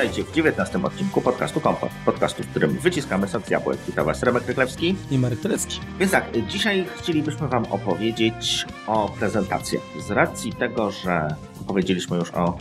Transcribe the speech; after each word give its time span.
Witajcie 0.00 0.24
w 0.24 0.32
19 0.32 0.82
odcinku 0.82 1.20
podcastu 1.20 1.60
Kompot. 1.60 1.90
Podcastu, 2.04 2.42
w 2.42 2.50
którym 2.50 2.70
wyciskamy 2.70 3.28
sok 3.28 3.46
z 3.46 3.50
jabłek. 3.50 3.78
Witam 3.86 4.06
Was 4.06 4.22
Remek 4.22 4.46
Ryklewski 4.46 4.96
i 5.10 5.18
Marek 5.18 5.40
Telecki. 5.40 5.80
Więc 5.98 6.12
tak, 6.12 6.24
dzisiaj 6.48 6.86
chcielibyśmy 6.96 7.48
Wam 7.48 7.64
opowiedzieć 7.70 8.66
o 8.86 9.08
prezentacjach. 9.18 9.82
Z 10.06 10.10
racji 10.10 10.52
tego, 10.52 10.90
że 10.90 11.34
powiedzieliśmy 11.66 12.16
już 12.16 12.34
o 12.34 12.58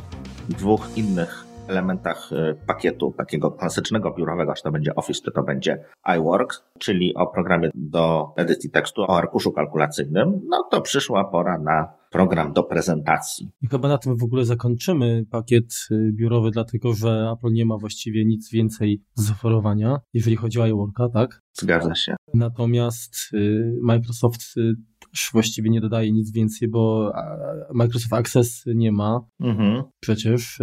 dwóch 0.49 0.97
innych 0.97 1.45
elementach 1.67 2.31
y, 2.31 2.55
pakietu 2.67 3.13
takiego 3.17 3.51
klasycznego 3.51 4.11
biurowego, 4.11 4.53
czy 4.53 4.63
to 4.63 4.71
będzie 4.71 4.95
Office, 4.95 5.21
czy 5.25 5.31
to 5.31 5.43
będzie 5.43 5.85
iWorks, 6.17 6.63
czyli 6.79 7.15
o 7.15 7.27
programie 7.27 7.69
do 7.73 8.33
edycji 8.35 8.69
tekstu, 8.69 9.01
o 9.01 9.17
arkuszu 9.17 9.51
kalkulacyjnym, 9.51 10.41
no 10.47 10.63
to 10.71 10.81
przyszła 10.81 11.23
pora 11.23 11.57
na 11.57 11.98
program 12.09 12.53
do 12.53 12.63
prezentacji. 12.63 13.49
I 13.61 13.67
chyba 13.67 13.87
na 13.87 13.97
tym 13.97 14.17
w 14.17 14.23
ogóle 14.23 14.45
zakończymy 14.45 15.25
pakiet 15.31 15.87
y, 15.91 16.11
biurowy, 16.13 16.51
dlatego 16.51 16.93
że 16.93 17.31
Apple 17.33 17.51
nie 17.53 17.65
ma 17.65 17.77
właściwie 17.77 18.25
nic 18.25 18.51
więcej 18.51 19.01
do 19.17 19.23
zaoferowania, 19.23 19.99
jeżeli 20.13 20.35
chodzi 20.35 20.59
o 20.59 20.67
iWorka, 20.67 21.09
tak? 21.09 21.41
Zgadza 21.53 21.95
się. 21.95 22.15
Natomiast 22.33 23.15
y, 23.33 23.77
Microsoft 23.81 24.41
też 25.11 25.29
właściwie 25.33 25.69
nie 25.69 25.81
dodaje 25.81 26.11
nic 26.11 26.31
więcej, 26.31 26.67
bo 26.67 27.13
Microsoft 27.73 28.13
Access 28.13 28.63
nie 28.75 28.91
ma. 28.91 29.19
Mhm. 29.39 29.83
Przecież 29.99 30.59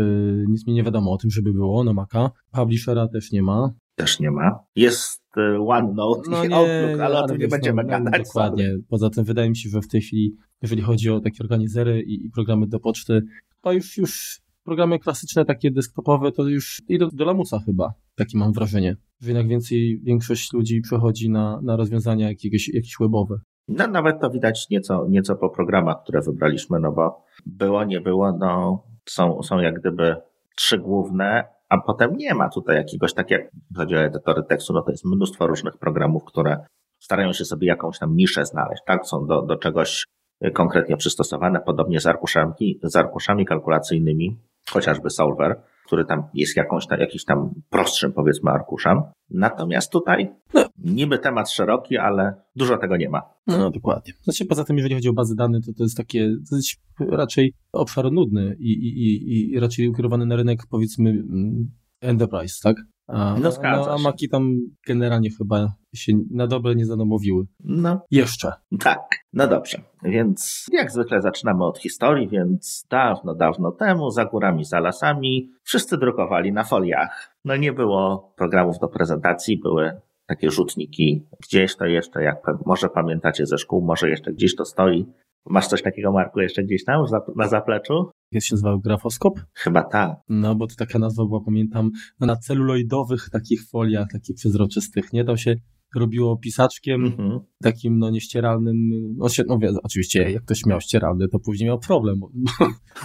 nic 0.48 0.66
mi 0.66 0.72
nie 0.72 0.82
wiadomo 0.82 1.12
o 1.12 1.16
tym, 1.16 1.30
żeby 1.30 1.52
było 1.52 1.84
na 1.84 1.92
Maca. 1.92 2.30
Publishera 2.52 3.08
też 3.08 3.32
nie 3.32 3.42
ma. 3.42 3.70
Też 3.96 4.20
nie 4.20 4.30
ma. 4.30 4.58
Jest 4.76 5.22
OneNote 5.66 6.30
no 6.30 6.44
i 6.44 6.48
nie, 6.48 6.56
Outlook, 6.56 7.00
ale 7.00 7.18
o 7.18 7.26
tym 7.26 7.38
nie 7.38 7.48
będziemy 7.48 7.82
no, 7.82 7.88
gadać. 7.88 8.24
Dokładnie. 8.24 8.76
Poza 8.88 9.10
tym 9.10 9.24
wydaje 9.24 9.50
mi 9.50 9.56
się, 9.56 9.68
że 9.68 9.80
w 9.80 9.88
tej 9.88 10.00
chwili, 10.00 10.36
jeżeli 10.62 10.82
chodzi 10.82 11.10
o 11.10 11.20
takie 11.20 11.42
organizery 11.42 12.02
i, 12.02 12.26
i 12.26 12.30
programy 12.30 12.66
do 12.66 12.80
poczty, 12.80 13.22
to 13.60 13.72
już, 13.72 13.96
już 13.96 14.40
programy 14.64 14.98
klasyczne, 14.98 15.44
takie 15.44 15.70
desktopowe, 15.70 16.32
to 16.32 16.48
już 16.48 16.82
idą 16.88 17.08
do 17.12 17.24
lamusa 17.24 17.58
chyba. 17.66 17.94
Takie 18.14 18.38
mam 18.38 18.52
wrażenie. 18.52 18.96
Że 19.20 19.28
jednak 19.28 19.48
więcej, 19.48 20.00
większość 20.02 20.52
ludzi 20.52 20.80
przechodzi 20.80 21.30
na, 21.30 21.60
na 21.62 21.76
rozwiązania 21.76 22.28
jakieś, 22.28 22.68
jakieś 22.68 22.94
webowe. 23.00 23.36
No, 23.68 23.86
nawet 23.86 24.20
to 24.20 24.30
widać 24.30 24.66
nieco, 24.70 25.06
nieco 25.08 25.36
po 25.36 25.50
programach, 25.50 25.96
które 26.02 26.20
wybraliśmy, 26.20 26.80
no 26.80 26.92
bo 26.92 27.24
było, 27.46 27.84
nie 27.84 28.00
było, 28.00 28.32
no 28.32 28.82
są, 29.08 29.42
są 29.42 29.58
jak 29.58 29.80
gdyby 29.80 30.16
trzy 30.56 30.78
główne, 30.78 31.44
a 31.68 31.78
potem 31.78 32.16
nie 32.16 32.34
ma 32.34 32.48
tutaj 32.48 32.76
jakiegoś, 32.76 33.14
tak 33.14 33.30
jak 33.30 33.42
chodzi 33.76 33.96
o 33.96 34.00
edytory 34.00 34.42
tekstu, 34.42 34.72
no 34.72 34.82
to 34.82 34.90
jest 34.90 35.04
mnóstwo 35.04 35.46
różnych 35.46 35.78
programów, 35.78 36.24
które 36.24 36.66
starają 36.98 37.32
się 37.32 37.44
sobie 37.44 37.66
jakąś 37.66 37.98
tam 37.98 38.16
niszę 38.16 38.44
znaleźć, 38.46 38.82
tak? 38.86 39.06
Są 39.06 39.26
do, 39.26 39.42
do 39.42 39.56
czegoś 39.56 40.06
konkretnie 40.52 40.96
przystosowane, 40.96 41.60
podobnie 41.60 42.00
z 42.00 42.06
arkuszami, 42.06 42.80
z 42.82 42.96
arkuszami 42.96 43.46
kalkulacyjnymi, 43.46 44.38
chociażby 44.70 45.10
Solver, 45.10 45.62
który 45.86 46.04
tam 46.04 46.22
jest 46.34 46.56
jakąś 46.56 46.86
tam, 46.86 47.00
jakiś 47.00 47.24
tam 47.24 47.50
prostszym, 47.70 48.12
powiedzmy, 48.12 48.50
arkuszem. 48.50 49.00
Natomiast 49.30 49.92
tutaj 49.92 50.28
no, 50.54 50.64
niby 50.78 51.18
temat 51.18 51.50
szeroki, 51.50 51.98
ale 51.98 52.34
dużo 52.56 52.78
tego 52.78 52.96
nie 52.96 53.08
ma. 53.08 53.22
No, 53.46 53.58
no 53.58 53.70
dokładnie. 53.70 54.12
Znaczy, 54.22 54.46
poza 54.46 54.64
tym, 54.64 54.76
jeżeli 54.76 54.94
chodzi 54.94 55.08
o 55.08 55.12
bazy 55.12 55.36
danych, 55.36 55.64
to 55.66 55.72
to 55.72 55.82
jest 55.82 55.96
takie 55.96 56.30
dosyć 56.50 56.80
raczej 57.00 57.52
obszar 57.72 58.12
nudny 58.12 58.56
i, 58.58 58.72
i, 58.72 59.02
i, 59.02 59.52
i 59.52 59.60
raczej 59.60 59.88
ukierowany 59.88 60.26
na 60.26 60.36
rynek, 60.36 60.60
powiedzmy, 60.70 61.10
mm, 61.10 61.70
enterprise, 62.00 62.60
tak? 62.62 62.76
A, 63.08 63.36
no, 63.40 63.50
no, 63.62 63.92
a 63.92 63.98
Maki 63.98 64.28
tam 64.28 64.56
generalnie 64.86 65.30
chyba 65.38 65.72
się 65.94 66.12
na 66.30 66.46
dobre 66.46 66.74
nie 66.74 66.86
zadomowiły. 66.86 67.44
No. 67.64 68.00
Jeszcze. 68.10 68.52
Tak. 68.80 69.00
No 69.32 69.46
dobrze. 69.46 69.78
Więc 70.02 70.66
jak 70.72 70.90
zwykle 70.90 71.22
zaczynamy 71.22 71.64
od 71.64 71.78
historii, 71.78 72.28
więc 72.28 72.86
dawno, 72.90 73.34
dawno 73.34 73.72
temu, 73.72 74.10
za 74.10 74.24
górami, 74.24 74.64
za 74.64 74.80
lasami, 74.80 75.50
wszyscy 75.62 75.98
drukowali 75.98 76.52
na 76.52 76.64
foliach. 76.64 77.36
No 77.44 77.56
nie 77.56 77.72
było 77.72 78.32
programów 78.36 78.78
do 78.78 78.88
prezentacji, 78.88 79.58
były 79.58 80.00
takie 80.26 80.50
rzutniki. 80.50 81.26
Gdzieś 81.42 81.76
to 81.76 81.84
jeszcze, 81.84 82.22
jak 82.22 82.36
może 82.66 82.88
pamiętacie 82.88 83.46
ze 83.46 83.58
szkół, 83.58 83.82
może 83.82 84.10
jeszcze 84.10 84.32
gdzieś 84.32 84.56
to 84.56 84.64
stoi. 84.64 85.06
Masz 85.50 85.68
coś 85.68 85.82
takiego, 85.82 86.12
Marku, 86.12 86.40
jeszcze 86.40 86.64
gdzieś 86.64 86.84
tam 86.84 87.04
na 87.36 87.48
zapleczu? 87.48 88.10
Jak 88.32 88.44
się 88.44 88.54
nazywał 88.54 88.80
grafoskop? 88.80 89.40
Chyba 89.54 89.82
tak. 89.82 90.16
No, 90.28 90.54
bo 90.54 90.66
to 90.66 90.74
taka 90.74 90.98
nazwa 90.98 91.24
była, 91.24 91.40
pamiętam, 91.44 91.90
no, 92.20 92.26
na 92.26 92.36
celuloidowych 92.36 93.28
takich 93.32 93.68
foliach, 93.68 94.08
takich 94.12 94.36
przezroczystych, 94.36 95.12
nie? 95.12 95.24
To 95.24 95.36
się 95.36 95.56
robiło 95.94 96.36
pisaczkiem, 96.36 97.10
mm-hmm. 97.10 97.40
takim 97.62 97.98
no 97.98 98.10
nieścieralnym, 98.10 98.76
no, 99.16 99.28
się, 99.28 99.42
no 99.46 99.58
oczywiście 99.82 100.30
jak 100.30 100.42
ktoś 100.44 100.66
miał 100.66 100.80
ścieralny, 100.80 101.28
to 101.28 101.38
później 101.38 101.68
miał 101.68 101.78
problem, 101.78 102.20
bo 102.20 102.30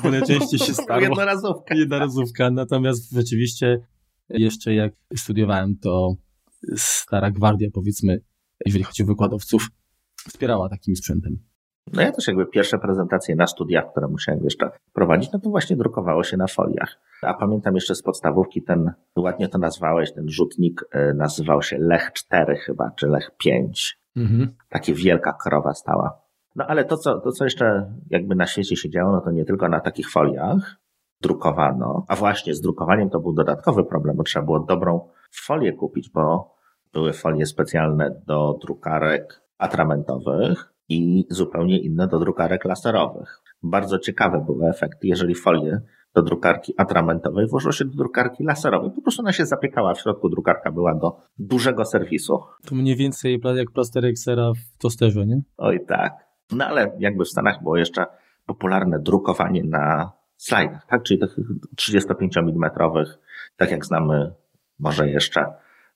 najczęściej 0.12 0.60
się 0.60 0.74
stało. 0.84 1.02
Jednorazówka. 1.02 1.76
Jednorazówka, 1.76 2.52
natomiast 2.52 3.12
rzeczywiście 3.12 3.80
jeszcze 4.30 4.74
jak 4.74 4.94
studiowałem, 5.16 5.78
to 5.78 6.16
stara 6.76 7.32
gwardia, 7.32 7.70
powiedzmy, 7.74 8.22
jeżeli 8.66 8.84
chodzi 8.84 9.04
o 9.04 9.06
wykładowców, 9.06 9.68
wspierała 10.28 10.70
takim 10.70 10.96
sprzętem. 10.96 11.51
No 11.94 12.02
ja 12.02 12.12
też 12.12 12.28
jakby 12.28 12.46
pierwsze 12.46 12.80
prezentacje 12.80 13.36
na 13.36 13.48
studiach, 13.48 13.92
które 13.92 14.08
musiałem 14.08 14.44
jeszcze 14.44 14.72
prowadzić, 14.94 15.32
no 15.32 15.40
to 15.40 15.50
właśnie 15.50 15.76
drukowało 15.76 16.24
się 16.24 16.38
na 16.38 16.48
foliach. 16.48 17.00
A 17.22 17.34
pamiętam 17.34 17.76
jeszcze 17.76 17.96
z 17.96 18.02
podstawówki 18.02 18.62
ten, 18.64 18.92
ładnie 19.16 19.48
to 19.48 19.58
nazwałeś, 19.58 20.14
ten 20.14 20.30
rzutnik 20.30 20.86
e, 20.92 21.14
nazywał 21.14 21.62
się 21.62 21.78
Lech 21.80 22.12
4 22.14 22.56
chyba, 22.56 22.92
czy 22.96 23.08
Lech 23.08 23.32
5. 23.38 24.00
Mhm. 24.18 24.56
Takie 24.70 24.94
wielka 24.94 25.34
krowa 25.34 25.74
stała. 25.74 26.22
No 26.56 26.66
ale 26.68 26.86
to 26.86 26.98
co, 26.98 27.20
to, 27.20 27.32
co 27.32 27.44
jeszcze 27.44 27.94
jakby 28.10 28.36
na 28.36 28.46
świecie 28.46 28.76
się 28.76 28.90
działo, 28.90 29.12
no 29.12 29.22
to 29.22 29.32
nie 29.32 29.46
tylko 29.46 29.70
na 29.70 29.80
takich 29.80 30.10
foliach 30.10 30.76
drukowano, 31.22 32.06
a 32.08 32.16
właśnie 32.16 32.54
z 32.54 32.62
drukowaniem 32.62 33.10
to 33.10 33.20
był 33.20 33.34
dodatkowy 33.34 33.84
problem, 33.84 34.16
bo 34.16 34.24
trzeba 34.24 34.46
było 34.46 34.60
dobrą 34.60 35.10
folię 35.32 35.74
kupić, 35.74 36.10
bo 36.10 36.56
były 36.94 37.14
folie 37.14 37.46
specjalne 37.46 38.22
do 38.28 38.58
drukarek 38.62 39.42
atramentowych, 39.58 40.74
i 40.92 41.26
zupełnie 41.30 41.80
inne 41.80 42.08
do 42.08 42.20
drukarek 42.20 42.66
laserowych. 42.66 43.42
Bardzo 43.64 44.00
ciekawe 44.00 44.44
były 44.46 44.70
efekty, 44.70 45.08
jeżeli 45.08 45.36
folię 45.36 45.82
do 46.14 46.22
drukarki 46.22 46.74
atramentowej 46.78 47.48
włożyło 47.48 47.72
się 47.72 47.86
do 47.86 47.96
drukarki 47.96 48.44
laserowej. 48.44 48.92
Po 48.96 49.02
prostu 49.02 49.22
ona 49.22 49.34
się 49.34 49.46
zapiekała, 49.46 49.94
w 49.94 50.02
środku 50.02 50.30
drukarka 50.30 50.72
była 50.72 50.96
do 50.96 51.22
dużego 51.38 51.86
serwisu. 51.86 52.40
To 52.66 52.76
mniej 52.76 52.96
więcej 52.96 53.40
jak 53.56 53.72
plasterek 53.72 54.20
sera 54.20 54.52
w 54.54 54.82
tosterze, 54.82 55.26
nie? 55.26 55.42
Oj 55.58 55.86
tak. 55.88 56.14
No 56.52 56.66
ale 56.66 56.92
jakby 57.00 57.26
w 57.26 57.30
Stanach 57.30 57.64
było 57.64 57.78
jeszcze 57.78 58.06
popularne 58.46 59.00
drukowanie 59.00 59.64
na 59.64 60.12
slajdach, 60.38 60.86
tak? 60.86 61.04
Czyli 61.04 61.20
tych 61.20 61.36
35 61.76 62.38
mm, 62.38 62.72
tak 63.58 63.72
jak 63.72 63.86
znamy 63.86 64.34
może 64.80 65.10
jeszcze 65.10 65.46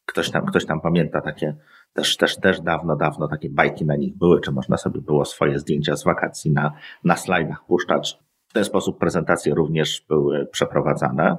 ktoś 0.05 0.31
tam, 0.31 0.45
ktoś 0.45 0.65
tam 0.65 0.81
pamięta 0.81 1.21
takie 1.21 1.55
też, 1.95 2.17
też, 2.17 2.37
też 2.37 2.61
dawno, 2.61 2.95
dawno 2.95 3.27
takie 3.27 3.49
bajki 3.49 3.85
na 3.85 3.95
nich 3.95 4.17
były, 4.17 4.41
czy 4.41 4.51
można 4.51 4.77
sobie 4.77 5.01
było 5.01 5.25
swoje 5.25 5.59
zdjęcia 5.59 5.95
z 5.95 6.03
wakacji 6.03 6.51
na, 6.51 6.71
na 7.03 7.15
slajdach 7.15 7.65
puszczać. 7.67 8.19
W 8.47 8.53
ten 8.53 8.65
sposób 8.65 8.97
prezentacje 8.99 9.53
również 9.53 10.05
były 10.09 10.47
przeprowadzane. 10.51 11.37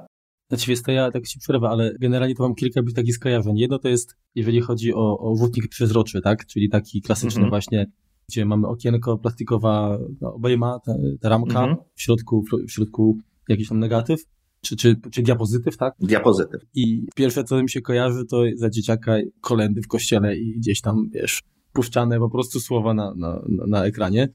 Znaczy, 0.49 0.71
jest 0.71 0.85
to 0.85 0.91
ja 0.91 1.11
tak 1.11 1.27
się 1.27 1.39
przerwę, 1.39 1.69
ale 1.69 1.93
generalnie 1.99 2.35
to 2.35 2.43
mam 2.43 2.55
kilka 2.55 2.81
takich 2.95 3.15
skojarzeń. 3.15 3.57
Jedno 3.57 3.79
to 3.79 3.87
jest, 3.87 4.15
jeżeli 4.35 4.61
chodzi 4.61 4.93
o, 4.93 5.19
o 5.19 5.35
rzutnik 5.35 5.67
przezroczy, 5.67 6.21
tak? 6.21 6.45
Czyli 6.45 6.69
taki 6.69 7.01
klasyczny 7.01 7.39
mm 7.39 7.47
-hmm. 7.47 7.51
właśnie, 7.51 7.85
gdzie 8.29 8.45
mamy 8.45 8.67
okienko, 8.67 9.17
plastikowa 9.17 9.97
no, 10.21 10.33
obejma, 10.33 10.79
ta, 10.85 10.93
ta 11.21 11.29
ramka, 11.29 11.63
mm 11.63 11.75
-hmm. 11.75 11.79
w 11.95 12.01
środku, 12.01 12.43
w 12.67 12.71
środku 12.71 13.17
jakiś 13.47 13.69
tam 13.69 13.79
negatyw 13.79 14.19
czy, 14.61 14.75
czy, 14.75 14.95
czy 15.11 15.21
diapozytyw, 15.21 15.77
tak? 15.77 15.93
Diapozytyw. 15.99 16.61
I 16.75 17.05
pierwsze, 17.15 17.43
co 17.43 17.63
mi 17.63 17.69
się 17.69 17.81
kojarzy, 17.81 18.25
to 18.25 18.43
za 18.55 18.69
dzieciaka 18.69 19.17
kolendy 19.41 19.81
w 19.81 19.87
kościele 19.87 20.37
i 20.37 20.59
gdzieś 20.59 20.81
tam, 20.81 21.09
wiesz, 21.13 21.43
puszczane 21.73 22.19
po 22.19 22.29
prostu 22.29 22.59
słowa 22.59 22.93
na, 22.93 23.13
na, 23.15 23.41
na 23.67 23.85
ekranie. 23.85 24.29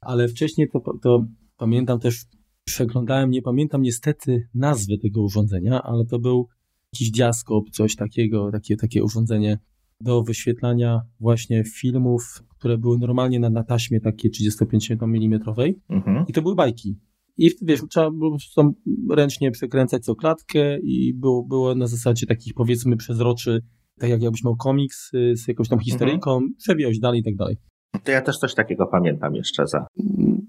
Ale 0.00 0.28
wcześniej 0.28 0.68
to, 0.72 0.80
to 1.02 1.26
pamiętam 1.56 2.00
też, 2.00 2.24
przeglądałem, 2.64 3.30
nie 3.30 3.42
pamiętam 3.42 3.82
niestety 3.82 4.48
nazwy 4.54 4.98
tego 4.98 5.22
urządzenia, 5.22 5.82
ale 5.82 6.04
to 6.04 6.18
był 6.18 6.48
jakiś 6.92 7.10
diaskop, 7.10 7.70
coś 7.70 7.96
takiego, 7.96 8.50
takie, 8.52 8.76
takie 8.76 9.04
urządzenie 9.04 9.58
do 10.00 10.22
wyświetlania 10.22 11.00
właśnie 11.20 11.64
filmów, 11.64 12.42
które 12.48 12.78
były 12.78 12.98
normalnie 12.98 13.40
na, 13.40 13.50
na 13.50 13.64
taśmie 13.64 14.00
takiej 14.00 14.30
35 14.30 14.90
mm 14.90 15.40
mhm. 15.88 16.24
i 16.28 16.32
to 16.32 16.42
były 16.42 16.54
bajki. 16.54 16.98
I 17.38 17.50
wiesz, 17.62 17.80
trzeba 17.90 18.10
było 18.10 18.36
tam 18.56 18.72
ręcznie 19.10 19.50
przekręcać 19.50 20.04
co 20.04 20.14
klatkę 20.14 20.78
i 20.78 21.14
było, 21.14 21.44
było 21.44 21.74
na 21.74 21.86
zasadzie 21.86 22.26
takich 22.26 22.54
powiedzmy 22.54 22.96
przezroczy, 22.96 23.62
tak 23.98 24.10
jak 24.10 24.22
jakbyś 24.22 24.44
miał 24.44 24.56
komiks 24.56 25.14
y, 25.14 25.36
z 25.36 25.48
jakąś 25.48 25.68
tam 25.68 25.78
historyjką, 25.78 26.30
mhm. 26.30 27.00
dalej 27.00 27.20
i 27.20 27.24
tak 27.24 27.36
dalej. 27.36 27.56
To 28.04 28.10
ja 28.10 28.22
też 28.22 28.38
coś 28.38 28.54
takiego 28.54 28.86
pamiętam 28.86 29.34
jeszcze 29.34 29.66
za. 29.66 29.86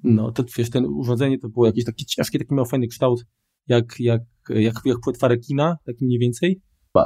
No, 0.03 0.31
to 0.31 0.43
wiesz, 0.57 0.69
ten 0.69 0.85
urządzenie 0.85 1.39
to 1.39 1.49
było 1.49 1.65
jakieś 1.65 1.85
takie 1.85 2.05
ciężkie, 2.05 2.39
taki 2.39 2.53
miał 2.53 2.65
fajny 2.65 2.87
kształt, 2.87 3.25
jak, 3.67 3.99
jak, 3.99 4.21
jak, 4.49 4.75
jak 4.85 4.97
płetwa 5.03 5.27
rekina, 5.27 5.77
taki 5.85 6.05
mniej 6.05 6.19
więcej, 6.19 6.61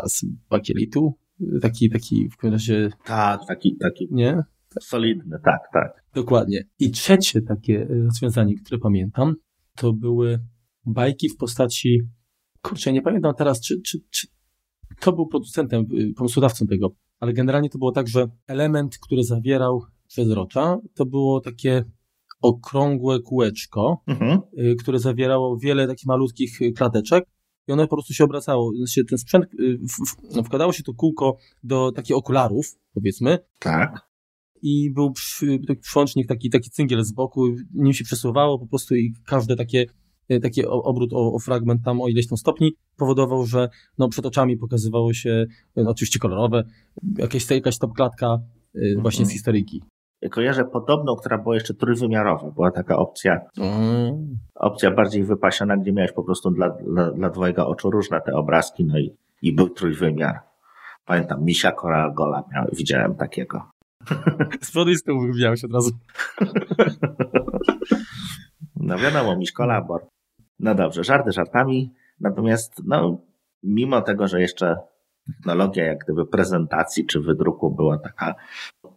z 0.08 0.26
bakielitu, 0.50 1.14
taki, 1.62 1.90
taki 1.90 2.30
w 2.30 2.38
każdym 2.38 2.54
razie... 2.54 2.90
Tak, 3.06 3.40
taki, 3.48 3.78
taki. 3.78 4.08
Nie? 4.12 4.44
Solidny, 4.82 5.38
tak, 5.44 5.60
tak. 5.74 6.04
Dokładnie. 6.16 6.64
I 6.80 6.92
trzecie 6.92 7.42
takie 7.42 7.88
rozwiązanie, 8.06 8.56
które 8.56 8.80
pamiętam, 8.80 9.36
to 9.76 9.94
były 9.94 10.40
bajki 10.86 11.30
w 11.30 11.38
postaci 11.38 12.00
kurczę, 12.62 12.94
nie 12.94 13.02
pamiętam 13.02 13.34
teraz, 13.38 13.62
czy, 13.62 13.82
czy, 13.82 14.00
czy 14.10 14.28
to 15.00 15.14
był 15.14 15.28
producentem, 15.28 15.86
y, 16.00 16.14
pomysłodawcą 16.14 16.68
tego, 16.68 16.96
ale 17.20 17.34
generalnie 17.34 17.70
to 17.70 17.78
było 17.78 17.92
tak, 17.92 18.08
że 18.08 18.28
element, 18.48 18.98
który 18.98 19.24
zawierał 19.24 19.82
przezrocza, 20.08 20.78
to 20.94 21.06
było 21.06 21.42
takie 21.42 21.84
okrągłe 22.42 23.20
kółeczko, 23.20 24.04
mhm. 24.08 24.40
Y, 24.60 24.76
które 24.76 25.00
zawierało 25.00 25.58
wiele 25.58 25.88
takich 25.88 26.06
malutkich 26.06 26.60
klateczek 26.76 27.26
i 27.68 27.72
ono 27.72 27.88
po 27.88 27.96
prostu 27.96 28.14
się 28.14 28.24
obracało. 28.24 28.72
Znaczy, 28.78 29.06
ten 29.06 29.18
sprzęt, 29.18 29.46
w, 30.38 30.44
wkładało 30.46 30.74
się 30.74 30.84
to 30.84 30.94
kółko 30.94 31.38
do 31.64 31.92
takich 31.92 32.16
okularów, 32.16 32.66
powiedzmy. 32.94 33.40
Tak 33.60 34.13
i 34.64 34.92
był 34.92 35.14
taki 35.68 36.26
taki, 36.26 36.50
taki 36.50 36.70
cyngiel 36.70 37.04
z 37.04 37.12
boku, 37.12 37.48
nim 37.74 37.94
się 37.94 38.04
przesuwało 38.04 38.60
po 38.60 38.68
prostu 38.68 38.96
i 38.96 39.14
każde 39.26 39.56
takie 39.56 39.86
e, 40.30 40.40
taki 40.40 40.66
obrót 40.66 41.14
o, 41.14 41.34
o, 41.34 41.40
fragment 41.40 41.84
tam 41.86 42.02
o 42.02 42.08
ileś 42.08 42.28
tam 42.28 42.38
stopni 42.38 42.76
powodował, 42.98 43.46
że 43.46 43.70
no, 43.98 44.10
przed 44.10 44.26
oczami 44.26 44.58
pokazywało 44.58 45.14
się, 45.14 45.46
no, 45.76 45.90
oczywiście 45.90 46.20
kolorowe, 46.20 46.64
jakieś, 47.18 47.50
jakaś 47.52 47.78
top 47.78 47.94
klatka 47.94 48.40
e, 48.76 48.80
właśnie 49.02 49.26
z 49.26 49.28
mhm. 49.28 49.34
historyjki. 49.34 49.82
Kojarzę 50.32 50.66
podobną, 50.66 51.16
która 51.16 51.38
była 51.38 51.56
jeszcze 51.56 51.74
trójwymiarowa. 51.74 52.52
Była 52.52 52.72
taka 52.72 52.98
opcja, 52.98 53.42
mm. 53.58 54.38
opcja 54.56 54.92
bardziej 54.92 55.24
wypasiona, 55.24 55.78
gdzie 55.78 55.94
miałeś 55.94 56.12
po 56.12 56.24
prostu 56.24 56.52
dla, 56.52 56.70
dla, 56.70 57.12
dla 57.12 57.30
twojego 57.30 57.68
oczu 57.68 57.92
różne 57.92 58.22
te 58.22 58.36
obrazki, 58.36 58.86
no 58.86 59.00
i, 59.00 59.16
i 59.42 59.56
był 59.56 59.70
trójwymiar. 59.70 60.40
Pamiętam, 61.06 61.44
Misia 61.44 61.72
Coral 61.72 62.14
Gola 62.14 62.44
miał, 62.54 62.66
widziałem 62.74 63.16
takiego. 63.16 63.73
Z 64.62 64.72
przodu 64.72 64.92
i 64.92 64.96
z 64.96 65.04
od 65.66 65.74
razu. 65.74 65.92
No 68.76 68.98
wiadomo, 68.98 69.36
miś 69.36 69.52
kolabor. 69.52 70.06
No 70.60 70.76
dobrze, 70.76 71.04
żarty 71.04 71.32
żartami, 71.32 71.94
natomiast 72.20 72.82
no, 72.86 73.18
mimo 73.64 74.02
tego, 74.02 74.28
że 74.28 74.42
jeszcze 74.42 74.76
technologia 75.28 75.86
jak 75.86 75.98
gdyby 76.04 76.26
prezentacji 76.26 77.06
czy 77.06 77.20
wydruku 77.20 77.76
była 77.76 77.98
taka 77.98 78.36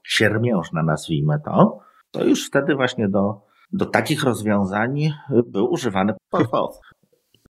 siermiężna, 0.04 0.82
nazwijmy 0.82 1.40
to, 1.44 1.78
to 2.10 2.24
już 2.24 2.46
wtedy 2.46 2.74
właśnie 2.74 3.08
do, 3.08 3.42
do 3.72 3.86
takich 3.86 4.24
rozwiązań 4.24 5.10
był 5.46 5.72
używany 5.72 6.14
PowerPoint. 6.30 6.80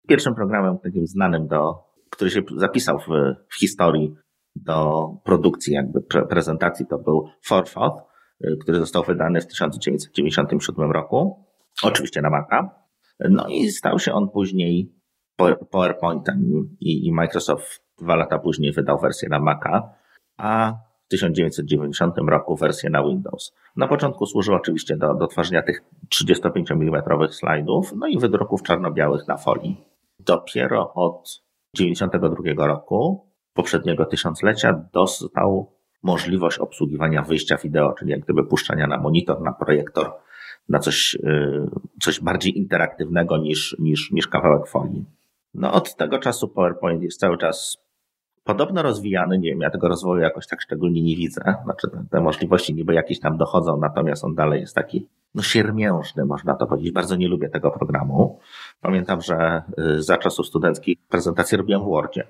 Pierwszym 0.07 0.35
programem 0.35 0.79
takim 0.79 1.07
znanym, 1.07 1.47
do, 1.47 1.83
który 2.09 2.31
się 2.31 2.41
zapisał 2.57 2.99
w, 2.99 3.07
w 3.49 3.59
historii 3.59 4.15
do 4.55 5.07
produkcji 5.23 5.73
jakby 5.73 6.01
pre 6.01 6.25
prezentacji 6.25 6.85
to 6.85 6.97
był 6.97 7.29
Forfoth, 7.45 8.03
y, 8.45 8.57
który 8.61 8.79
został 8.79 9.03
wydany 9.03 9.41
w 9.41 9.47
1997 9.47 10.91
roku, 10.91 11.45
oczywiście 11.83 12.21
na 12.21 12.29
Maca. 12.29 12.69
No 13.29 13.47
i 13.47 13.69
stał 13.69 13.99
się 13.99 14.13
on 14.13 14.29
później 14.29 15.01
PowerPointem 15.71 16.43
i, 16.79 17.07
i 17.07 17.13
Microsoft 17.13 17.83
dwa 17.97 18.15
lata 18.15 18.39
później 18.39 18.71
wydał 18.71 18.99
wersję 18.99 19.29
na 19.29 19.39
Maca, 19.39 19.93
a 20.37 20.73
w 21.05 21.09
1990 21.09 22.15
roku 22.17 22.55
wersję 22.55 22.89
na 22.89 23.03
Windows. 23.03 23.53
Na 23.75 23.87
początku 23.87 24.25
służył 24.25 24.55
oczywiście 24.55 24.97
do, 24.97 25.13
do 25.13 25.27
tworzenia 25.27 25.63
tych 25.63 25.83
35 26.09 26.71
mm 26.71 27.03
slajdów, 27.29 27.93
no 27.95 28.07
i 28.07 28.19
wydruków 28.19 28.63
czarno-białych 28.63 29.27
na 29.27 29.37
folii. 29.37 29.85
Dopiero 30.19 30.93
od 30.93 31.41
1992 31.75 32.67
roku 32.67 33.30
poprzedniego 33.53 34.05
tysiąclecia 34.05 34.85
dostał 34.93 35.71
możliwość 36.03 36.57
obsługiwania 36.57 37.21
wyjścia 37.21 37.57
wideo, 37.57 37.93
czyli 37.93 38.11
jak 38.11 38.19
gdyby 38.19 38.43
puszczania 38.43 38.87
na 38.87 38.97
monitor, 38.97 39.41
na 39.41 39.53
projektor, 39.53 40.11
na 40.69 40.79
coś, 40.79 41.15
y, 41.15 41.69
coś 42.01 42.19
bardziej 42.19 42.57
interaktywnego 42.57 43.37
niż, 43.37 43.75
niż, 43.79 44.11
niż 44.11 44.27
kawałek 44.27 44.67
folii. 44.67 45.05
No 45.53 45.73
od 45.73 45.95
tego 45.95 46.19
czasu 46.19 46.47
PowerPoint 46.47 47.03
jest 47.03 47.19
cały 47.19 47.37
czas 47.37 47.77
podobno 48.43 48.81
rozwijany, 48.81 49.39
nie 49.39 49.49
wiem, 49.49 49.61
ja 49.61 49.69
tego 49.69 49.87
rozwoju 49.87 50.21
jakoś 50.21 50.47
tak 50.47 50.61
szczególnie 50.61 51.01
nie 51.01 51.15
widzę, 51.15 51.41
znaczy 51.63 51.87
te, 52.11 52.21
możliwości 52.21 52.73
niby 52.75 52.93
jakieś 52.93 53.19
tam 53.19 53.37
dochodzą, 53.37 53.77
natomiast 53.77 54.23
on 54.23 54.35
dalej 54.35 54.61
jest 54.61 54.75
taki, 54.75 55.07
no 55.35 55.41
siermiężny, 55.41 56.25
można 56.25 56.55
to 56.55 56.67
powiedzieć. 56.67 56.91
Bardzo 56.91 57.15
nie 57.15 57.27
lubię 57.27 57.49
tego 57.49 57.71
programu. 57.71 58.39
Pamiętam, 58.81 59.21
że 59.21 59.61
y, 59.79 60.03
za 60.03 60.17
czasów 60.17 60.47
studenckich 60.47 60.97
prezentacje 61.09 61.57
robiłem 61.57 61.81
w 61.81 61.85
Wordzie 61.85 62.27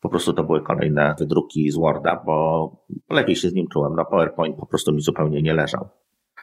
po 0.00 0.08
prostu 0.08 0.32
to 0.32 0.44
były 0.44 0.62
kolejne 0.62 1.14
wydruki 1.18 1.70
z 1.70 1.76
Worda, 1.76 2.22
bo 2.26 2.70
lepiej 3.10 3.36
się 3.36 3.48
z 3.48 3.54
nim 3.54 3.66
czułem. 3.68 3.96
No 3.96 4.04
PowerPoint 4.04 4.56
po 4.56 4.66
prostu 4.66 4.92
mi 4.92 5.00
zupełnie 5.00 5.42
nie 5.42 5.54
leżał. 5.54 5.88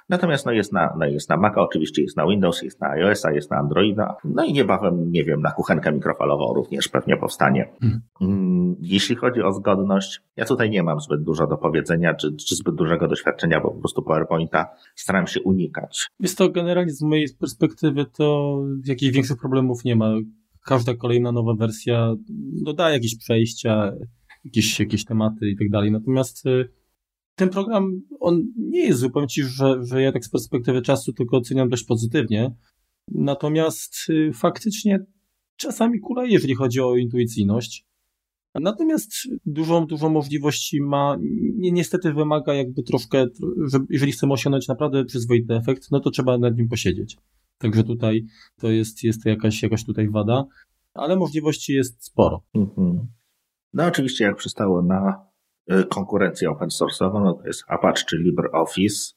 Natomiast 0.10 0.46
no 0.46 0.52
jest, 0.52 0.74
na, 0.74 0.96
no 1.00 1.06
jest 1.06 1.30
na 1.30 1.38
Maca, 1.38 1.62
oczywiście 1.62 2.02
jest 2.02 2.18
na 2.18 2.28
Windows, 2.28 2.62
jest 2.62 2.82
na 2.82 2.90
iOS-a, 2.90 3.32
jest 3.32 3.52
na 3.52 3.58
Androida. 3.58 4.16
No 4.24 4.44
i 4.44 4.54
niebawem, 4.54 5.12
nie 5.12 5.24
wiem, 5.24 5.42
na 5.42 5.52
kuchenkę 5.52 5.92
mikrofalową 5.92 6.54
również 6.54 6.88
pewnie 6.88 7.18
powstanie. 7.18 7.74
Hmm. 8.20 8.76
Jeśli 8.80 9.16
chodzi 9.16 9.42
o 9.42 9.54
zgodność, 9.54 10.22
ja 10.36 10.46
tutaj 10.46 10.70
nie 10.70 10.84
mam 10.84 11.00
zbyt 11.00 11.24
dużo 11.24 11.48
do 11.48 11.58
powiedzenia, 11.58 12.14
czy, 12.14 12.36
czy 12.36 12.56
zbyt 12.56 12.76
dużego 12.76 13.08
doświadczenia, 13.08 13.62
bo 13.62 13.72
po 13.72 13.80
prostu 13.80 14.02
PowerPointa 14.02 14.68
staram 14.96 15.28
się 15.28 15.42
unikać. 15.42 16.08
Jest 16.20 16.38
to 16.38 16.50
generalnie 16.50 16.92
z 16.92 17.02
mojej 17.02 17.28
perspektywy 17.40 18.06
to 18.06 18.58
jakichś 18.86 19.14
większych 19.14 19.38
problemów 19.38 19.84
nie 19.86 19.96
ma 19.96 20.14
każda 20.64 20.94
kolejna 20.96 21.32
nowa 21.32 21.54
wersja 21.54 22.16
dodaje 22.64 22.96
jakieś 22.96 23.18
przejścia, 23.18 23.92
jakieś, 24.46 24.80
jakieś 24.80 25.06
tematy 25.06 25.50
i 25.50 25.58
tak 25.58 25.70
dalej. 25.70 25.92
Natomiast 25.92 26.46
y, 26.46 26.70
ten 27.36 27.50
program, 27.50 28.02
on 28.20 28.44
nie 28.58 28.86
jest 28.86 29.00
zupełnie 29.00 29.28
ci, 29.28 29.44
że, 29.44 29.86
że 29.86 30.02
ja 30.02 30.12
tak 30.12 30.26
z 30.26 30.30
perspektywy 30.30 30.82
czasu 30.82 31.14
tylko 31.14 31.38
oceniam 31.38 31.70
dość 31.70 31.84
pozytywnie. 31.84 32.56
Natomiast 33.12 33.96
y, 34.10 34.32
faktycznie 34.34 35.00
czasami 35.56 36.00
kula, 36.00 36.26
jeżeli 36.26 36.56
chodzi 36.56 36.82
o 36.82 36.96
intuicyjność. 36.96 37.86
Natomiast 38.56 39.12
dużą, 39.46 39.86
dużo 39.86 40.10
możliwości 40.10 40.82
ma, 40.82 41.18
niestety 41.60 42.14
wymaga 42.14 42.54
jakby 42.54 42.84
troszkę, 42.84 43.26
że 43.72 43.80
jeżeli 43.90 44.12
chcemy 44.12 44.34
osiągnąć 44.34 44.68
naprawdę 44.68 45.06
przyzwoity 45.06 45.54
efekt, 45.54 45.92
no 45.92 46.00
to 46.00 46.12
trzeba 46.12 46.38
nad 46.38 46.58
nim 46.58 46.68
posiedzieć. 46.68 47.18
Także 47.64 47.84
tutaj 47.84 48.26
to 48.60 48.70
jest, 48.70 49.04
jest 49.04 49.26
jakaś, 49.26 49.64
jakaś 49.64 49.86
tutaj 49.86 50.10
wada, 50.10 50.46
ale 50.94 51.16
możliwości 51.16 51.74
jest 51.74 52.06
sporo. 52.06 52.44
Mhm. 52.54 53.08
No 53.74 53.86
oczywiście 53.86 54.24
jak 54.24 54.36
przystało 54.36 54.82
na 54.82 55.26
y, 55.72 55.84
konkurencję 55.84 56.50
open 56.50 56.70
source'ową, 56.70 57.24
no 57.24 57.34
to 57.34 57.48
jest 57.48 57.64
Apache 57.68 58.06
czy 58.06 58.18
LibreOffice 58.18 59.14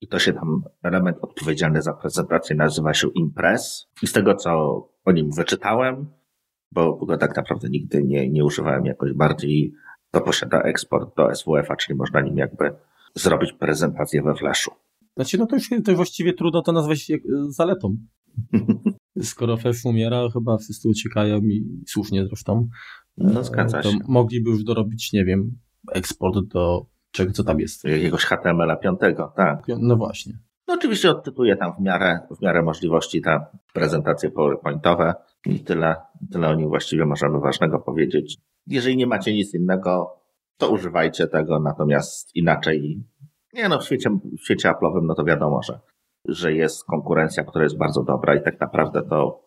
i 0.00 0.08
to 0.08 0.18
się 0.18 0.32
tam 0.32 0.62
element 0.82 1.16
odpowiedzialny 1.20 1.82
za 1.82 1.92
prezentację 1.92 2.56
nazywa 2.56 2.94
się 2.94 3.08
Impress 3.14 3.88
i 4.02 4.06
z 4.06 4.12
tego 4.12 4.34
co 4.34 4.50
o 5.04 5.12
nim 5.12 5.30
wyczytałem, 5.30 6.06
bo 6.70 7.06
go 7.06 7.18
tak 7.18 7.36
naprawdę 7.36 7.68
nigdy 7.68 8.02
nie, 8.02 8.28
nie 8.30 8.44
używałem 8.44 8.86
jakoś 8.86 9.12
bardziej, 9.12 9.72
to 10.10 10.20
posiada 10.20 10.62
eksport 10.62 11.16
do 11.16 11.34
SWF-a, 11.34 11.76
czyli 11.76 11.98
można 11.98 12.20
nim 12.20 12.36
jakby 12.36 12.74
zrobić 13.14 13.52
prezentację 13.52 14.22
we 14.22 14.34
Flashu. 14.34 14.70
Znaczy, 15.16 15.38
no 15.38 15.46
to 15.46 15.56
już 15.56 15.70
to 15.84 15.94
właściwie 15.94 16.32
trudno 16.32 16.62
to 16.62 16.72
nazwać 16.72 17.12
zaletą. 17.48 17.96
Skoro 19.22 19.56
Flash 19.56 19.84
umiera, 19.84 20.28
chyba 20.32 20.58
wszyscy 20.58 20.88
uciekają 20.88 21.38
i 21.38 21.82
słusznie 21.88 22.26
zresztą. 22.26 22.68
No 23.16 23.44
zgadza 23.44 23.82
to 23.82 23.90
się. 23.90 23.98
Mogliby 24.08 24.50
już 24.50 24.64
dorobić, 24.64 25.12
nie 25.12 25.24
wiem, 25.24 25.58
eksport 25.92 26.38
do 26.48 26.86
czego, 27.10 27.32
co 27.32 27.44
tam 27.44 27.60
jest. 27.60 27.84
Jakiegoś 27.84 28.24
HTML-a 28.24 28.76
5, 28.76 29.00
tak. 29.36 29.64
No 29.78 29.96
właśnie. 29.96 30.38
No 30.68 30.74
oczywiście 30.74 31.10
odtytuję 31.10 31.56
tam 31.56 31.72
w 31.78 31.80
miarę, 31.80 32.20
w 32.38 32.42
miarę 32.42 32.62
możliwości 32.62 33.22
te 33.22 33.46
prezentacje 33.72 34.30
PowerPointowe 34.30 35.14
i 35.46 35.60
tyle, 35.60 35.96
tyle 36.32 36.48
o 36.48 36.54
nim 36.54 36.68
właściwie 36.68 37.06
możemy 37.06 37.40
ważnego 37.40 37.78
powiedzieć. 37.78 38.36
Jeżeli 38.66 38.96
nie 38.96 39.06
macie 39.06 39.34
nic 39.34 39.54
innego, 39.54 40.20
to 40.56 40.70
używajcie 40.70 41.26
tego, 41.26 41.60
natomiast 41.60 42.36
inaczej 42.36 43.04
nie 43.52 43.68
no, 43.68 43.78
w 43.78 43.84
świecie, 43.84 44.10
w 44.10 44.44
świecie 44.44 44.70
Apple'owym 44.70 45.02
no 45.02 45.14
to 45.14 45.24
wiadomo, 45.24 45.62
że, 45.62 45.80
że 46.28 46.52
jest 46.52 46.84
konkurencja, 46.84 47.44
która 47.44 47.64
jest 47.64 47.78
bardzo 47.78 48.02
dobra 48.02 48.34
i 48.34 48.42
tak 48.42 48.60
naprawdę 48.60 49.02
to 49.02 49.42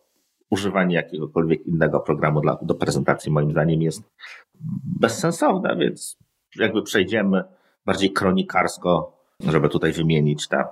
używanie 0.49 0.95
jakiegokolwiek 0.95 1.65
innego 1.65 1.99
programu 1.99 2.41
dla, 2.41 2.57
do 2.61 2.75
prezentacji 2.75 3.31
moim 3.31 3.51
zdaniem 3.51 3.81
jest 3.81 4.03
bezsensowne, 4.99 5.75
więc 5.75 6.17
jakby 6.55 6.83
przejdziemy 6.83 7.43
bardziej 7.85 8.13
kronikarsko, 8.13 9.21
żeby 9.39 9.69
tutaj 9.69 9.91
wymienić 9.91 10.47
te. 10.47 10.63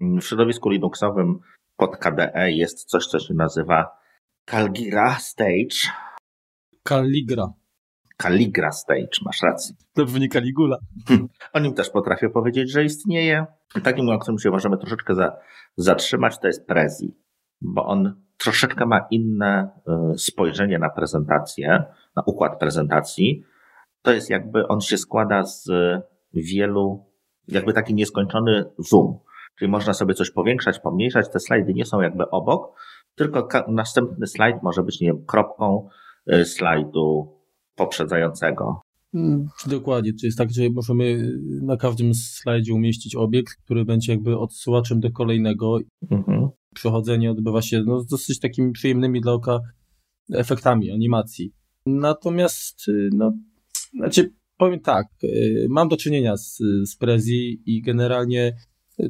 W 0.00 0.22
środowisku 0.22 0.68
Linuxowym 0.70 1.40
pod 1.76 1.96
KDE 1.96 2.52
jest 2.52 2.84
coś, 2.84 3.06
co 3.06 3.18
się 3.18 3.34
nazywa 3.34 3.98
Calgira 4.50 5.14
Stage. 5.14 5.92
Caligra. 6.88 7.52
Caligra 8.22 8.72
Stage, 8.72 9.18
masz 9.24 9.42
rację. 9.42 9.74
To 9.94 10.04
brzmi 10.04 10.28
Caligula. 10.28 10.78
Hmm. 11.08 11.28
O 11.52 11.58
nim 11.58 11.74
też 11.74 11.90
potrafię 11.90 12.30
powiedzieć, 12.30 12.70
że 12.70 12.84
istnieje. 12.84 13.46
Takim, 13.82 14.08
o 14.08 14.18
którym 14.18 14.38
się 14.38 14.50
możemy 14.50 14.78
troszeczkę 14.78 15.14
za, 15.14 15.36
zatrzymać, 15.76 16.38
to 16.38 16.46
jest 16.46 16.66
Prezi, 16.66 17.16
bo 17.60 17.86
on 17.86 18.22
troszeczkę 18.36 18.86
ma 18.86 19.06
inne 19.10 19.70
y, 20.14 20.18
spojrzenie 20.18 20.78
na 20.78 20.90
prezentację, 20.90 21.84
na 22.16 22.22
układ 22.26 22.58
prezentacji. 22.58 23.44
To 24.02 24.12
jest 24.12 24.30
jakby, 24.30 24.68
on 24.68 24.80
się 24.80 24.98
składa 24.98 25.44
z 25.44 25.70
wielu, 26.34 27.06
jakby 27.48 27.72
taki 27.72 27.94
nieskończony 27.94 28.64
zoom. 28.78 29.18
Czyli 29.58 29.70
można 29.70 29.94
sobie 29.94 30.14
coś 30.14 30.30
powiększać, 30.30 30.78
pomniejszać. 30.78 31.28
Te 31.28 31.40
slajdy 31.40 31.74
nie 31.74 31.84
są 31.84 32.00
jakby 32.00 32.30
obok, 32.30 32.80
tylko 33.14 33.48
następny 33.68 34.26
slajd 34.26 34.62
może 34.62 34.82
być, 34.82 35.00
nie 35.00 35.08
wiem, 35.08 35.26
kropką, 35.26 35.88
y, 36.32 36.44
slajdu 36.44 37.37
poprzedzającego. 37.78 38.80
Mm, 39.14 39.48
dokładnie, 39.66 40.12
to 40.12 40.26
jest 40.26 40.38
tak, 40.38 40.50
że 40.50 40.62
możemy 40.70 41.32
na 41.62 41.76
każdym 41.76 42.14
slajdzie 42.14 42.74
umieścić 42.74 43.16
obiekt, 43.16 43.54
który 43.64 43.84
będzie 43.84 44.12
jakby 44.12 44.38
odsyłaczem 44.38 45.00
do 45.00 45.10
kolejnego. 45.10 45.78
Mhm. 46.10 46.48
Przechodzenie 46.74 47.30
odbywa 47.30 47.62
się 47.62 47.82
no, 47.86 48.00
z 48.00 48.06
dosyć 48.06 48.40
takimi 48.40 48.72
przyjemnymi 48.72 49.20
dla 49.20 49.32
oka 49.32 49.60
efektami 50.34 50.90
animacji. 50.90 51.52
Natomiast, 51.86 52.88
y, 52.88 53.08
no, 53.12 53.32
znaczy, 53.94 54.32
powiem 54.56 54.80
tak, 54.80 55.06
y, 55.24 55.66
mam 55.70 55.88
do 55.88 55.96
czynienia 55.96 56.36
z, 56.36 56.58
z 56.84 56.96
Prezi 56.96 57.62
i 57.66 57.82
generalnie 57.82 58.56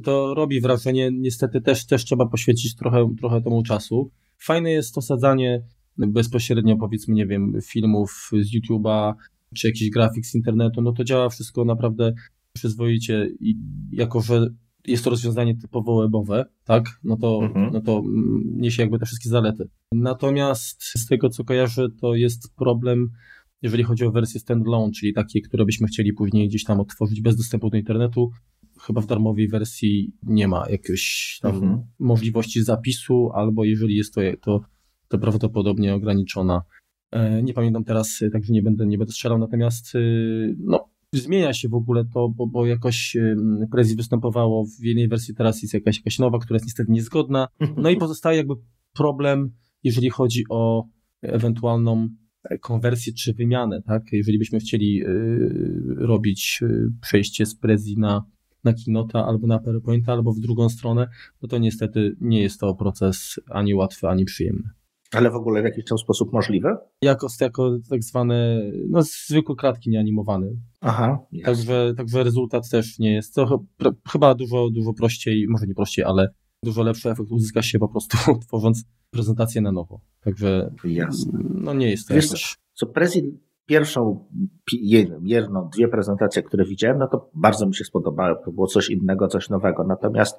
to 0.04 0.34
robi 0.34 0.60
wrażenie, 0.60 1.10
niestety 1.12 1.60
też, 1.60 1.86
też 1.86 2.04
trzeba 2.04 2.26
poświęcić 2.26 2.76
trochę, 2.76 3.14
trochę 3.20 3.42
temu 3.42 3.62
czasu. 3.62 4.10
Fajne 4.38 4.70
jest 4.70 4.98
osadzanie 4.98 5.62
bezpośrednio, 6.06 6.76
powiedzmy, 6.76 7.14
nie 7.14 7.26
wiem, 7.26 7.58
filmów 7.62 8.30
z 8.40 8.54
YouTube'a, 8.54 9.14
czy 9.54 9.66
jakiś 9.66 9.90
grafik 9.90 10.26
z 10.26 10.34
internetu, 10.34 10.82
no 10.82 10.92
to 10.92 11.04
działa 11.04 11.28
wszystko 11.28 11.64
naprawdę 11.64 12.12
przyzwoicie 12.52 13.30
i 13.40 13.56
jako, 13.92 14.20
że 14.20 14.46
jest 14.86 15.04
to 15.04 15.10
rozwiązanie 15.10 15.56
typowo 15.56 16.00
webowe, 16.00 16.44
tak, 16.64 17.00
no 17.04 17.16
to, 17.16 17.40
mhm. 17.42 17.70
no 17.72 17.80
to 17.80 18.02
niesie 18.44 18.82
jakby 18.82 18.98
te 18.98 19.06
wszystkie 19.06 19.28
zalety. 19.28 19.68
Natomiast 19.92 20.82
z 20.82 21.06
tego, 21.06 21.28
co 21.28 21.44
kojarzę, 21.44 21.88
to 22.00 22.14
jest 22.14 22.54
problem, 22.54 23.10
jeżeli 23.62 23.82
chodzi 23.82 24.04
o 24.04 24.10
wersję 24.10 24.40
standalone, 24.40 24.92
czyli 24.92 25.12
takie, 25.12 25.40
które 25.40 25.64
byśmy 25.64 25.86
chcieli 25.86 26.12
później 26.12 26.48
gdzieś 26.48 26.64
tam 26.64 26.80
otworzyć 26.80 27.20
bez 27.20 27.36
dostępu 27.36 27.70
do 27.70 27.76
internetu. 27.76 28.30
Chyba 28.80 29.00
w 29.00 29.06
darmowej 29.06 29.48
wersji 29.48 30.12
nie 30.22 30.48
ma 30.48 30.66
jakiejś 30.70 31.38
tam 31.42 31.54
mhm. 31.54 31.82
możliwości 31.98 32.62
zapisu, 32.62 33.30
albo 33.34 33.64
jeżeli 33.64 33.96
jest 33.96 34.14
to, 34.14 34.20
to, 34.40 34.60
to 35.08 35.18
prawdopodobnie 35.18 35.94
ograniczona 35.94 36.62
E, 37.10 37.42
nie 37.42 37.54
pamiętam 37.54 37.84
teraz, 37.84 38.22
e, 38.22 38.30
także 38.30 38.52
nie 38.52 38.62
będę, 38.62 38.86
nie 38.86 38.98
będę 38.98 39.12
strzelał, 39.12 39.38
natomiast 39.38 39.94
e, 39.94 39.98
no, 40.58 40.88
zmienia 41.12 41.52
się 41.52 41.68
w 41.68 41.74
ogóle 41.74 42.04
to, 42.14 42.28
bo, 42.28 42.46
bo 42.46 42.66
jakoś 42.66 43.16
Prezi 43.70 43.96
występowało 43.96 44.64
w 44.80 44.84
jednej 44.84 45.08
wersji, 45.08 45.34
teraz 45.34 45.62
jest 45.62 45.74
jakaś, 45.74 45.96
jakaś 45.96 46.18
nowa, 46.18 46.38
która 46.38 46.56
jest 46.56 46.66
niestety 46.66 46.92
niezgodna. 46.92 47.48
No 47.76 47.90
i 47.90 47.96
pozostaje 48.06 48.36
jakby 48.36 48.54
problem, 48.94 49.50
jeżeli 49.84 50.10
chodzi 50.10 50.44
o 50.50 50.88
ewentualną 51.22 52.08
konwersję 52.60 53.12
czy 53.12 53.34
wymianę, 53.34 53.82
tak? 53.82 54.02
Jeżeli 54.12 54.38
byśmy 54.38 54.58
chcieli 54.58 55.02
robić 55.96 56.60
przejście 57.00 57.46
z 57.46 57.54
Prezi 57.54 57.98
na, 57.98 58.24
na 58.64 58.72
Kinota 58.72 59.26
albo 59.26 59.46
na 59.46 59.58
PowerPointa, 59.58 60.12
albo 60.12 60.32
w 60.32 60.40
drugą 60.40 60.68
stronę, 60.68 61.08
no 61.42 61.48
to 61.48 61.58
niestety 61.58 62.16
nie 62.20 62.42
jest 62.42 62.60
to 62.60 62.74
proces 62.74 63.40
ani 63.50 63.74
łatwy, 63.74 64.08
ani 64.08 64.24
przyjemny. 64.24 64.77
Ale 65.14 65.30
w 65.30 65.34
ogóle 65.34 65.62
w 65.62 65.64
jakiś 65.64 65.84
tam 65.84 65.98
sposób 65.98 66.32
możliwe? 66.32 66.76
Jako, 67.02 67.26
jako 67.40 67.78
tak 67.90 68.02
zwane, 68.02 68.62
no 68.88 69.02
zwykłe 69.02 69.56
kratki 69.56 69.90
nieanimowane. 69.90 70.46
Aha. 70.80 71.18
Także, 71.44 71.94
także 71.96 72.24
rezultat 72.24 72.70
też 72.70 72.98
nie 72.98 73.14
jest. 73.14 73.34
To 73.34 73.64
chyba 74.12 74.34
dużo, 74.34 74.70
dużo 74.70 74.92
prościej, 74.92 75.46
może 75.48 75.66
nie 75.66 75.74
prościej, 75.74 76.04
ale 76.04 76.28
dużo 76.62 76.82
lepszy 76.82 77.10
efekt 77.10 77.30
uzyska 77.30 77.62
się 77.62 77.78
po 77.78 77.88
prostu 77.88 78.16
tworząc 78.46 78.84
prezentację 79.10 79.60
na 79.60 79.72
nowo. 79.72 80.00
Także 80.20 80.74
Jasne. 80.84 81.38
no 81.54 81.74
nie 81.74 81.90
jest 81.90 82.08
to 82.08 82.14
Wiesz, 82.14 82.24
jakoś... 82.24 82.58
co, 82.74 82.86
Prezi 82.86 83.38
pierwszą, 83.66 84.26
jedną, 85.22 85.68
dwie 85.68 85.88
prezentacje, 85.88 86.42
które 86.42 86.64
widziałem, 86.64 86.98
no 86.98 87.08
to 87.08 87.30
bardzo 87.34 87.66
mi 87.66 87.74
się 87.74 87.84
spodobały. 87.84 88.36
To 88.44 88.52
było 88.52 88.66
coś 88.66 88.90
innego, 88.90 89.28
coś 89.28 89.48
nowego. 89.48 89.84
Natomiast 89.84 90.36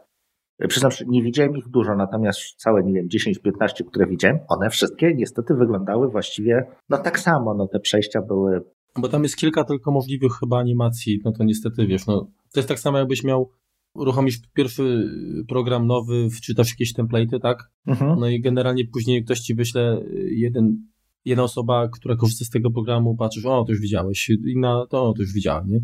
Przyznam, 0.67 0.91
że 0.91 1.05
nie 1.07 1.23
widziałem 1.23 1.57
ich 1.57 1.67
dużo, 1.67 1.95
natomiast 1.95 2.39
całe, 2.57 2.83
nie 2.83 2.93
wiem, 2.93 3.07
10-15, 3.07 3.85
które 3.87 4.07
widziałem, 4.07 4.39
one 4.47 4.69
wszystkie 4.69 5.13
niestety 5.15 5.53
wyglądały 5.53 6.09
właściwie 6.09 6.65
no 6.89 6.97
tak 6.97 7.19
samo, 7.19 7.53
no 7.53 7.67
te 7.67 7.79
przejścia 7.79 8.21
były... 8.21 8.61
Bo 8.97 9.09
tam 9.09 9.23
jest 9.23 9.35
kilka 9.35 9.63
tylko 9.63 9.91
możliwych 9.91 10.31
chyba 10.39 10.59
animacji, 10.59 11.21
no 11.25 11.31
to 11.31 11.43
niestety 11.43 11.87
wiesz, 11.87 12.07
no 12.07 12.31
to 12.53 12.59
jest 12.59 12.69
tak 12.69 12.79
samo 12.79 12.97
jakbyś 12.97 13.23
miał 13.23 13.49
uruchomić 13.93 14.37
pierwszy 14.53 15.09
program 15.47 15.87
nowy, 15.87 16.29
wczytasz 16.29 16.69
jakieś 16.69 16.95
template'y, 16.95 17.39
tak? 17.41 17.71
Mhm. 17.87 18.19
No 18.19 18.29
i 18.29 18.41
generalnie 18.41 18.85
później 18.93 19.23
ktoś 19.23 19.39
ci 19.39 19.55
wyśle 19.55 20.01
jeden, 20.31 20.87
jedna 21.25 21.43
osoba, 21.43 21.87
która 21.87 22.15
korzysta 22.15 22.45
z 22.45 22.49
tego 22.49 22.71
programu, 22.71 23.15
patrzysz, 23.15 23.45
o, 23.45 23.63
to 23.63 23.71
już 23.71 23.81
widziałeś, 23.81 24.31
inna, 24.47 24.85
to, 24.89 25.13
to 25.13 25.21
już 25.21 25.33
widziałem, 25.33 25.67
nie? 25.67 25.79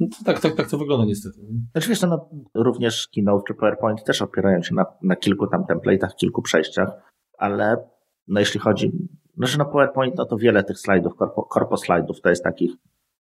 No 0.00 0.06
tak, 0.24 0.40
tak, 0.40 0.54
tak 0.54 0.70
to 0.70 0.78
wygląda 0.78 1.04
niestety. 1.04 1.38
Znaczy 1.72 1.88
wiesz, 1.88 2.02
no, 2.02 2.30
również 2.54 3.08
Keynote 3.14 3.44
czy 3.46 3.54
PowerPoint 3.54 4.04
też 4.04 4.22
opierają 4.22 4.62
się 4.62 4.74
na, 4.74 4.86
na 5.02 5.16
kilku 5.16 5.46
tam 5.46 5.64
template'ach, 5.64 6.14
kilku 6.16 6.42
przejściach, 6.42 6.90
ale 7.38 7.76
no 8.28 8.40
jeśli 8.40 8.60
chodzi, 8.60 8.92
znaczy 9.36 9.58
na 9.58 9.64
PowerPoint, 9.64 10.14
no 10.16 10.26
to 10.26 10.36
wiele 10.36 10.64
tych 10.64 10.78
slajdów, 10.78 11.16
korpo, 11.16 11.42
korpo 11.42 11.76
slajdów 11.76 12.20
to 12.20 12.28
jest 12.28 12.44
takich, 12.44 12.72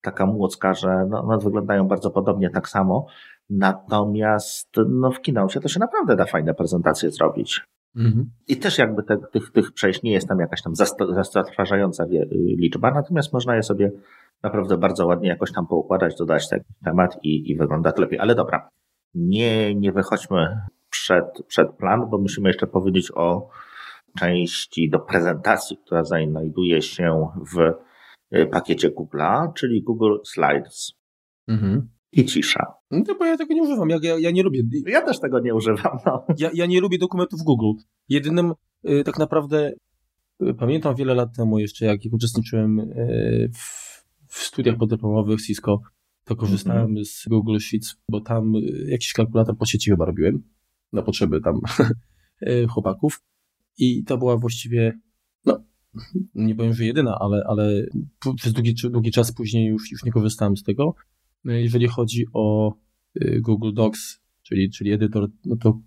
taka 0.02 0.26
młocka, 0.26 0.74
że 0.74 1.06
no, 1.10 1.26
no, 1.28 1.40
wyglądają 1.40 1.88
bardzo 1.88 2.12
podobnie 2.12 2.50
tak 2.50 2.70
samo. 2.70 3.08
Natomiast 3.50 4.70
no, 4.90 5.12
w 5.12 5.22
Keynote 5.22 5.60
to 5.60 5.68
się 5.68 5.80
naprawdę 5.80 6.16
da 6.16 6.26
fajne 6.26 6.54
prezentacje 6.54 7.12
zrobić. 7.12 7.62
Mhm. 7.96 8.30
I 8.48 8.58
też 8.58 8.78
jakby 8.78 9.04
te, 9.04 9.18
tych, 9.32 9.52
tych 9.52 9.72
przejść 9.72 10.04
nie 10.04 10.12
jest 10.12 10.28
tam 10.28 10.40
jakaś 10.40 10.62
tam 10.62 10.74
zastraszająca 11.10 12.06
liczba, 12.32 12.92
natomiast 12.92 13.34
można 13.34 13.56
je 13.56 13.64
sobie 13.64 13.92
naprawdę 14.44 14.78
bardzo 14.78 15.08
ładnie 15.08 15.30
jakoś 15.30 15.52
tam 15.52 15.68
poukładać, 15.68 16.16
dodać 16.16 16.50
taki 16.50 16.74
temat 16.84 17.20
i, 17.24 17.52
i 17.52 17.56
wygląda 17.56 17.92
to 17.92 18.02
lepiej. 18.02 18.20
Ale 18.20 18.36
dobra, 18.36 18.70
nie, 19.16 19.76
nie 19.76 19.92
wychodźmy 19.92 20.62
przed, 20.90 21.26
przed 21.48 21.72
plan, 21.72 22.10
bo 22.10 22.18
musimy 22.18 22.50
jeszcze 22.50 22.68
powiedzieć 22.68 23.12
o 23.16 23.50
części 24.20 24.90
do 24.90 25.00
prezentacji, 25.00 25.78
która 25.78 26.04
znajduje 26.04 26.82
się 26.82 27.28
w 27.54 27.60
y, 28.38 28.48
pakiecie 28.48 28.90
Google'a, 28.90 29.54
czyli 29.54 29.84
Google 29.84 30.18
Slides. 30.24 30.94
Mhm. 31.48 31.90
I 32.14 32.26
cisza. 32.26 32.66
No 32.92 33.16
bo 33.20 33.26
ja 33.26 33.38
tego 33.38 33.54
nie 33.54 33.64
używam. 33.64 33.90
Ja, 33.90 33.98
ja, 34.04 34.20
ja 34.20 34.32
nie 34.32 34.44
lubię. 34.44 34.64
Ja 34.86 35.02
też 35.02 35.20
tego 35.20 35.40
nie 35.40 35.56
używam. 35.56 35.98
No. 36.06 36.26
Ja, 36.38 36.50
ja 36.54 36.66
nie 36.66 36.82
lubię 36.82 36.98
dokumentów 36.98 37.42
Google. 37.42 37.82
Jedynym 38.10 38.54
y, 38.90 39.04
tak 39.04 39.20
naprawdę 39.20 39.72
y, 40.42 40.54
pamiętam 40.54 40.96
wiele 40.96 41.14
lat 41.14 41.36
temu 41.36 41.60
jeszcze, 41.60 41.86
jak 41.86 42.00
uczestniczyłem 42.12 42.80
y, 42.80 43.50
w 43.54 43.94
w 44.34 44.44
studiach 44.44 44.78
podyplomowych 44.78 45.42
Cisco 45.42 45.82
to 46.24 46.36
korzystałem 46.36 46.86
mm 46.86 46.96
-hmm. 46.96 47.06
z 47.06 47.28
Google 47.28 47.58
Sheets, 47.60 47.96
bo 48.10 48.22
tam 48.22 48.56
y, 48.56 48.86
jakiś 48.88 49.14
kalkulator 49.14 49.58
po 49.58 49.66
sieci 49.66 49.90
chyba 49.92 50.06
robiłem 50.06 50.44
na 50.94 51.02
potrzeby 51.02 51.42
tam 51.42 51.62
y, 52.48 52.68
chłopaków 52.68 53.22
i 53.78 54.04
to 54.04 54.18
była 54.18 54.38
właściwie, 54.38 55.00
no 55.46 55.64
nie 56.36 56.56
powiem, 56.56 56.74
że 56.74 56.86
jedyna, 56.86 57.18
ale, 57.20 57.44
ale 57.48 57.86
przez 58.36 58.54
długi, 58.54 58.74
długi 58.92 59.12
czas 59.12 59.32
później 59.32 59.68
już, 59.68 59.92
już 59.92 60.04
nie 60.04 60.12
korzystałem 60.12 60.58
z 60.58 60.64
tego. 60.64 60.96
Y, 61.50 61.62
jeżeli 61.62 61.88
chodzi 61.88 62.26
o 62.34 62.74
Google 63.42 63.74
Docs, 63.74 64.20
czyli, 64.42 64.72
czyli 64.72 64.92
edytor, 64.92 65.30
no 65.46 65.56
to 65.56 65.80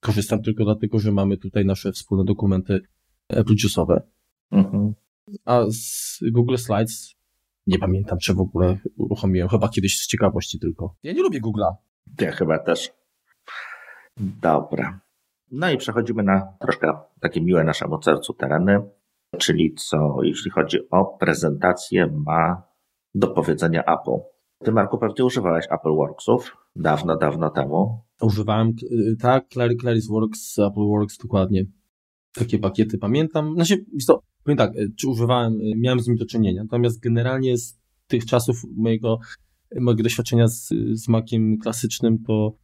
korzystam 0.00 0.42
tylko 0.42 0.64
dlatego, 0.64 0.98
że 0.98 1.12
mamy 1.12 1.36
tutaj 1.36 1.64
nasze 1.64 1.92
wspólne 1.92 2.24
dokumenty 2.24 2.80
Apple 3.28 3.54
Juice'owe. 3.54 4.00
Mhm. 4.50 4.94
A 5.44 5.64
z 5.70 6.18
Google 6.32 6.56
Slides 6.56 7.14
nie 7.66 7.78
pamiętam, 7.78 8.18
czy 8.18 8.34
w 8.34 8.40
ogóle 8.40 8.78
uruchomiłem. 8.96 9.48
Chyba 9.48 9.68
kiedyś 9.68 10.00
z 10.00 10.06
ciekawości 10.06 10.58
tylko. 10.58 10.94
Ja 11.02 11.12
nie 11.12 11.22
lubię 11.22 11.40
Google'a. 11.40 11.74
Ja 12.20 12.32
chyba 12.32 12.58
też. 12.58 12.92
Dobra. 14.42 15.00
No 15.50 15.70
i 15.70 15.76
przechodzimy 15.76 16.22
na 16.22 16.52
troszkę 16.60 16.92
takie 17.20 17.40
miłe 17.40 17.64
naszemu 17.64 18.02
sercu 18.02 18.34
tereny, 18.34 18.80
czyli 19.38 19.74
co, 19.74 20.16
jeśli 20.22 20.50
chodzi 20.50 20.78
o 20.90 21.04
prezentację, 21.04 22.06
ma 22.26 22.62
do 23.14 23.28
powiedzenia 23.28 23.82
Apple. 23.82 24.35
Ty, 24.64 24.72
Marku, 24.72 24.98
pewnie 24.98 25.24
używałeś 25.24 25.64
Apple 25.70 25.94
Worksów 25.96 26.56
dawno, 26.76 27.16
dawno 27.16 27.50
temu. 27.50 28.00
Używałem, 28.20 28.72
y, 28.92 29.16
tak, 29.20 29.48
Claris 29.80 30.08
Works, 30.08 30.58
Apple 30.58 30.86
Works, 30.86 31.18
dokładnie. 31.18 31.64
Takie 32.34 32.58
pakiety 32.58 32.98
pamiętam. 32.98 33.54
Znaczy, 33.54 33.84
to, 34.06 34.20
powiem 34.44 34.58
tak, 34.58 34.70
e, 34.76 34.88
czy 34.98 35.08
używałem, 35.08 35.52
e, 35.52 35.76
miałem 35.76 36.00
z 36.00 36.08
nim 36.08 36.16
do 36.16 36.26
czynienia, 36.26 36.62
natomiast 36.62 37.00
generalnie 37.00 37.58
z 37.58 37.78
tych 38.06 38.26
czasów 38.26 38.62
mojego, 38.76 39.18
mojego 39.80 40.02
doświadczenia 40.02 40.48
z, 40.48 40.68
z 40.92 41.08
Maciem 41.08 41.58
klasycznym, 41.58 42.22
to 42.22 42.56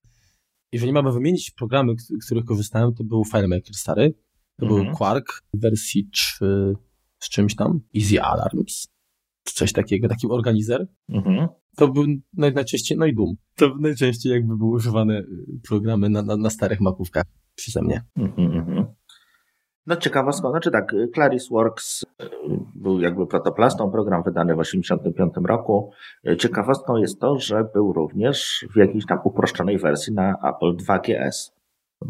jeżeli 0.72 0.92
mamy 0.92 1.12
wymienić 1.12 1.50
programy, 1.50 1.94
z 1.98 2.26
których 2.26 2.44
korzystałem, 2.44 2.94
to 2.94 3.04
był 3.04 3.24
FileMaker 3.24 3.74
stary, 3.74 4.14
to 4.58 4.66
mhm. 4.66 4.84
był 4.84 4.94
Quark 4.94 5.42
w 5.54 5.60
wersji 5.60 6.08
3 6.12 6.74
z 7.18 7.28
czymś 7.28 7.56
tam, 7.56 7.80
Easy 7.96 8.22
Alarms, 8.22 8.88
coś 9.44 9.72
takiego, 9.72 10.08
taki 10.08 10.26
organizer. 10.26 10.86
Mhm. 11.08 11.48
To 11.76 11.88
był 11.88 12.04
najczęściej, 12.36 12.98
no 12.98 13.06
i 13.06 13.14
Doom. 13.14 13.34
To 13.56 13.76
najczęściej 13.80 14.32
jakby 14.32 14.56
były 14.56 14.70
używane 14.70 15.18
e, 15.18 15.24
programy 15.68 16.08
na, 16.08 16.22
na, 16.22 16.36
na 16.36 16.50
starych 16.50 16.80
makówkach 16.80 17.24
przeze 17.54 17.82
mnie. 17.82 18.02
Mhm, 18.16 18.52
mhm. 18.52 18.86
No 19.86 19.96
ciekawostką, 19.96 20.50
znaczy 20.50 20.70
tak, 20.70 20.94
Clarisworks 21.14 22.02
y, 22.02 22.06
był 22.74 23.00
jakby 23.00 23.26
protoplastą, 23.26 23.90
program 23.90 24.22
wydany 24.22 24.54
w 24.54 24.58
1985 24.58 25.48
roku. 25.48 25.90
Y, 26.28 26.36
ciekawostką 26.36 26.96
jest 26.96 27.20
to, 27.20 27.38
że 27.38 27.64
był 27.74 27.92
również 27.92 28.66
w 28.74 28.76
jakiejś 28.76 29.06
tam 29.06 29.18
uproszczonej 29.24 29.78
wersji 29.78 30.14
na 30.14 30.34
Apple 30.44 30.76
2GS. 30.76 31.52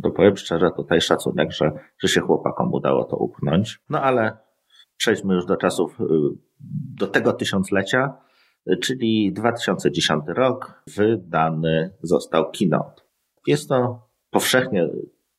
To 0.02 0.11
powiem 0.11 0.37
szczerze, 0.37 0.71
tutaj 0.76 1.00
szacunek, 1.00 1.52
że, 1.52 1.73
że 1.99 2.09
się 2.09 2.21
chłopakom 2.21 2.73
udało 2.73 3.04
to 3.04 3.16
upchnąć. 3.16 3.81
No 3.88 4.02
ale 4.02 4.37
przejdźmy 4.97 5.35
już 5.35 5.47
do 5.47 5.57
czasów, 5.57 6.00
y, 6.00 6.04
do 6.99 7.07
tego 7.07 7.33
tysiąclecia, 7.33 8.12
czyli 8.81 9.33
2010 9.33 10.25
rok, 10.28 10.83
wydany 10.97 11.90
został 12.02 12.50
Keynote. 12.50 13.02
Jest 13.47 13.69
to 13.69 14.09
powszechnie 14.31 14.88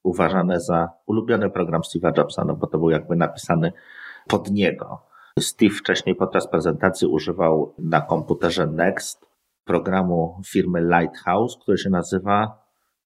uważane 0.04 0.60
za 0.60 0.90
ulubiony 1.06 1.50
program 1.50 1.82
Steve'a 1.82 2.18
Jobsa, 2.18 2.46
no 2.46 2.56
bo 2.56 2.68
to 2.68 2.78
był 2.78 2.90
jakby 2.90 3.16
napisany 3.16 3.72
pod 4.28 4.52
niego. 4.52 5.02
Steve 5.40 5.76
wcześniej 5.76 6.16
podczas 6.16 6.48
prezentacji 6.48 7.08
używał 7.08 7.74
na 7.78 8.02
komputerze 8.02 8.68
Next 8.68 9.26
programu 9.66 10.42
firmy 10.48 10.82
Lighthouse, 10.82 11.58
który 11.62 11.78
się 11.78 11.90
nazywa 11.90 12.64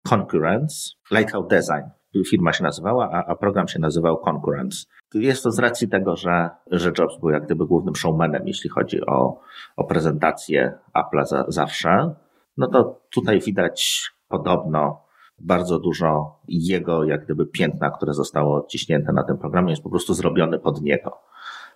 Concurrence, 0.08 0.76
Lighthouse 1.12 1.48
Design. 1.48 2.03
Firma 2.30 2.54
się 2.54 2.64
nazywała, 2.64 3.10
a, 3.12 3.26
a 3.26 3.36
program 3.36 3.68
się 3.68 3.80
nazywał 3.80 4.18
Concurrence. 4.18 4.86
Jest 5.14 5.44
to 5.44 5.52
z 5.52 5.60
racji 5.60 5.90
tego, 5.90 6.16
że, 6.16 6.50
że 6.72 6.92
Jobs 6.98 7.20
był 7.20 7.30
jak 7.30 7.46
gdyby 7.46 7.66
głównym 7.66 7.96
showmanem, 7.96 8.48
jeśli 8.48 8.70
chodzi 8.70 9.06
o, 9.06 9.40
o 9.78 9.84
prezentację 9.84 10.74
Apple'a 10.96 11.26
za, 11.26 11.46
zawsze. 11.48 12.16
No 12.58 12.68
to 12.68 13.02
tutaj 13.14 13.40
widać 13.40 14.12
podobno 14.28 15.04
bardzo 15.40 15.80
dużo 15.80 16.40
jego 16.48 17.04
jak 17.04 17.26
gdyby 17.26 17.46
piętna, 17.46 17.92
które 17.92 18.14
zostało 18.14 18.58
odciśnięte 18.58 19.14
na 19.14 19.24
tym 19.24 19.38
programie, 19.38 19.70
jest 19.70 19.84
po 19.84 19.90
prostu 19.90 20.14
zrobiony 20.14 20.60
pod 20.60 20.82
niego. 20.82 21.18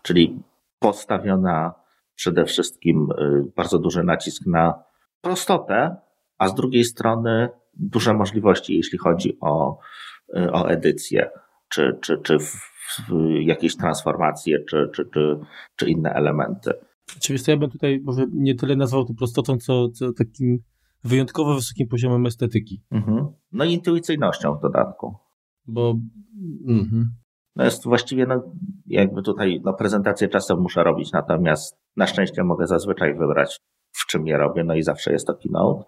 Czyli 0.02 0.44
postawiona 0.80 1.74
przede 2.16 2.46
wszystkim 2.46 3.10
y, 3.12 3.52
bardzo 3.56 3.80
duży 3.80 4.04
nacisk 4.04 4.46
na 4.46 4.84
prostotę, 5.22 5.96
a 6.38 6.48
z 6.48 6.56
drugiej 6.56 6.84
strony 6.84 7.50
duże 7.74 8.14
możliwości, 8.14 8.78
jeśli 8.78 8.98
chodzi 8.98 9.38
o, 9.42 9.80
o 10.34 10.70
edycję, 10.70 11.30
czy, 11.70 11.98
czy, 12.02 12.18
czy 12.18 12.38
jakieś 13.42 13.76
transformacje, 13.76 14.60
czy, 14.70 14.90
czy, 14.94 15.06
czy, 15.14 15.40
czy 15.76 15.90
inne 15.90 16.14
elementy. 16.14 16.72
Oczywiście 17.18 17.52
ja 17.52 17.58
bym 17.58 17.70
tutaj 17.70 18.02
może 18.04 18.26
nie 18.34 18.56
tyle 18.56 18.76
nazwał 18.76 19.06
to 19.06 19.14
prostotą, 19.14 19.58
co, 19.58 19.90
co 19.90 20.14
takim 20.14 20.60
wyjątkowo 21.04 21.56
wysokim 21.56 21.88
poziomem 21.88 22.26
estetyki. 22.26 22.84
Mhm. 22.92 23.28
No 23.52 23.66
i 23.66 23.74
intuicyjnością 23.74 24.56
w 24.56 24.62
dodatku. 24.62 25.16
Bo 25.66 25.96
mhm. 26.68 27.06
no 27.56 27.64
jest 27.64 27.84
właściwie, 27.84 28.26
no, 28.26 28.54
jakby 28.86 29.22
tutaj 29.22 29.62
no, 29.64 29.74
prezentację 29.74 30.28
czasem 30.28 30.60
muszę 30.60 30.84
robić, 30.84 31.12
natomiast 31.12 31.78
na 31.96 32.08
szczęście 32.08 32.44
mogę 32.44 32.68
zazwyczaj 32.68 33.18
wybrać, 33.18 33.60
w 33.92 34.06
czym 34.06 34.28
je 34.28 34.38
robię, 34.38 34.64
no 34.64 34.76
i 34.76 34.84
zawsze 34.84 35.12
jest 35.12 35.28
to 35.28 35.36
keynote. 35.36 35.84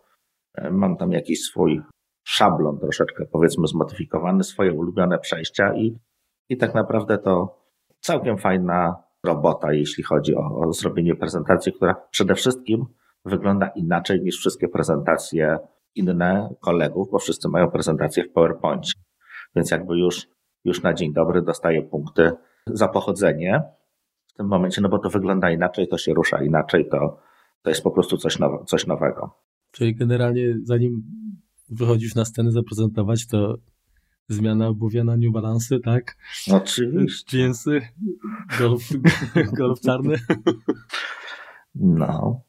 E, 0.55 0.71
mam 0.71 0.97
tam 0.97 1.11
jakiś 1.11 1.41
swój 1.41 1.81
szablon 2.29 2.79
troszeczkę, 2.79 3.25
powiedzmy, 3.25 3.67
zmodyfikowany, 3.67 4.43
swoje 4.43 4.73
ulubione 4.73 5.19
przejścia 5.19 5.75
i, 5.75 5.99
i 6.49 6.57
tak 6.57 6.75
naprawdę 6.75 7.17
to 7.17 7.59
całkiem 7.99 8.37
fajna 8.37 9.03
robota, 9.23 9.73
jeśli 9.73 10.03
chodzi 10.03 10.35
o, 10.35 10.59
o 10.59 10.73
zrobienie 10.73 11.15
prezentacji, 11.15 11.73
która 11.73 11.95
przede 12.11 12.35
wszystkim 12.35 12.85
wygląda 13.25 13.67
inaczej 13.67 14.21
niż 14.21 14.37
wszystkie 14.37 14.67
prezentacje 14.67 15.59
inne 15.95 16.55
kolegów, 16.59 17.11
bo 17.11 17.19
wszyscy 17.19 17.49
mają 17.49 17.71
prezentacje 17.71 18.23
w 18.23 18.31
PowerPoincie. 18.31 18.93
Więc 19.55 19.71
jakby 19.71 19.99
już, 19.99 20.27
już 20.65 20.83
na 20.83 20.93
dzień 20.93 21.13
dobry 21.13 21.41
dostaję 21.41 21.81
punkty 21.81 22.31
za 22.67 22.87
pochodzenie 22.87 23.63
w 24.27 24.33
tym 24.33 24.47
momencie, 24.47 24.81
no 24.81 24.89
bo 24.89 24.99
to 24.99 25.09
wygląda 25.09 25.51
inaczej, 25.51 25.87
to 25.87 25.97
się 25.97 26.13
rusza 26.13 26.43
inaczej, 26.43 26.89
to, 26.89 27.19
to 27.61 27.69
jest 27.69 27.83
po 27.83 27.91
prostu 27.91 28.17
coś, 28.17 28.37
coś 28.65 28.87
nowego. 28.87 29.35
Czyli 29.71 29.95
generalnie 29.95 30.55
zanim 30.63 31.03
wychodzisz 31.69 32.15
na 32.15 32.25
scenę 32.25 32.51
zaprezentować, 32.51 33.27
to 33.27 33.57
zmiana 34.27 34.67
obuwia 34.67 35.03
na 35.03 35.17
New 35.17 35.33
Balance, 35.33 35.79
tak? 35.79 36.17
Oczywiście. 36.51 37.37
Jeansy, 37.37 37.81
golf, 38.59 38.89
golf 39.59 39.79
czarny. 39.79 40.15
No. 41.75 42.41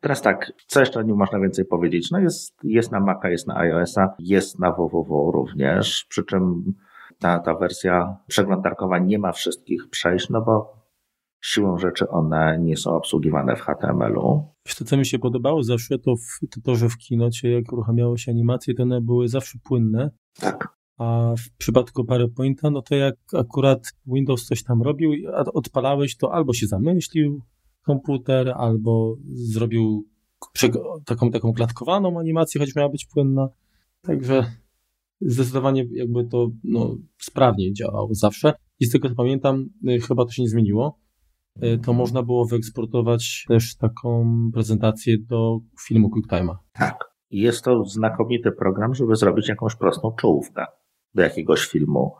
Teraz 0.00 0.22
tak, 0.22 0.52
co 0.66 0.80
jeszcze 0.80 1.00
o 1.00 1.02
nim 1.02 1.16
można 1.16 1.40
więcej 1.40 1.64
powiedzieć? 1.64 2.10
No 2.10 2.18
jest, 2.18 2.56
jest 2.62 2.92
na 2.92 3.00
Maca, 3.00 3.30
jest 3.30 3.46
na 3.46 3.56
iOS-a, 3.56 4.14
jest 4.18 4.58
na 4.58 4.72
www 4.72 5.30
również, 5.32 6.06
przy 6.08 6.24
czym 6.24 6.74
ta, 7.18 7.38
ta 7.38 7.54
wersja 7.54 8.16
przeglądarkowa 8.26 8.98
nie 8.98 9.18
ma 9.18 9.32
wszystkich 9.32 9.88
przejść, 9.90 10.30
no 10.30 10.42
bo 10.42 10.84
siłą 11.40 11.78
rzeczy 11.78 12.08
one 12.08 12.58
nie 12.58 12.76
są 12.76 12.90
obsługiwane 12.90 13.56
w 13.56 13.60
HTML-u. 13.60 14.53
To, 14.78 14.84
co 14.84 14.96
mi 14.96 15.06
się 15.06 15.18
podobało 15.18 15.62
zawsze, 15.62 15.98
to, 15.98 16.16
w, 16.16 16.48
to, 16.50 16.60
to 16.60 16.76
że 16.76 16.88
w 16.88 16.98
Kinocie, 16.98 17.50
jak 17.50 17.72
uruchamiało 17.72 18.16
się 18.16 18.32
animacje, 18.32 18.74
to 18.74 18.82
one 18.82 19.00
były 19.00 19.28
zawsze 19.28 19.58
płynne. 19.64 20.10
Tak. 20.40 20.68
A 20.98 21.34
w 21.38 21.56
przypadku 21.58 22.04
PowerPointa, 22.04 22.70
no 22.70 22.82
to 22.82 22.94
jak 22.94 23.16
akurat 23.38 23.92
Windows 24.06 24.46
coś 24.46 24.62
tam 24.62 24.82
robił, 24.82 25.12
odpalałeś, 25.54 26.16
to 26.16 26.32
albo 26.32 26.52
się 26.52 26.66
zamyślił, 26.66 27.42
komputer, 27.82 28.52
albo 28.56 29.16
zrobił 29.32 30.08
taką, 31.04 31.30
taką 31.30 31.52
klatkowaną 31.52 32.18
animację, 32.18 32.60
choć 32.60 32.74
miała 32.74 32.88
być 32.88 33.06
płynna. 33.06 33.48
Także 34.02 34.44
zdecydowanie 35.20 35.86
jakby 35.92 36.24
to 36.24 36.50
no, 36.64 36.96
sprawnie 37.18 37.72
działało 37.72 38.14
zawsze. 38.14 38.52
I 38.80 38.86
z 38.86 38.92
tego 38.92 39.08
co 39.08 39.14
pamiętam, 39.14 39.70
y, 39.88 40.00
chyba 40.00 40.24
to 40.24 40.30
się 40.30 40.42
nie 40.42 40.48
zmieniło. 40.48 40.98
Y, 41.62 41.78
to 41.78 41.92
można 41.92 42.22
było 42.22 42.46
wyeksportować 42.46 43.44
też 43.48 43.76
taką 43.76 44.34
prezentację 44.54 45.16
do 45.18 45.58
filmu 45.86 46.10
QuickTime'a. 46.10 46.56
Tak. 46.72 47.14
Jest 47.30 47.64
to 47.64 47.84
znakomity 47.84 48.52
program, 48.52 48.94
żeby 48.94 49.16
zrobić 49.16 49.48
jakąś 49.48 49.76
prostą 49.76 50.12
czołówkę 50.12 50.66
do 51.14 51.22
jakiegoś 51.22 51.66
filmu. 51.66 52.14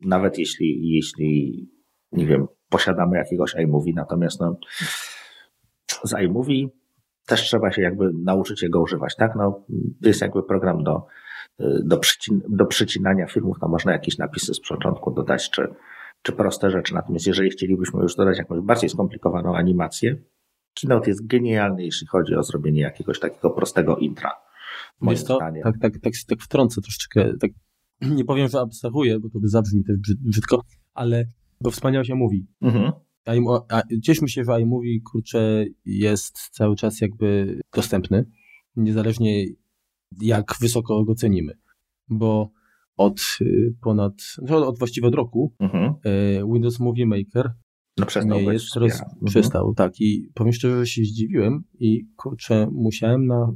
Nawet 0.00 0.38
jeśli, 0.38 0.88
jeśli 0.94 1.62
nie 2.12 2.26
wiem, 2.26 2.46
posiadamy 2.68 3.16
jakiegoś 3.18 3.54
iMovie, 3.54 3.92
natomiast 3.96 4.40
no, 4.40 4.56
z 6.04 6.12
iMovie 6.12 6.68
też 7.26 7.42
trzeba 7.42 7.72
się 7.72 7.82
jakby 7.82 8.10
nauczyć 8.24 8.62
jego 8.62 8.82
używać, 8.82 9.16
tak? 9.16 9.34
No, 9.36 9.64
to 10.02 10.08
jest 10.08 10.20
jakby 10.20 10.42
program 10.42 10.84
do, 10.84 11.06
do, 11.84 11.98
przycin, 11.98 12.42
do 12.48 12.66
przycinania 12.66 13.26
filmów, 13.26 13.58
tam 13.60 13.70
można 13.70 13.92
jakieś 13.92 14.18
napisy 14.18 14.54
z 14.54 14.60
początku 14.60 15.10
dodać, 15.10 15.50
czy, 15.50 15.74
czy 16.26 16.32
proste 16.32 16.70
rzeczy. 16.70 16.94
Natomiast 16.94 17.26
jeżeli 17.26 17.50
chcielibyśmy 17.50 18.02
już 18.02 18.16
dodać 18.16 18.38
jakąś 18.38 18.60
bardziej 18.60 18.90
skomplikowaną 18.90 19.56
animację, 19.56 20.16
Keynote 20.80 21.10
jest 21.10 21.26
genialny, 21.26 21.84
jeśli 21.84 22.06
chodzi 22.06 22.34
o 22.34 22.42
zrobienie 22.42 22.80
jakiegoś 22.80 23.20
takiego 23.20 23.50
prostego 23.50 23.96
intra. 23.96 24.30
Moim 25.00 25.18
to, 25.18 25.38
tak, 25.38 25.78
tak, 25.80 25.92
tak, 26.02 26.12
tak 26.28 26.40
wtrącę 26.40 26.80
troszeczkę, 26.80 27.32
tak, 27.40 27.50
nie 28.16 28.24
powiem, 28.24 28.48
że 28.48 28.60
abstrahuję, 28.60 29.20
bo 29.20 29.30
to 29.30 29.40
by 29.40 29.48
zabrzmi 29.48 29.84
też 29.84 29.96
brzydko, 30.18 30.62
ale 30.94 31.24
bo 31.60 31.70
wspaniale 31.70 32.04
się 32.04 32.14
mówi. 32.14 32.46
Mhm. 32.62 32.92
Cieszmy 34.02 34.28
się, 34.28 34.44
że 34.44 34.60
iMovie, 34.60 35.00
kurczę, 35.00 35.64
jest 35.84 36.38
cały 36.50 36.76
czas 36.76 37.00
jakby 37.00 37.60
dostępny, 37.74 38.24
niezależnie 38.76 39.44
jak 40.20 40.54
wysoko 40.60 41.04
go 41.04 41.14
cenimy, 41.14 41.58
bo 42.08 42.50
od 42.96 43.20
y, 43.40 43.74
ponad, 43.80 44.12
no 44.42 44.68
od 44.68 44.78
właściwie 44.78 45.08
od 45.08 45.14
roku 45.14 45.52
mhm. 45.60 45.94
Y, 46.06 46.42
Windows 46.52 46.80
Movie 46.80 47.06
Maker 47.06 47.52
no 47.98 48.06
przestał 48.06 48.40
nie 48.40 48.52
jest 48.52 48.76
roz, 48.76 48.92
mhm. 48.92 49.24
przestał, 49.24 49.74
tak 49.74 50.00
i 50.00 50.30
powiem 50.34 50.52
szczerze, 50.52 50.78
że 50.78 50.86
się 50.86 51.04
zdziwiłem 51.04 51.64
i 51.78 52.06
kurczę, 52.16 52.68
musiałem 52.72 53.26
na, 53.26 53.52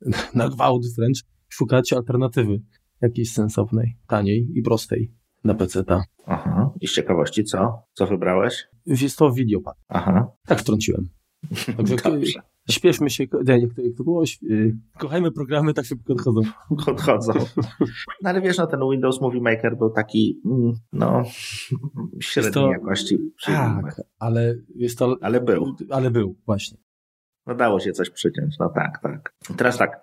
na 0.34 0.48
gwałt 0.48 0.82
wręcz 0.98 1.22
szukać 1.48 1.92
alternatywy 1.92 2.60
jakiejś 3.00 3.32
sensownej, 3.32 3.96
taniej 4.06 4.48
i 4.54 4.62
prostej 4.62 5.12
na 5.44 5.54
PC. 5.54 5.84
Aha. 6.26 6.70
I 6.80 6.88
z 6.88 6.92
ciekawości 6.92 7.44
co? 7.44 7.82
Co 7.92 8.06
wybrałeś? 8.06 8.66
Jest 8.86 9.18
to 9.18 9.32
Videopad. 9.32 9.76
Aha. 9.88 10.26
Tak 10.46 10.60
wtrąciłem. 10.60 11.08
Także 11.76 11.96
Dobrze. 12.04 12.40
Śpieszmy 12.70 13.10
się, 13.10 13.24
nie, 13.44 13.58
jak, 13.58 13.74
to, 13.74 13.82
jak 13.82 13.94
to 13.96 14.04
było, 14.04 14.24
y, 14.50 14.76
kochajmy 14.98 15.32
programy, 15.32 15.74
tak 15.74 15.84
szybko 15.84 16.12
odchodzą. 16.12 16.40
Odchodzą. 16.92 17.32
No 18.22 18.30
ale 18.30 18.40
wiesz, 18.40 18.58
no 18.58 18.66
ten 18.66 18.80
Windows 18.90 19.20
Movie 19.20 19.40
Maker 19.40 19.76
był 19.76 19.90
taki, 19.90 20.40
mm, 20.44 20.72
no, 20.92 21.22
średniej 22.20 22.52
to, 22.52 22.72
jakości. 22.72 23.18
Tak, 23.46 24.00
ale 24.18 24.54
jest 24.74 24.98
to... 24.98 25.16
Ale 25.20 25.40
był. 25.40 25.76
Ale 25.90 26.10
był, 26.10 26.36
właśnie. 26.46 26.78
No 27.46 27.54
dało 27.54 27.80
się 27.80 27.92
coś 27.92 28.10
przyciąć, 28.10 28.58
no 28.60 28.68
tak, 28.74 28.98
tak. 29.02 29.34
Teraz 29.56 29.78
tak, 29.78 30.00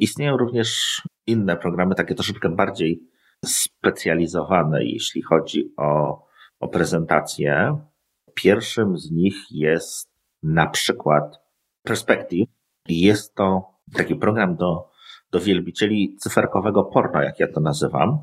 istnieją 0.00 0.36
również 0.36 1.02
inne 1.26 1.56
programy, 1.56 1.94
takie 1.94 2.14
troszeczkę 2.14 2.48
bardziej 2.48 3.02
specjalizowane, 3.44 4.84
jeśli 4.84 5.22
chodzi 5.22 5.74
o, 5.76 6.22
o 6.60 6.68
prezentację. 6.68 7.78
Pierwszym 8.34 8.98
z 8.98 9.10
nich 9.10 9.34
jest 9.50 10.12
na 10.42 10.66
przykład 10.66 11.41
Perspective. 11.82 12.48
Jest 12.88 13.34
to 13.34 13.72
taki 13.96 14.16
program 14.16 14.56
do, 14.56 14.90
do 15.30 15.40
wielbicieli 15.40 16.16
cyferkowego 16.20 16.84
porno, 16.84 17.22
jak 17.22 17.40
ja 17.40 17.52
to 17.52 17.60
nazywam. 17.60 18.18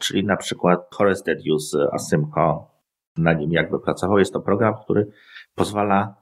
Czyli 0.00 0.24
na 0.24 0.36
przykład 0.36 0.94
Horace 0.94 1.22
Dedius 1.24 1.76
Asymko 1.92 2.70
na 3.16 3.32
nim 3.32 3.52
jakby 3.52 3.80
pracował. 3.80 4.18
Jest 4.18 4.32
to 4.32 4.40
program, 4.40 4.74
który 4.84 5.10
pozwala 5.54 6.14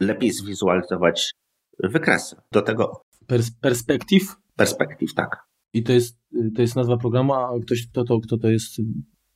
lepiej 0.00 0.30
zwizualizować 0.30 1.34
wykresy. 1.78 2.36
Do 2.52 2.62
tego. 2.62 3.02
Pers 3.26 3.50
perspektyw? 3.50 4.36
Perspektyw, 4.56 5.14
tak. 5.14 5.44
I 5.72 5.82
to 5.82 5.92
jest, 5.92 6.18
to 6.56 6.62
jest 6.62 6.76
nazwa 6.76 6.96
programu, 6.96 7.34
a 7.34 7.50
ktoś, 7.62 7.86
kto 7.86 8.04
to, 8.04 8.20
kto 8.20 8.38
to 8.38 8.48
jest 8.48 8.76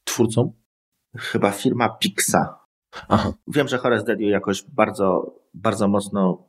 twórcą? 0.05 0.53
Chyba 1.17 1.51
firma 1.51 1.89
Pixa. 1.89 2.59
Aha. 3.09 3.33
Wiem, 3.49 3.69
że 3.69 3.79
Horace 3.79 4.05
Dediu 4.05 4.29
jakoś 4.29 4.63
bardzo, 4.63 5.35
bardzo 5.55 5.89
mocno 5.89 6.48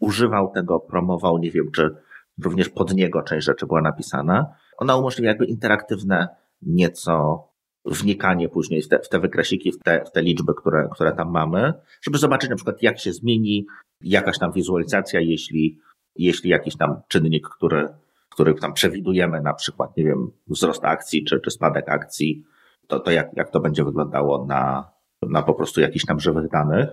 używał 0.00 0.52
tego, 0.54 0.80
promował, 0.80 1.38
nie 1.38 1.50
wiem, 1.50 1.70
czy 1.74 1.96
również 2.44 2.68
pod 2.68 2.94
niego 2.94 3.22
część 3.22 3.46
rzeczy 3.46 3.66
była 3.66 3.80
napisana. 3.80 4.46
Ona 4.78 4.96
umożliwia 4.96 5.28
jakby 5.28 5.46
interaktywne 5.46 6.28
nieco 6.62 7.44
wnikanie 7.84 8.48
później 8.48 8.82
w 8.82 8.88
te, 8.88 8.98
w 8.98 9.08
te 9.08 9.20
wykresiki, 9.20 9.72
w 9.72 9.78
te, 9.78 10.04
w 10.04 10.10
te 10.10 10.22
liczby, 10.22 10.54
które, 10.54 10.88
które 10.92 11.12
tam 11.12 11.30
mamy, 11.30 11.72
żeby 12.02 12.18
zobaczyć 12.18 12.50
na 12.50 12.56
przykład, 12.56 12.82
jak 12.82 12.98
się 12.98 13.12
zmieni 13.12 13.66
jakaś 14.00 14.38
tam 14.38 14.52
wizualizacja, 14.52 15.20
jeśli, 15.20 15.78
jeśli 16.16 16.50
jakiś 16.50 16.76
tam 16.76 17.00
czynnik, 17.08 17.48
który, 17.48 17.88
który 18.30 18.54
tam 18.54 18.72
przewidujemy, 18.72 19.40
na 19.40 19.54
przykład, 19.54 19.96
nie 19.96 20.04
wiem, 20.04 20.30
wzrost 20.46 20.84
akcji 20.84 21.24
czy, 21.24 21.40
czy 21.40 21.50
spadek 21.50 21.88
akcji, 21.88 22.44
to, 22.86 23.00
to 23.00 23.10
jak, 23.10 23.30
jak 23.36 23.50
to 23.50 23.60
będzie 23.60 23.84
wyglądało 23.84 24.46
na, 24.46 24.90
na 25.22 25.42
po 25.42 25.54
prostu 25.54 25.80
jakichś 25.80 26.04
tam 26.04 26.20
żywych 26.20 26.48
danych. 26.50 26.88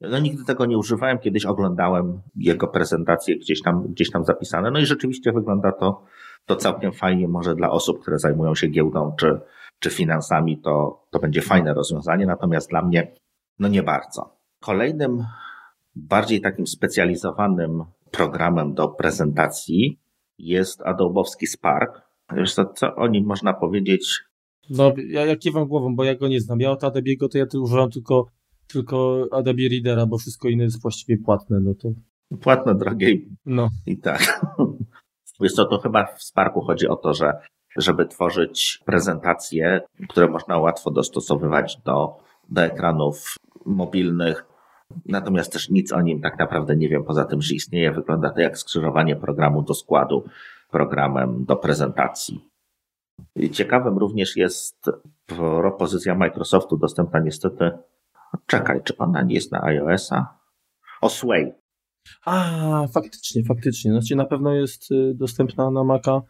No 0.00 0.18
nigdy 0.18 0.44
tego 0.44 0.66
nie 0.66 0.78
używałem, 0.78 1.18
kiedyś 1.18 1.44
oglądałem 1.44 2.20
jego 2.36 2.68
prezentacje 2.68 3.36
gdzieś 3.36 3.62
tam, 3.62 3.86
gdzieś 3.88 4.10
tam 4.10 4.24
zapisane, 4.24 4.70
no 4.70 4.78
i 4.78 4.86
rzeczywiście 4.86 5.32
wygląda 5.32 5.72
to, 5.72 6.04
to 6.46 6.56
całkiem 6.56 6.92
fajnie, 6.92 7.28
może 7.28 7.54
dla 7.54 7.70
osób, 7.70 8.00
które 8.02 8.18
zajmują 8.18 8.54
się 8.54 8.68
giełdą 8.68 9.14
czy, 9.18 9.40
czy 9.78 9.90
finansami, 9.90 10.58
to, 10.58 11.04
to 11.10 11.18
będzie 11.18 11.42
fajne 11.42 11.74
rozwiązanie, 11.74 12.26
natomiast 12.26 12.70
dla 12.70 12.82
mnie, 12.82 13.12
no 13.58 13.68
nie 13.68 13.82
bardzo. 13.82 14.36
Kolejnym, 14.60 15.24
bardziej 15.94 16.40
takim 16.40 16.66
specjalizowanym 16.66 17.84
programem 18.10 18.74
do 18.74 18.88
prezentacji 18.88 20.00
jest 20.38 20.82
Adobowski 20.82 21.46
Spark. 21.46 22.02
Wiesz 22.36 22.54
co, 22.54 22.64
co 22.64 22.94
o 22.94 23.08
nim 23.08 23.26
można 23.26 23.54
powiedzieć? 23.54 24.20
No, 24.70 24.92
ja, 25.08 25.26
ja 25.26 25.36
kiwam 25.36 25.68
głową, 25.68 25.96
bo 25.96 26.04
ja 26.04 26.14
go 26.14 26.28
nie 26.28 26.40
znam. 26.40 26.60
Ja 26.60 26.70
od 26.70 26.82
Adobe'ego 26.82 27.28
to 27.28 27.38
ja 27.38 27.44
używam 27.62 27.90
tylko, 27.90 28.26
tylko 28.66 29.26
Adobe 29.32 29.68
Readera, 29.70 30.06
bo 30.06 30.18
wszystko 30.18 30.48
inne 30.48 30.64
jest 30.64 30.82
właściwie 30.82 31.18
płatne, 31.18 31.60
no 31.60 31.74
to... 31.74 31.88
Płatne, 32.40 32.74
drogie 32.74 33.16
no. 33.46 33.68
i 33.86 33.98
tak. 33.98 34.46
Wiesz 35.40 35.52
co, 35.52 35.64
to 35.64 35.78
chyba 35.78 36.06
w 36.06 36.22
Sparku 36.22 36.60
chodzi 36.60 36.88
o 36.88 36.96
to, 36.96 37.14
że 37.14 37.32
żeby 37.76 38.06
tworzyć 38.06 38.82
prezentacje, 38.84 39.80
które 40.08 40.28
można 40.28 40.58
łatwo 40.58 40.90
dostosowywać 40.90 41.78
do, 41.84 42.16
do 42.48 42.62
ekranów 42.62 43.36
mobilnych. 43.66 44.44
Natomiast 45.06 45.52
też 45.52 45.70
nic 45.70 45.92
o 45.92 46.00
nim 46.00 46.20
tak 46.20 46.38
naprawdę 46.38 46.76
nie 46.76 46.88
wiem, 46.88 47.04
poza 47.04 47.24
tym, 47.24 47.42
że 47.42 47.54
istnieje. 47.54 47.92
Wygląda 47.92 48.30
to 48.30 48.40
jak 48.40 48.58
skrzyżowanie 48.58 49.16
programu 49.16 49.62
do 49.62 49.74
składu 49.74 50.24
programem 50.70 51.44
do 51.44 51.56
prezentacji. 51.56 52.48
Ciekawym 53.52 53.98
również 53.98 54.36
jest 54.36 54.90
propozycja 55.26 56.14
Microsoftu 56.14 56.76
dostępna 56.76 57.20
niestety. 57.20 57.70
Czekaj, 58.46 58.80
czy 58.84 58.96
ona 58.96 59.22
nie 59.22 59.34
jest 59.34 59.52
na 59.52 59.62
iOS-a? 59.62 60.38
O 61.00 61.08
Sway. 61.08 61.52
A, 62.24 62.86
faktycznie, 62.94 63.42
faktycznie. 63.44 63.92
Znaczy 63.92 64.16
na 64.16 64.24
pewno 64.24 64.54
jest 64.54 64.90
y, 64.90 65.14
dostępna 65.14 65.70
na 65.70 65.84
Maca 65.84 66.22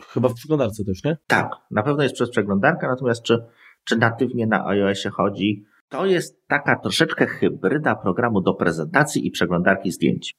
Chyba 0.00 0.28
w 0.28 0.34
przeglądarce 0.34 0.84
też, 0.84 1.04
nie? 1.04 1.16
Tak, 1.26 1.50
na 1.70 1.82
pewno 1.82 2.02
jest 2.02 2.14
przez 2.14 2.30
przeglądarkę, 2.30 2.86
natomiast 2.88 3.22
czy, 3.22 3.44
czy 3.84 3.96
natywnie 3.96 4.46
na 4.46 4.66
iOSie 4.66 5.10
chodzi? 5.10 5.64
To 5.88 6.06
jest 6.06 6.46
taka 6.46 6.78
troszeczkę 6.78 7.26
hybryda 7.26 7.94
programu 7.94 8.40
do 8.40 8.54
prezentacji 8.54 9.26
i 9.26 9.30
przeglądarki 9.30 9.90
zdjęć. 9.90 10.34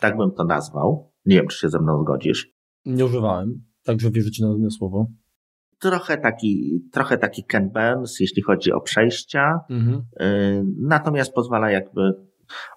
Tak 0.00 0.16
bym 0.16 0.30
to 0.32 0.44
nazwał. 0.44 1.12
Nie 1.26 1.36
wiem, 1.36 1.48
czy 1.48 1.58
się 1.58 1.68
ze 1.68 1.78
mną 1.78 2.02
zgodzisz. 2.02 2.50
Nie 2.84 3.04
używałem, 3.04 3.64
także 3.84 4.10
wierzę 4.10 4.30
ci 4.30 4.42
na, 4.42 4.58
na 4.58 4.70
słowo. 4.70 5.06
Trochę 5.78 6.18
taki, 6.18 6.82
trochę 6.92 7.18
taki 7.18 7.44
Ken 7.44 7.70
Burns, 7.70 8.20
jeśli 8.20 8.42
chodzi 8.42 8.72
o 8.72 8.80
przejścia. 8.80 9.60
Mhm. 9.70 10.02
Y, 10.20 10.64
natomiast 10.80 11.34
pozwala 11.34 11.70
jakby 11.70 12.14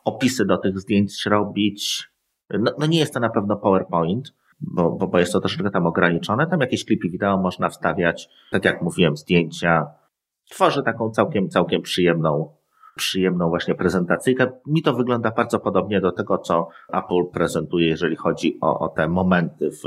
opisy 0.03 0.45
do 0.45 0.57
tych 0.57 0.79
zdjęć 0.79 1.25
robić. 1.25 2.09
No, 2.49 2.71
no 2.79 2.85
nie 2.85 2.99
jest 2.99 3.13
to 3.13 3.19
na 3.19 3.29
pewno 3.29 3.57
PowerPoint, 3.57 4.33
bo, 4.59 4.91
bo, 4.91 5.07
bo 5.07 5.19
jest 5.19 5.33
to 5.33 5.39
troszeczkę 5.39 5.69
tam 5.69 5.85
ograniczone. 5.85 6.47
Tam 6.47 6.61
jakieś 6.61 6.85
klipy 6.85 7.09
wideo 7.09 7.37
można 7.37 7.69
wstawiać, 7.69 8.29
tak 8.51 8.65
jak 8.65 8.81
mówiłem, 8.81 9.17
zdjęcia. 9.17 9.87
Tworzy 10.49 10.83
taką 10.83 11.09
całkiem, 11.09 11.49
całkiem 11.49 11.81
przyjemną, 11.81 12.55
przyjemną 12.95 13.49
właśnie 13.49 13.75
prezentacyjkę. 13.75 14.51
Mi 14.67 14.81
to 14.81 14.93
wygląda 14.93 15.31
bardzo 15.31 15.59
podobnie 15.59 16.01
do 16.01 16.11
tego, 16.11 16.37
co 16.37 16.67
Apple 16.93 17.31
prezentuje, 17.33 17.87
jeżeli 17.87 18.15
chodzi 18.15 18.57
o, 18.61 18.79
o 18.79 18.89
te 18.89 19.07
momenty 19.07 19.71
w, 19.71 19.83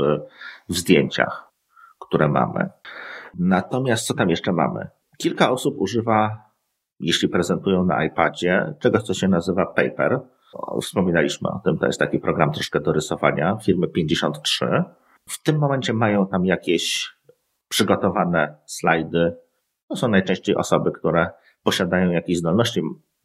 w 0.69 0.77
zdjęciach, 0.77 1.50
które 2.01 2.27
mamy. 2.27 2.69
Natomiast 3.39 4.07
co 4.07 4.13
tam 4.13 4.29
jeszcze 4.29 4.51
mamy? 4.51 4.87
Kilka 5.17 5.51
osób 5.51 5.75
używa, 5.77 6.51
jeśli 6.99 7.29
prezentują 7.29 7.85
na 7.85 8.05
iPadzie, 8.05 8.73
czegoś, 8.79 9.03
co 9.03 9.13
się 9.13 9.27
nazywa 9.27 9.65
paper 9.65 10.19
Wspominaliśmy 10.81 11.49
o 11.49 11.59
tym, 11.59 11.77
to 11.77 11.85
jest 11.85 11.99
taki 11.99 12.19
program 12.19 12.51
troszkę 12.51 12.79
do 12.79 12.93
rysowania 12.93 13.57
firmy 13.57 13.87
53. 13.87 14.83
W 15.29 15.43
tym 15.43 15.57
momencie 15.57 15.93
mają 15.93 16.27
tam 16.27 16.45
jakieś 16.45 17.13
przygotowane 17.67 18.55
slajdy. 18.65 19.35
To 19.89 19.95
są 19.95 20.07
najczęściej 20.07 20.55
osoby, 20.55 20.91
które 20.91 21.29
posiadają 21.63 22.11
jakieś 22.11 22.37
zdolności, 22.37 22.81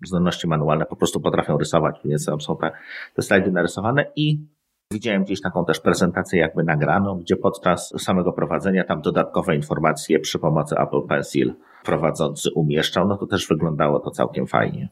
zdolności 0.07 0.49
manualne, 0.49 0.87
po 0.87 0.97
prostu 0.97 1.21
potrafią 1.21 1.59
rysować, 1.59 2.01
więc 2.05 2.27
tam 2.27 2.41
są 2.41 2.57
te, 2.57 2.71
te 3.15 3.23
slajdy 3.23 3.53
narysowane 3.53 4.12
i 4.17 4.47
Widziałem 4.92 5.25
gdzieś 5.25 5.40
taką 5.40 5.64
też 5.64 5.81
prezentację 5.81 6.40
jakby 6.40 6.64
nagraną, 6.64 7.18
gdzie 7.18 7.37
podczas 7.37 7.94
samego 7.99 8.33
prowadzenia 8.33 8.85
tam 8.85 9.01
dodatkowe 9.03 9.57
informacje 9.57 10.18
przy 10.18 10.38
pomocy 10.38 10.75
Apple 10.79 11.03
Pencil 11.09 11.55
prowadzący 11.85 12.51
umieszczał, 12.55 13.09
no 13.09 13.16
to 13.16 13.27
też 13.27 13.49
wyglądało 13.49 14.01
to 14.01 14.11
całkiem 14.11 14.46
fajnie. 14.46 14.88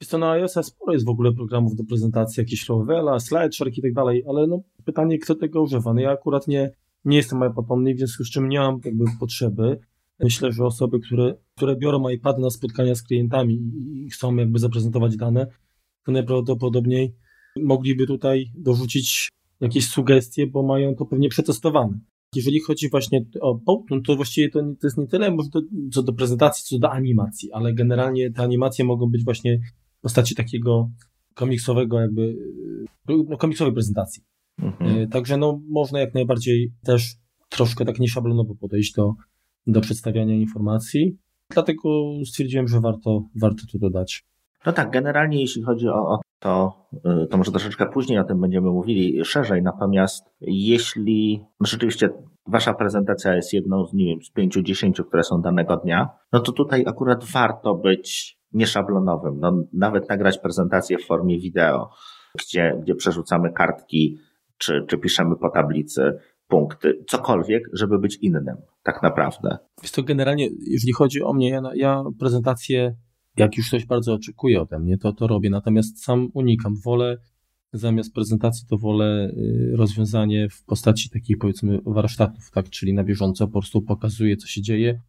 Jest 0.00 0.10
to 0.10 0.18
na 0.18 0.30
iOS 0.30 0.58
sporo 0.62 0.92
jest 0.92 1.06
w 1.06 1.08
ogóle 1.08 1.32
programów 1.32 1.76
do 1.76 1.84
prezentacji, 1.84 2.40
jakieś 2.40 2.68
Lowella, 2.68 3.20
SlideShark 3.20 3.78
i 3.78 3.82
tak 3.82 3.92
dalej, 3.92 4.24
ale 4.28 4.46
no 4.46 4.60
pytanie, 4.84 5.18
kto 5.18 5.34
tego 5.34 5.62
używa. 5.62 5.94
No 5.94 6.00
ja 6.00 6.10
akurat 6.10 6.48
nie, 6.48 6.70
nie 7.04 7.16
jestem 7.16 7.50
iPadowny, 7.50 7.94
w 7.94 7.98
związku 7.98 8.24
z 8.24 8.30
czym 8.30 8.48
nie 8.48 8.58
mam 8.58 8.80
jakby 8.84 9.04
potrzeby. 9.20 9.80
Myślę, 10.20 10.52
że 10.52 10.64
osoby, 10.64 11.00
które, 11.00 11.34
które 11.56 11.76
biorą 11.76 12.08
iPad 12.08 12.38
na 12.38 12.50
spotkania 12.50 12.94
z 12.94 13.02
klientami 13.02 13.60
i 13.94 14.10
chcą 14.10 14.36
jakby 14.36 14.58
zaprezentować 14.58 15.16
dane, 15.16 15.46
to 16.04 16.12
najprawdopodobniej 16.12 17.14
mogliby 17.56 18.06
tutaj 18.06 18.52
dorzucić 18.54 19.28
jakieś 19.60 19.88
sugestie, 19.88 20.46
bo 20.46 20.62
mają 20.62 20.94
to 20.94 21.06
pewnie 21.06 21.28
przetestowane. 21.28 22.00
Jeżeli 22.34 22.60
chodzi 22.60 22.90
właśnie 22.90 23.24
o 23.40 23.58
Powtun, 23.58 24.02
to 24.02 24.16
właściwie 24.16 24.50
to, 24.50 24.60
to 24.60 24.86
jest 24.86 24.98
nie 24.98 25.06
tyle 25.06 25.30
może 25.30 25.48
do, 25.48 25.60
co 25.92 26.02
do 26.02 26.12
prezentacji, 26.12 26.64
co 26.64 26.78
do 26.78 26.92
animacji, 26.92 27.52
ale 27.52 27.74
generalnie 27.74 28.30
te 28.30 28.42
animacje 28.42 28.84
mogą 28.84 29.06
być 29.06 29.24
właśnie 29.24 29.58
w 29.98 30.02
postaci 30.02 30.34
takiego 30.34 30.90
komiksowego 31.34 32.00
jakby, 32.00 32.36
no, 33.08 33.36
komiksowej 33.36 33.72
prezentacji. 33.72 34.22
Mhm. 34.58 34.98
E, 34.98 35.06
także 35.06 35.36
no, 35.36 35.60
można 35.68 36.00
jak 36.00 36.14
najbardziej 36.14 36.72
też 36.84 37.14
troszkę 37.48 37.84
tak 37.84 37.98
nieszablonowo 37.98 38.54
podejść 38.54 38.92
do, 38.94 39.14
do 39.66 39.80
przedstawiania 39.80 40.34
informacji. 40.34 41.16
Dlatego 41.50 42.12
stwierdziłem, 42.26 42.68
że 42.68 42.80
warto, 42.80 43.24
warto 43.40 43.62
to 43.72 43.78
dodać. 43.78 44.24
No 44.66 44.72
tak, 44.72 44.90
generalnie 44.90 45.40
jeśli 45.40 45.62
chodzi 45.62 45.88
o, 45.88 45.92
o 45.92 46.20
to, 46.40 46.86
y, 47.22 47.26
to 47.26 47.36
może 47.36 47.50
troszeczkę 47.50 47.86
później 47.86 48.18
o 48.18 48.24
tym 48.24 48.40
będziemy 48.40 48.70
mówili 48.70 49.24
szerzej. 49.24 49.62
Natomiast 49.62 50.24
jeśli 50.40 51.44
no 51.60 51.66
rzeczywiście 51.66 52.10
wasza 52.46 52.74
prezentacja 52.74 53.34
jest 53.36 53.52
jedną 53.52 53.86
z, 53.86 53.94
nie 53.94 54.06
wiem, 54.06 54.22
z 54.22 54.30
pięciu, 54.30 54.62
dziesięciu, 54.62 55.04
które 55.04 55.22
są 55.22 55.42
danego 55.42 55.76
dnia, 55.76 56.08
no 56.32 56.40
to 56.40 56.52
tutaj 56.52 56.84
akurat 56.86 57.24
warto 57.24 57.74
być 57.74 58.38
nieszablonowym. 58.52 59.40
No, 59.40 59.64
nawet 59.72 60.08
nagrać 60.08 60.38
prezentację 60.38 60.98
w 60.98 61.06
formie 61.06 61.38
wideo, 61.38 61.90
gdzie, 62.38 62.78
gdzie 62.82 62.94
przerzucamy 62.94 63.52
kartki, 63.52 64.18
czy, 64.58 64.84
czy 64.88 64.98
piszemy 64.98 65.36
po 65.36 65.50
tablicy 65.50 66.18
punkty, 66.48 67.04
cokolwiek, 67.08 67.62
żeby 67.72 67.98
być 67.98 68.16
innym, 68.16 68.56
tak 68.82 69.02
naprawdę. 69.02 69.58
Jest 69.82 69.94
to 69.94 70.02
generalnie, 70.02 70.48
jeżeli 70.60 70.92
chodzi 70.92 71.22
o 71.22 71.32
mnie, 71.32 71.50
ja, 71.50 71.62
ja 71.74 72.02
prezentację, 72.18 72.94
jak 73.40 73.56
już 73.56 73.68
ktoś 73.68 73.86
bardzo 73.86 74.14
oczekuje 74.14 74.60
ode 74.60 74.78
mnie, 74.78 74.98
to 74.98 75.12
to 75.12 75.26
robię, 75.26 75.50
natomiast 75.50 76.04
sam 76.04 76.28
unikam. 76.34 76.76
Wolę 76.84 77.18
zamiast 77.72 78.14
prezentacji, 78.14 78.66
to 78.68 78.78
wolę 78.78 79.32
y, 79.36 79.72
rozwiązanie 79.76 80.48
w 80.48 80.64
postaci 80.64 81.10
takich 81.10 81.38
powiedzmy 81.38 81.78
warsztatów, 81.86 82.50
tak, 82.50 82.70
czyli 82.70 82.94
na 82.94 83.04
bieżąco 83.04 83.46
po 83.46 83.52
prostu 83.52 83.82
pokazuję, 83.82 84.36
co 84.36 84.46
się 84.46 84.62
dzieje, 84.62 85.00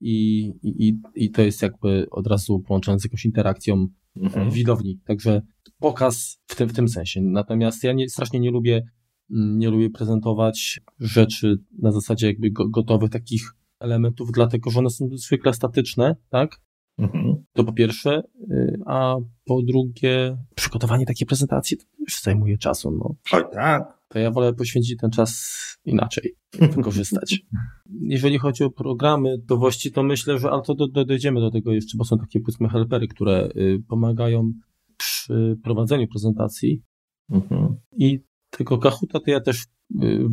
i, 0.00 0.46
i, 0.62 0.98
i 1.14 1.30
to 1.30 1.42
jest 1.42 1.62
jakby 1.62 2.06
od 2.10 2.26
razu 2.26 2.60
połączone 2.60 3.00
z 3.00 3.04
jakąś 3.04 3.24
interakcją 3.24 3.88
mhm. 4.16 4.50
widowni. 4.50 5.00
Także 5.04 5.42
pokaz 5.78 6.42
w 6.46 6.56
tym, 6.56 6.68
w 6.68 6.72
tym 6.72 6.88
sensie. 6.88 7.20
Natomiast 7.20 7.84
ja 7.84 7.92
nie, 7.92 8.08
strasznie 8.08 8.40
nie 8.40 8.50
lubię, 8.50 8.82
mm, 9.30 9.58
nie 9.58 9.70
lubię 9.70 9.90
prezentować 9.90 10.80
rzeczy 11.00 11.58
na 11.78 11.92
zasadzie 11.92 12.26
jakby 12.26 12.50
gotowych 12.50 13.10
takich 13.10 13.54
elementów, 13.80 14.32
dlatego 14.32 14.70
że 14.70 14.78
one 14.78 14.90
są 14.90 15.08
zwykle 15.12 15.54
statyczne, 15.54 16.16
tak? 16.30 16.60
Mhm. 16.98 17.44
To 17.52 17.64
po 17.64 17.72
pierwsze, 17.72 18.22
y, 18.50 18.78
a 18.86 19.16
po 19.44 19.62
drugie, 19.62 20.36
przygotowanie 20.54 21.06
takiej 21.06 21.26
prezentacji 21.26 21.76
to 21.76 21.84
już 21.98 22.22
zajmuje 22.22 22.58
czasu. 22.58 22.90
No. 22.90 23.14
Oj 23.32 23.44
tak. 23.52 24.04
To 24.08 24.18
ja 24.18 24.30
wolę 24.30 24.52
poświęcić 24.52 25.00
ten 25.00 25.10
czas 25.10 25.58
inaczej, 25.84 26.34
wykorzystać. 26.60 27.40
Jeżeli 28.00 28.38
chodzi 28.38 28.64
o 28.64 28.70
programy 28.70 29.38
dowości, 29.38 29.92
to 29.92 30.02
myślę, 30.02 30.38
że, 30.38 30.50
ale 30.50 30.62
to 30.62 30.74
do, 30.74 30.88
do, 30.88 31.04
dojdziemy 31.04 31.40
do 31.40 31.50
tego 31.50 31.72
jeszcze, 31.72 31.98
bo 31.98 32.04
są 32.04 32.18
takie 32.18 32.40
powiedzmy 32.40 32.68
helpery, 32.68 33.08
które 33.08 33.48
y, 33.56 33.82
pomagają 33.88 34.52
przy 34.96 35.56
prowadzeniu 35.62 36.08
prezentacji. 36.08 36.82
Mhm. 37.30 37.76
I 37.96 38.20
tego 38.50 38.78
Kahuta 38.78 39.20
to 39.20 39.30
ja 39.30 39.40
też 39.40 39.62
y, 39.62 39.66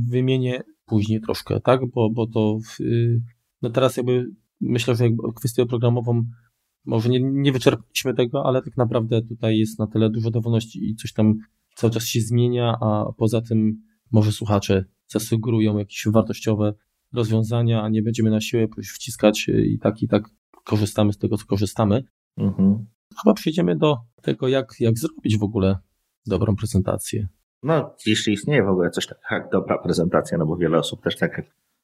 wymienię 0.10 0.64
później 0.86 1.22
troszkę, 1.22 1.60
tak? 1.60 1.82
Bo, 1.86 2.10
bo 2.10 2.28
to 2.28 2.58
w, 2.60 2.84
no 3.62 3.70
teraz 3.70 3.98
jakby 3.98 4.26
myślę, 4.62 4.96
że 4.96 5.04
jakby 5.04 5.24
kwestię 5.36 5.66
programową 5.66 6.24
może 6.86 7.10
nie, 7.10 7.20
nie 7.20 7.52
wyczerpaliśmy 7.52 8.14
tego, 8.14 8.46
ale 8.46 8.62
tak 8.62 8.78
naprawdę 8.78 9.22
tutaj 9.22 9.58
jest 9.58 9.80
na 9.80 9.88
tyle 9.88 10.10
dużo 10.10 10.32
dowolności 10.32 10.90
i 10.90 10.96
coś 10.96 11.14
tam 11.14 11.38
cały 11.76 11.94
czas 11.94 12.06
się 12.06 12.22
zmienia, 12.22 12.78
a 12.82 13.06
poza 13.18 13.42
tym 13.42 13.82
może 14.12 14.32
słuchacze 14.32 14.86
zasugerują 15.08 15.78
jakieś 15.78 16.04
wartościowe 16.08 16.74
rozwiązania, 17.14 17.84
a 17.84 17.90
nie 17.90 18.02
będziemy 18.02 18.30
na 18.30 18.42
siłę 18.42 18.68
wciskać 18.96 19.48
i 19.48 19.80
tak 19.80 20.02
i 20.02 20.08
tak 20.08 20.24
korzystamy 20.64 21.14
z 21.14 21.18
tego, 21.18 21.38
co 21.38 21.46
korzystamy. 21.46 22.04
Mhm. 22.38 22.86
Chyba 23.24 23.34
przejdziemy 23.34 23.76
do 23.76 23.98
tego, 24.22 24.48
jak, 24.48 24.74
jak 24.80 25.00
zrobić 25.00 25.38
w 25.38 25.44
ogóle 25.44 25.78
dobrą 26.26 26.56
prezentację. 26.56 27.28
No, 27.64 27.96
jeśli 28.06 28.34
istnieje 28.34 28.64
w 28.64 28.70
ogóle 28.70 28.90
coś 28.90 29.08
takiego 29.08 29.28
jak 29.32 29.52
dobra 29.52 29.78
prezentacja, 29.78 30.38
no 30.38 30.46
bo 30.46 30.58
wiele 30.58 30.78
osób 30.78 31.04
też 31.04 31.18
tak, 31.18 31.42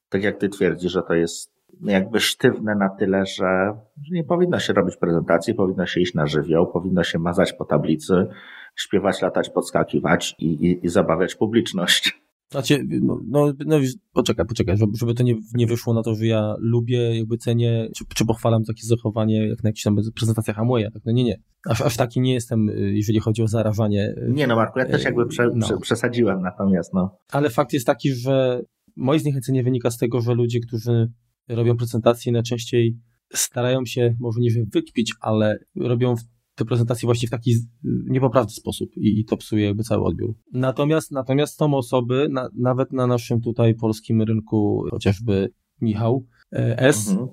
tak 0.09 0.23
jak 0.23 0.39
ty 0.39 0.49
twierdzi, 0.49 0.89
że 0.89 1.03
to 1.03 1.13
jest 1.13 1.56
jakby 1.81 2.19
sztywne 2.19 2.75
na 2.75 2.89
tyle, 2.89 3.25
że, 3.25 3.73
nie 4.11 4.23
powinno 4.23 4.59
się 4.59 4.73
robić 4.73 4.97
prezentacji, 4.97 5.53
powinno 5.53 5.85
się 5.85 6.01
iść 6.01 6.13
na 6.13 6.27
żywioł, 6.27 6.67
powinno 6.67 7.03
się 7.03 7.19
mazać 7.19 7.53
po 7.53 7.65
tablicy, 7.65 8.27
śpiewać, 8.75 9.21
latać, 9.21 9.49
podskakiwać 9.49 10.35
i, 10.39 10.45
i, 10.45 10.85
i 10.85 10.89
zabawiać 10.89 11.35
publiczność. 11.35 12.21
Znaczy, 12.51 12.85
no, 13.01 13.19
no, 13.27 13.53
no 13.65 13.77
poczekaj, 14.13 14.45
poczekaj, 14.45 14.77
żeby, 14.77 14.91
żeby 14.97 15.13
to 15.13 15.23
nie, 15.23 15.35
nie 15.53 15.67
wyszło 15.67 15.93
na 15.93 16.03
to, 16.03 16.15
że 16.15 16.25
ja 16.25 16.55
lubię, 16.59 17.17
jakby 17.17 17.37
cenię, 17.37 17.89
czy, 17.95 18.05
czy 18.15 18.25
pochwalam 18.25 18.63
takie 18.63 18.83
zachowanie, 18.83 19.47
jak 19.47 19.63
na 19.63 19.69
jakichś 19.69 19.83
tam 19.83 19.97
prezentacjach 20.15 20.59
Amwaya, 20.59 20.91
tak? 20.93 21.01
No 21.05 21.11
nie, 21.11 21.23
nie. 21.23 21.39
Aż, 21.69 21.81
aż 21.81 21.97
taki 21.97 22.21
nie 22.21 22.33
jestem, 22.33 22.69
y, 22.69 22.93
jeżeli 22.95 23.19
chodzi 23.19 23.43
o 23.43 23.47
zarażanie. 23.47 24.15
Y, 24.17 24.31
nie 24.33 24.47
no, 24.47 24.55
Marku, 24.55 24.79
ja 24.79 24.85
też 24.85 25.03
jakby 25.03 25.25
prze, 25.25 25.49
no. 25.55 25.67
prze, 25.67 25.77
przesadziłem 25.77 26.41
natomiast, 26.41 26.93
no. 26.93 27.17
Ale 27.31 27.49
fakt 27.49 27.73
jest 27.73 27.85
taki, 27.85 28.13
że 28.13 28.61
moje 28.95 29.19
zniechęcenie 29.19 29.63
wynika 29.63 29.91
z 29.91 29.97
tego, 29.97 30.21
że 30.21 30.33
ludzie, 30.33 30.59
którzy 30.59 31.11
robią 31.47 31.77
prezentacje 31.77 32.31
najczęściej 32.31 32.97
starają 33.33 33.85
się, 33.85 34.15
może 34.19 34.39
nie 34.41 34.49
wykpić, 34.73 35.13
ale 35.21 35.59
robią 35.75 36.15
te 36.55 36.65
prezentacje 36.65 37.07
właśnie 37.07 37.27
w 37.27 37.31
taki 37.31 37.51
niepoprawny 37.83 38.49
sposób 38.49 38.89
i, 38.97 39.19
i 39.19 39.25
to 39.25 39.37
psuje 39.37 39.65
jakby 39.65 39.83
cały 39.83 40.03
odbiór. 40.03 40.35
Natomiast, 40.53 41.11
natomiast 41.11 41.57
są 41.57 41.73
osoby, 41.73 42.27
na, 42.31 42.49
nawet 42.55 42.93
na 42.93 43.07
naszym 43.07 43.41
tutaj 43.41 43.75
polskim 43.75 44.21
rynku, 44.21 44.83
chociażby 44.91 45.49
Michał 45.81 46.25
e, 46.53 46.79
S., 46.79 47.09
mhm. 47.09 47.29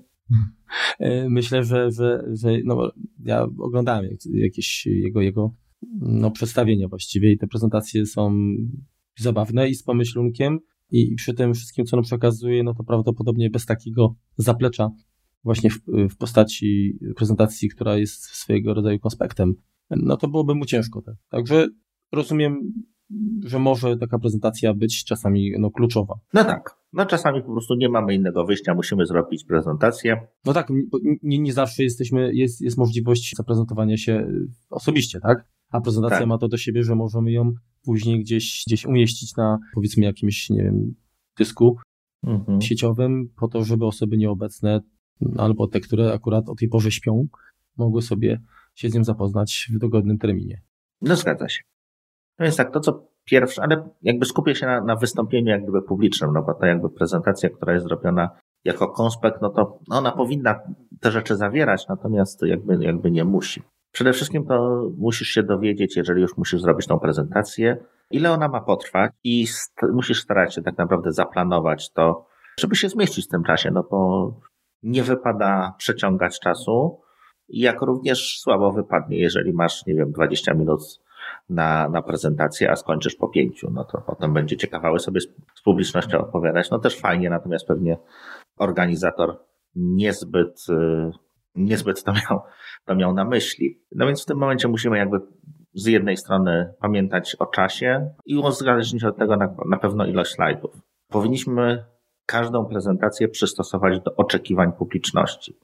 E, 0.98 1.28
myślę, 1.28 1.64
że, 1.64 1.90
że, 1.90 2.24
że 2.32 2.58
no, 2.64 2.90
ja 3.24 3.46
oglądałem 3.58 4.04
jakieś 4.34 4.86
jego, 4.86 5.20
jego 5.20 5.54
no, 6.00 6.30
przedstawienia 6.30 6.88
właściwie 6.88 7.32
i 7.32 7.38
te 7.38 7.46
prezentacje 7.46 8.06
są 8.06 8.36
zabawne 9.18 9.68
i 9.68 9.74
z 9.74 9.82
pomyślunkiem 9.82 10.58
i, 10.90 11.12
i 11.12 11.14
przy 11.14 11.34
tym 11.34 11.54
wszystkim, 11.54 11.84
co 11.84 11.96
on 11.96 12.02
przekazuje, 12.02 12.62
no 12.62 12.74
to 12.74 12.84
prawdopodobnie 12.84 13.50
bez 13.50 13.66
takiego 13.66 14.14
zaplecza 14.36 14.90
właśnie 15.44 15.70
w, 15.70 15.80
w 16.10 16.16
postaci 16.16 16.98
prezentacji, 17.16 17.68
która 17.68 17.96
jest 17.96 18.24
swojego 18.24 18.74
rodzaju 18.74 18.98
konspektem, 18.98 19.54
no 19.90 20.16
to 20.16 20.28
byłoby 20.28 20.54
mu 20.54 20.64
ciężko. 20.64 21.02
Tak? 21.02 21.14
Także 21.28 21.68
rozumiem, 22.12 22.72
że 23.44 23.58
może 23.58 23.96
taka 23.96 24.18
prezentacja 24.18 24.74
być 24.74 25.04
czasami 25.04 25.52
no, 25.58 25.70
kluczowa. 25.70 26.14
No 26.32 26.44
tak. 26.44 26.76
No 26.92 27.06
czasami 27.06 27.42
po 27.42 27.52
prostu 27.52 27.74
nie 27.74 27.88
mamy 27.88 28.14
innego 28.14 28.44
wyjścia, 28.44 28.74
musimy 28.74 29.06
zrobić 29.06 29.44
prezentację. 29.44 30.26
No 30.44 30.52
tak, 30.52 30.68
nie, 31.22 31.38
nie 31.38 31.52
zawsze 31.52 31.82
jesteśmy, 31.82 32.34
jest, 32.34 32.60
jest 32.60 32.78
możliwość 32.78 33.34
zaprezentowania 33.36 33.96
się 33.96 34.28
osobiście, 34.70 35.20
tak? 35.20 35.48
A 35.70 35.80
prezentacja 35.80 36.18
tak. 36.18 36.28
ma 36.28 36.38
to 36.38 36.48
do 36.48 36.56
siebie, 36.56 36.82
że 36.82 36.94
możemy 36.94 37.32
ją 37.32 37.52
później 37.84 38.20
gdzieś, 38.20 38.62
gdzieś 38.66 38.86
umieścić 38.86 39.36
na 39.36 39.58
powiedzmy 39.74 40.04
jakimś, 40.04 40.50
nie 40.50 40.62
wiem, 40.62 40.94
dysku 41.38 41.78
mhm. 42.26 42.60
sieciowym 42.60 43.28
po 43.36 43.48
to, 43.48 43.64
żeby 43.64 43.86
osoby 43.86 44.16
nieobecne 44.16 44.80
albo 45.36 45.68
te, 45.68 45.80
które 45.80 46.12
akurat 46.12 46.48
o 46.48 46.54
tej 46.54 46.68
porze 46.68 46.90
śpią, 46.90 47.26
mogły 47.76 48.02
sobie 48.02 48.40
się 48.74 48.90
z 48.90 48.94
nim 48.94 49.04
zapoznać 49.04 49.68
w 49.74 49.78
dogodnym 49.78 50.18
terminie. 50.18 50.62
No 51.00 51.16
zgadza 51.16 51.48
się. 51.48 51.62
No 52.38 52.44
jest 52.44 52.56
tak, 52.56 52.72
to 52.72 52.80
co 52.80 53.08
pierwsze, 53.24 53.62
ale 53.62 53.88
jakby 54.02 54.26
skupię 54.26 54.54
się 54.54 54.66
na, 54.66 54.80
na 54.80 54.96
wystąpieniu 54.96 55.50
jak 55.50 55.62
gdyby 55.62 55.82
publicznym, 55.82 56.32
no 56.32 56.42
bo 56.42 56.54
to 56.54 56.66
jakby 56.66 56.90
prezentacja, 56.90 57.50
która 57.50 57.72
jest 57.72 57.86
zrobiona 57.86 58.30
jako 58.64 58.88
konspekt, 58.88 59.42
no 59.42 59.50
to 59.50 59.80
ona 59.90 60.12
powinna 60.12 60.60
te 61.00 61.10
rzeczy 61.10 61.36
zawierać, 61.36 61.88
natomiast 61.88 62.42
jakby, 62.42 62.84
jakby 62.84 63.10
nie 63.10 63.24
musi. 63.24 63.62
Przede 63.94 64.12
wszystkim 64.12 64.46
to 64.46 64.82
musisz 64.98 65.28
się 65.28 65.42
dowiedzieć, 65.42 65.96
jeżeli 65.96 66.22
już 66.22 66.36
musisz 66.36 66.60
zrobić 66.60 66.86
tą 66.86 66.98
prezentację, 66.98 67.76
ile 68.10 68.32
ona 68.32 68.48
ma 68.48 68.60
potrwać 68.60 69.12
i 69.24 69.46
musisz 69.92 70.20
starać 70.20 70.54
się 70.54 70.62
tak 70.62 70.78
naprawdę 70.78 71.12
zaplanować 71.12 71.92
to, 71.92 72.26
żeby 72.60 72.76
się 72.76 72.88
zmieścić 72.88 73.26
w 73.26 73.28
tym 73.28 73.44
czasie, 73.44 73.70
no 73.70 73.86
bo 73.90 74.30
nie 74.82 75.02
wypada 75.02 75.74
przeciągać 75.78 76.40
czasu, 76.40 77.00
jak 77.48 77.82
również 77.82 78.38
słabo 78.40 78.72
wypadnie, 78.72 79.18
jeżeli 79.18 79.52
masz, 79.52 79.86
nie 79.86 79.94
wiem, 79.94 80.12
20 80.12 80.54
minut 80.54 80.80
na, 81.48 81.88
na 81.88 82.02
prezentację, 82.02 82.70
a 82.70 82.76
skończysz 82.76 83.14
po 83.14 83.28
pięciu, 83.28 83.70
no 83.70 83.84
to 83.84 84.00
potem 84.06 84.32
będzie 84.32 84.56
ciekawały 84.56 84.98
sobie 84.98 85.20
z, 85.20 85.24
z 85.54 85.62
publicznością 85.62 86.18
opowiadać. 86.18 86.70
No 86.70 86.78
też 86.78 87.00
fajnie, 87.00 87.30
natomiast 87.30 87.66
pewnie 87.66 87.98
organizator 88.56 89.38
niezbyt, 89.74 90.66
y, 90.68 91.10
niezbyt 91.54 92.04
to 92.04 92.12
miał, 92.12 92.40
to 92.84 92.94
miał 92.94 93.14
na 93.14 93.24
myśli. 93.24 93.80
No 93.92 94.06
więc 94.06 94.22
w 94.22 94.26
tym 94.26 94.38
momencie 94.38 94.68
musimy 94.68 94.98
jakby 94.98 95.20
z 95.74 95.86
jednej 95.86 96.16
strony 96.16 96.74
pamiętać 96.80 97.36
o 97.38 97.46
czasie 97.46 98.10
i 98.26 98.36
uzależnić 98.36 99.04
od 99.04 99.16
tego 99.16 99.36
na, 99.36 99.54
na 99.68 99.76
pewno 99.76 100.06
ilość 100.06 100.32
slajdów. 100.32 100.70
Powinniśmy 101.08 101.84
każdą 102.26 102.66
prezentację 102.66 103.28
przystosować 103.28 104.00
do 104.00 104.16
oczekiwań 104.16 104.72
publiczności. 104.72 105.58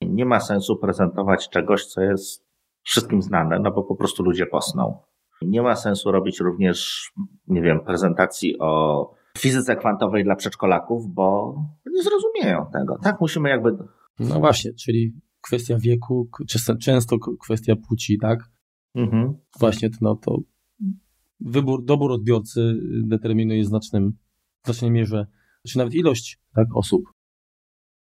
Nie 0.00 0.24
ma 0.24 0.40
sensu 0.40 0.76
prezentować 0.76 1.48
czegoś, 1.48 1.86
co 1.86 2.00
jest 2.00 2.44
wszystkim 2.82 3.22
znane, 3.22 3.58
no 3.58 3.70
bo 3.70 3.82
po 3.82 3.94
prostu 3.94 4.22
ludzie 4.22 4.46
posną. 4.46 4.98
Nie 5.42 5.62
ma 5.62 5.76
sensu 5.76 6.12
robić 6.12 6.40
również, 6.40 7.10
nie 7.48 7.62
wiem, 7.62 7.80
prezentacji 7.80 8.58
o 8.58 9.10
fizyce 9.38 9.76
kwantowej 9.76 10.24
dla 10.24 10.36
przedszkolaków, 10.36 11.14
bo 11.14 11.54
nie 11.86 12.02
zrozumieją 12.02 12.66
tego. 12.72 12.98
Tak, 13.02 13.20
musimy 13.20 13.48
jakby. 13.48 13.76
No 14.18 14.40
właśnie, 14.40 14.72
czyli 14.74 15.12
kwestia 15.40 15.78
wieku, 15.78 16.30
często 16.80 17.16
kwestia 17.40 17.76
płci, 17.76 18.18
tak? 18.18 18.50
Mhm. 18.94 19.34
Właśnie 19.60 19.90
no 20.00 20.16
to 20.16 20.38
wybór, 21.40 21.84
dobór 21.84 22.12
odbiorcy 22.12 22.80
determinuje 23.02 23.62
w 23.62 23.66
znacznym, 23.66 24.12
w 24.62 24.66
znacznej 24.66 24.90
mierze 24.90 25.26
czy 25.68 25.78
nawet 25.78 25.94
ilość 25.94 26.40
tak, 26.54 26.66
osób, 26.74 27.02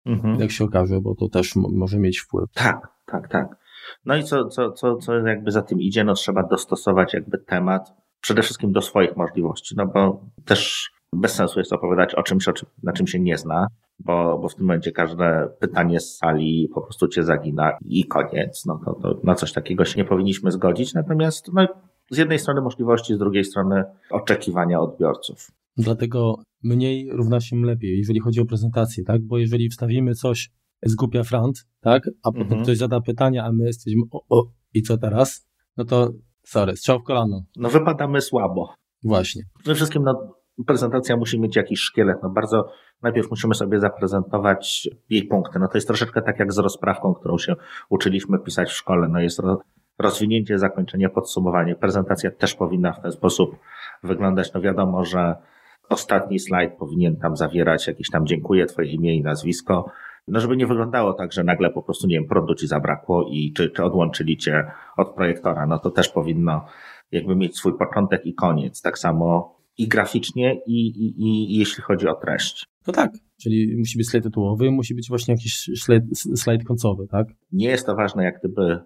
mhm. 0.06 0.39
jak 0.39 0.52
się 0.52 0.63
okaże, 0.63 1.02
bo 1.02 1.15
to 1.15 1.30
też 1.30 1.56
może 1.56 1.99
mieć 1.99 2.19
wpływ. 2.19 2.49
Tak, 2.54 2.88
tak, 3.06 3.28
tak. 3.28 3.63
No 4.06 4.15
i 4.15 4.23
co, 4.23 4.47
co, 4.47 4.71
co, 4.71 4.97
co 4.97 5.13
jakby 5.13 5.52
za 5.52 5.62
tym 5.62 5.82
idzie, 5.82 6.04
no 6.04 6.13
trzeba 6.13 6.43
dostosować 6.43 7.13
jakby 7.13 7.38
temat 7.38 7.93
przede 8.21 8.41
wszystkim 8.41 8.71
do 8.71 8.82
swoich 8.82 9.17
możliwości, 9.17 9.76
no 9.78 9.88
bo 9.88 10.26
też 10.45 10.91
bez 11.13 11.34
sensu 11.34 11.60
jest 11.60 11.73
opowiadać 11.73 12.15
o 12.15 12.23
czymś, 12.23 12.47
o 12.47 12.54
czym, 12.54 12.69
na 12.84 12.93
czym 12.93 13.08
się 13.08 13.19
nie 13.19 13.38
zna, 13.38 13.67
bo, 13.99 14.39
bo 14.41 14.49
w 14.49 14.56
tym 14.56 14.65
momencie 14.65 14.91
każde 14.91 15.49
pytanie 15.60 15.99
z 15.99 16.17
sali 16.17 16.69
po 16.73 16.82
prostu 16.82 17.08
cię 17.08 17.23
zagina 17.23 17.78
i 17.86 18.06
koniec. 18.06 18.65
No 18.65 18.82
to, 18.86 18.93
to 18.93 19.19
na 19.23 19.36
coś 19.36 19.54
takiego 19.54 19.86
się 19.86 19.99
nie 19.99 20.06
powinniśmy 20.06 20.52
zgodzić. 20.52 20.93
Natomiast 20.93 21.54
no, 21.54 21.67
z 22.12 22.17
jednej 22.17 22.39
strony 22.39 22.62
możliwości, 22.62 23.15
z 23.15 23.17
drugiej 23.17 23.45
strony 23.45 23.84
oczekiwania 24.10 24.80
odbiorców. 24.80 25.52
Dlatego 25.78 26.36
mniej 26.63 27.10
równa 27.12 27.39
się 27.39 27.56
lepiej, 27.56 27.97
jeżeli 27.97 28.19
chodzi 28.19 28.41
o 28.41 28.45
prezentację, 28.45 29.04
tak? 29.04 29.21
Bo 29.21 29.38
jeżeli 29.38 29.69
wstawimy 29.69 30.15
coś 30.15 30.52
z 30.84 30.95
głupia 30.95 31.23
front, 31.23 31.65
tak? 31.82 32.10
A 32.23 32.32
potem 32.32 32.41
mhm. 32.41 32.63
ktoś 32.63 32.78
zada 32.78 33.02
pytania, 33.02 33.45
a 33.45 33.52
my 33.52 33.65
jesteśmy 33.65 34.02
o, 34.12 34.39
o, 34.39 34.45
i 34.73 34.82
co 34.82 34.97
teraz? 34.97 35.47
No 35.78 35.86
to 35.86 36.12
sorry, 36.45 36.76
strzał 36.76 36.99
w 36.99 37.04
kolano. 37.04 37.43
No 37.56 37.69
wypadamy 37.69 38.21
słabo. 38.21 38.73
Właśnie. 39.04 39.43
Przede 39.60 39.76
wszystkim 39.76 40.04
no, 40.04 40.36
prezentacja 40.67 41.17
musi 41.17 41.39
mieć 41.39 41.55
jakiś 41.55 41.79
szkielet. 41.79 42.17
No 42.23 42.29
bardzo 42.29 42.69
najpierw 43.01 43.29
musimy 43.29 43.55
sobie 43.55 43.79
zaprezentować 43.79 44.89
jej 45.09 45.23
punkty. 45.23 45.59
No 45.59 45.67
to 45.67 45.77
jest 45.77 45.87
troszeczkę 45.87 46.21
tak 46.21 46.39
jak 46.39 46.53
z 46.53 46.57
rozprawką, 46.57 47.13
którą 47.13 47.37
się 47.37 47.55
uczyliśmy 47.89 48.39
pisać 48.39 48.69
w 48.69 48.77
szkole. 48.77 49.07
No 49.07 49.19
jest 49.19 49.41
rozwinięcie, 49.99 50.59
zakończenie, 50.59 51.09
podsumowanie. 51.09 51.75
Prezentacja 51.75 52.31
też 52.31 52.55
powinna 52.55 52.93
w 52.93 53.01
ten 53.01 53.11
sposób 53.11 53.55
wyglądać. 54.03 54.53
No 54.53 54.61
wiadomo, 54.61 55.05
że 55.05 55.35
ostatni 55.89 56.39
slajd 56.39 56.73
powinien 56.73 57.15
tam 57.15 57.37
zawierać 57.37 57.87
jakieś 57.87 58.09
tam 58.09 58.27
dziękuję, 58.27 58.65
twoje 58.65 58.91
imię 58.91 59.15
i 59.15 59.23
nazwisko. 59.23 59.91
no 60.27 60.39
żeby 60.39 60.57
nie 60.57 60.67
wyglądało 60.67 61.13
tak, 61.13 61.33
że 61.33 61.43
nagle 61.43 61.69
po 61.69 61.83
prostu, 61.83 62.07
nie 62.07 62.15
wiem, 62.15 62.27
prądu 62.27 62.55
ci 62.55 62.67
zabrakło 62.67 63.25
i 63.29 63.53
czy, 63.53 63.69
czy 63.69 63.83
odłączyli 63.83 64.37
cię 64.37 64.71
od 64.97 65.15
projektora, 65.15 65.65
no 65.65 65.79
to 65.79 65.89
też 65.91 66.09
powinno 66.09 66.65
jakby 67.11 67.35
mieć 67.35 67.57
swój 67.57 67.77
początek 67.77 68.25
i 68.25 68.33
koniec. 68.33 68.81
Tak 68.81 68.97
samo 68.97 69.55
i 69.77 69.88
graficznie, 69.88 70.62
i, 70.67 70.88
i, 70.88 71.23
i 71.23 71.57
jeśli 71.57 71.83
chodzi 71.83 72.07
o 72.07 72.15
treść. 72.15 72.65
No 72.88 72.93
tak, 72.93 73.12
czyli 73.41 73.77
musi 73.77 73.97
być 73.97 74.09
slajd 74.09 74.23
tytułowy, 74.23 74.71
musi 74.71 74.95
być 74.95 75.09
właśnie 75.09 75.33
jakiś 75.33 75.69
slajd, 75.83 76.03
slajd 76.36 76.63
końcowy, 76.63 77.07
tak? 77.07 77.27
Nie 77.51 77.67
jest 77.67 77.86
to 77.86 77.95
ważne 77.95 78.23
jak 78.23 78.39
gdyby 78.39 78.79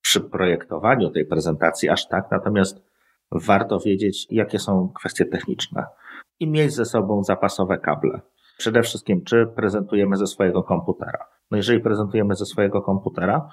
przy 0.00 0.20
projektowaniu 0.20 1.10
tej 1.10 1.26
prezentacji 1.26 1.88
aż 1.88 2.08
tak, 2.08 2.24
natomiast 2.30 2.82
warto 3.32 3.80
wiedzieć, 3.80 4.26
jakie 4.30 4.58
są 4.58 4.88
kwestie 4.94 5.24
techniczne 5.24 5.84
i 6.40 6.46
mieć 6.46 6.72
ze 6.72 6.84
sobą 6.84 7.22
zapasowe 7.22 7.78
kable. 7.78 8.20
Przede 8.58 8.82
wszystkim, 8.82 9.24
czy 9.24 9.46
prezentujemy 9.56 10.16
ze 10.16 10.26
swojego 10.26 10.62
komputera. 10.62 11.18
No 11.50 11.56
jeżeli 11.56 11.80
prezentujemy 11.80 12.34
ze 12.34 12.46
swojego 12.46 12.82
komputera, 12.82 13.48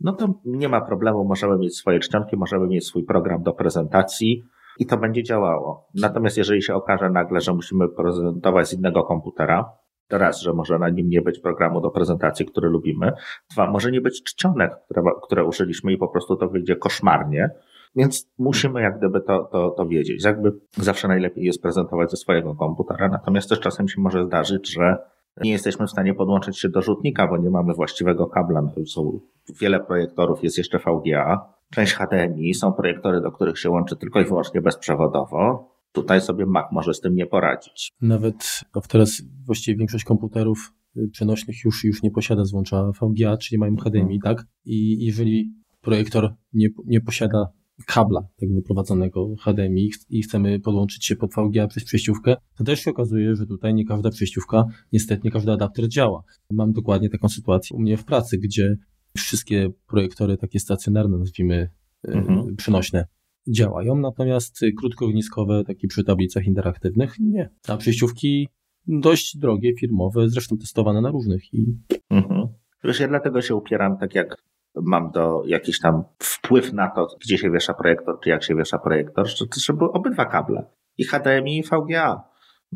no 0.00 0.12
to 0.12 0.40
nie 0.44 0.68
ma 0.68 0.80
problemu, 0.80 1.24
możemy 1.24 1.58
mieć 1.58 1.76
swoje 1.76 2.00
czcionki, 2.00 2.36
możemy 2.36 2.66
mieć 2.66 2.86
swój 2.86 3.04
program 3.04 3.42
do 3.42 3.52
prezentacji 3.52 4.44
i 4.78 4.86
to 4.86 4.96
będzie 4.96 5.22
działało. 5.22 5.88
Natomiast 5.94 6.36
jeżeli 6.36 6.62
się 6.62 6.74
okaże 6.74 7.10
nagle, 7.10 7.40
że 7.40 7.54
musimy 7.54 7.88
prezentować 7.88 8.68
z 8.68 8.72
innego 8.72 9.02
komputera, 9.02 9.72
to 10.08 10.18
raz, 10.18 10.40
że 10.40 10.52
może 10.52 10.78
na 10.78 10.88
nim 10.88 11.08
nie 11.08 11.22
być 11.22 11.38
programu 11.38 11.80
do 11.80 11.90
prezentacji, 11.90 12.46
który 12.46 12.68
lubimy. 12.68 13.12
Dwa, 13.52 13.70
może 13.70 13.90
nie 13.90 14.00
być 14.00 14.22
czcionek, 14.22 14.72
które, 14.84 15.02
które 15.22 15.44
użyliśmy 15.44 15.92
i 15.92 15.96
po 15.96 16.08
prostu 16.08 16.36
to 16.36 16.48
wyjdzie 16.48 16.76
koszmarnie. 16.76 17.50
Więc 17.96 18.30
musimy 18.38 18.82
jak 18.82 18.98
gdyby 18.98 19.20
to, 19.20 19.48
to, 19.52 19.70
to 19.70 19.86
wiedzieć. 19.86 20.24
Jakby 20.24 20.52
zawsze 20.72 21.08
najlepiej 21.08 21.44
jest 21.44 21.62
prezentować 21.62 22.10
ze 22.10 22.16
swojego 22.16 22.54
komputera, 22.54 23.08
natomiast 23.08 23.48
też 23.48 23.60
czasem 23.60 23.88
się 23.88 24.00
może 24.00 24.26
zdarzyć, 24.26 24.72
że 24.72 24.96
nie 25.44 25.50
jesteśmy 25.52 25.86
w 25.86 25.90
stanie 25.90 26.14
podłączyć 26.14 26.58
się 26.58 26.68
do 26.68 26.82
rzutnika, 26.82 27.26
bo 27.26 27.36
nie 27.36 27.50
mamy 27.50 27.74
właściwego 27.74 28.26
kabla. 28.26 28.62
No, 28.62 28.86
są 28.86 29.20
wiele 29.60 29.80
projektorów, 29.80 30.44
jest 30.44 30.58
jeszcze 30.58 30.78
VGA, 30.78 31.55
część 31.70 31.92
HDMI, 31.92 32.54
są 32.54 32.72
projektory, 32.72 33.20
do 33.20 33.32
których 33.32 33.58
się 33.58 33.70
łączy 33.70 33.96
tylko 33.96 34.20
i 34.20 34.24
wyłącznie 34.24 34.60
bezprzewodowo. 34.60 35.70
Tutaj 35.92 36.20
sobie 36.20 36.46
Mac 36.46 36.66
może 36.72 36.94
z 36.94 37.00
tym 37.00 37.14
nie 37.14 37.26
poradzić. 37.26 37.92
Nawet 38.00 38.60
teraz 38.88 39.22
właściwie 39.46 39.78
większość 39.78 40.04
komputerów 40.04 40.72
y, 40.96 41.08
przenośnych 41.12 41.64
już, 41.64 41.84
już 41.84 42.02
nie 42.02 42.10
posiada 42.10 42.44
złącza 42.44 42.90
VGA, 43.02 43.36
czyli 43.36 43.58
mają 43.58 43.76
HDMI, 43.76 44.20
tak? 44.20 44.44
I 44.64 45.04
jeżeli 45.04 45.54
projektor 45.80 46.34
nie, 46.52 46.68
nie 46.86 47.00
posiada 47.00 47.48
kabla 47.86 48.20
tak 48.40 48.48
wyprowadzonego 48.54 49.34
HDMI 49.40 49.90
i 50.08 50.22
chcemy 50.22 50.60
podłączyć 50.60 51.04
się 51.04 51.16
pod 51.16 51.30
VGA 51.34 51.66
przez 51.66 51.84
przejściówkę, 51.84 52.36
to 52.58 52.64
też 52.64 52.80
się 52.80 52.90
okazuje, 52.90 53.34
że 53.34 53.46
tutaj 53.46 53.74
nie 53.74 53.84
każda 53.84 54.10
przejściówka, 54.10 54.64
niestety 54.92 55.22
nie 55.24 55.30
każdy 55.30 55.52
adapter 55.52 55.88
działa. 55.88 56.22
Mam 56.50 56.72
dokładnie 56.72 57.10
taką 57.10 57.28
sytuację 57.28 57.76
u 57.76 57.80
mnie 57.80 57.96
w 57.96 58.04
pracy, 58.04 58.38
gdzie 58.38 58.76
wszystkie 59.22 59.70
projektory 59.86 60.36
takie 60.36 60.60
stacjonarne, 60.60 61.18
nazwijmy 61.18 61.70
e, 62.08 62.12
mhm. 62.12 62.56
przenośne, 62.56 63.06
działają, 63.48 63.96
natomiast 63.96 64.60
krótkoogniskowe, 64.78 65.64
takie 65.64 65.88
przy 65.88 66.04
tablicach 66.04 66.46
interaktywnych, 66.46 67.18
nie. 67.18 67.50
A 67.68 67.76
przejściówki 67.76 68.48
dość 68.86 69.36
drogie, 69.36 69.74
firmowe, 69.80 70.28
zresztą 70.28 70.58
testowane 70.58 71.00
na 71.00 71.10
różnych. 71.10 71.54
I... 71.54 71.76
Mhm. 72.10 72.48
Wiesz, 72.84 73.00
ja 73.00 73.08
dlatego 73.08 73.42
się 73.42 73.54
upieram, 73.54 73.98
tak 73.98 74.14
jak 74.14 74.36
mam 74.74 75.10
do 75.10 75.42
jakiś 75.46 75.80
tam 75.80 76.04
wpływ 76.18 76.72
na 76.72 76.90
to, 76.90 77.06
gdzie 77.20 77.38
się 77.38 77.50
wiesza 77.50 77.74
projektor, 77.74 78.20
czy 78.20 78.30
jak 78.30 78.44
się 78.44 78.54
wiesza 78.56 78.78
projektor, 78.78 79.26
żeby 79.64 79.84
obydwa 79.84 80.24
kable. 80.24 80.64
I 80.98 81.04
HDMI 81.04 81.58
i 81.58 81.62
VGA. 81.62 82.24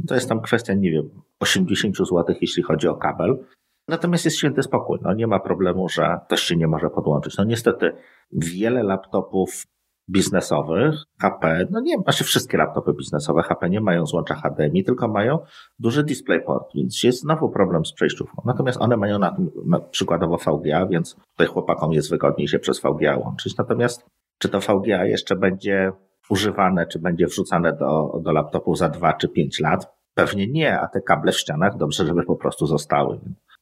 To 0.09 0.15
jest 0.15 0.29
tam 0.29 0.41
kwestia, 0.41 0.75
nie 0.75 0.91
wiem, 0.91 1.11
80 1.41 1.97
zł, 1.97 2.25
jeśli 2.41 2.63
chodzi 2.63 2.89
o 2.89 2.95
kabel. 2.95 3.45
Natomiast 3.91 4.25
jest 4.25 4.37
święty 4.37 4.63
spokój. 4.63 4.99
No 5.03 5.15
nie 5.15 5.27
ma 5.27 5.41
problemu, 5.41 5.89
że 5.89 6.19
ktoś 6.27 6.41
się 6.41 6.57
nie 6.57 6.67
może 6.67 6.91
podłączyć. 6.91 7.37
No 7.37 7.45
niestety 7.45 7.93
wiele 8.33 8.83
laptopów 8.83 9.67
biznesowych 10.11 10.95
HP, 11.21 11.67
no 11.71 11.81
nie, 11.81 11.97
znaczy 11.99 12.25
wszystkie 12.25 12.59
laptopy 12.59 12.93
biznesowe 12.93 13.43
HP 13.43 13.71
nie 13.71 13.81
mają 13.81 14.07
złącza 14.07 14.35
HDMI, 14.35 14.85
tylko 14.85 15.09
mają 15.09 15.39
duży 15.79 16.05
DisplayPort, 16.05 16.75
więc 16.75 17.03
jest 17.03 17.21
znowu 17.21 17.49
problem 17.49 17.85
z 17.85 17.93
przejściówką. 17.93 18.43
Natomiast 18.45 18.81
one 18.81 18.97
mają 18.97 19.19
na 19.19 19.37
na 19.67 19.81
przykładowo 19.81 20.37
VGA, 20.37 20.87
więc 20.87 21.17
tutaj 21.31 21.47
chłopakom 21.47 21.93
jest 21.93 22.11
wygodniej 22.11 22.49
się 22.49 22.59
przez 22.59 22.81
VGA 22.81 23.17
łączyć. 23.17 23.57
Natomiast 23.57 24.07
czy 24.39 24.49
to 24.49 24.61
VGA 24.61 25.05
jeszcze 25.05 25.37
będzie 25.37 25.93
używane, 26.31 26.87
czy 26.87 26.99
będzie 26.99 27.27
wrzucane 27.27 27.73
do, 27.73 28.21
do 28.23 28.33
laptopu 28.33 28.75
za 28.75 28.89
dwa 28.89 29.13
czy 29.13 29.29
pięć 29.29 29.61
lat? 29.61 29.93
Pewnie 30.15 30.47
nie, 30.49 30.81
a 30.81 30.89
te 30.89 31.01
kable 31.01 31.33
w 31.33 31.39
ścianach 31.39 31.77
dobrze, 31.77 32.07
żeby 32.07 32.23
po 32.23 32.37
prostu 32.37 32.67
zostały. 32.67 33.21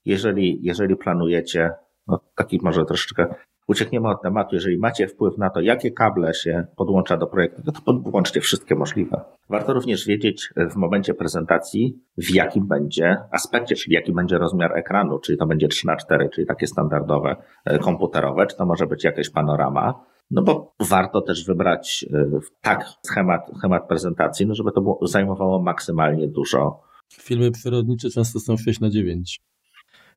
Jeżeli, 0.08 0.58
jeżeli 0.62 0.96
planujecie, 0.96 1.70
no 2.06 2.20
taki 2.34 2.60
może 2.62 2.84
troszeczkę 2.84 3.34
uciekniemy 3.66 4.08
od 4.08 4.22
tematu. 4.22 4.54
Jeżeli 4.54 4.78
macie 4.78 5.08
wpływ 5.08 5.38
na 5.38 5.50
to, 5.50 5.60
jakie 5.60 5.90
kable 5.90 6.34
się 6.34 6.66
podłącza 6.76 7.16
do 7.16 7.26
projektu, 7.26 7.62
to 7.72 7.72
podłączcie 7.82 8.40
wszystkie 8.40 8.74
możliwe. 8.74 9.20
Warto 9.48 9.74
również 9.74 10.06
wiedzieć 10.06 10.50
w 10.70 10.76
momencie 10.76 11.14
prezentacji, 11.14 11.98
w 12.18 12.30
jakim 12.34 12.66
będzie 12.66 13.16
aspekcie, 13.30 13.74
czyli 13.74 13.94
jaki 13.94 14.12
będzie 14.12 14.38
rozmiar 14.38 14.78
ekranu, 14.78 15.18
czyli 15.18 15.38
to 15.38 15.46
będzie 15.46 15.68
3 15.68 15.86
na 15.86 15.96
4 15.96 16.28
czyli 16.34 16.46
takie 16.46 16.66
standardowe 16.66 17.36
e, 17.64 17.78
komputerowe, 17.78 18.46
czy 18.46 18.56
to 18.56 18.66
może 18.66 18.86
być 18.86 19.04
jakaś 19.04 19.30
panorama. 19.30 20.04
No 20.30 20.42
bo 20.42 20.74
warto 20.80 21.20
też 21.20 21.44
wybrać 21.44 22.06
e, 22.12 22.40
tak 22.60 22.84
schemat, 23.06 23.50
schemat 23.58 23.88
prezentacji, 23.88 24.46
no 24.46 24.54
żeby 24.54 24.72
to 24.72 24.80
było, 24.80 24.98
zajmowało 25.02 25.62
maksymalnie 25.62 26.28
dużo. 26.28 26.80
Filmy 27.12 27.50
przyrodnicze 27.50 28.10
często 28.10 28.40
są 28.40 28.56
6 28.56 28.80
na 28.80 28.90
9. 28.90 29.40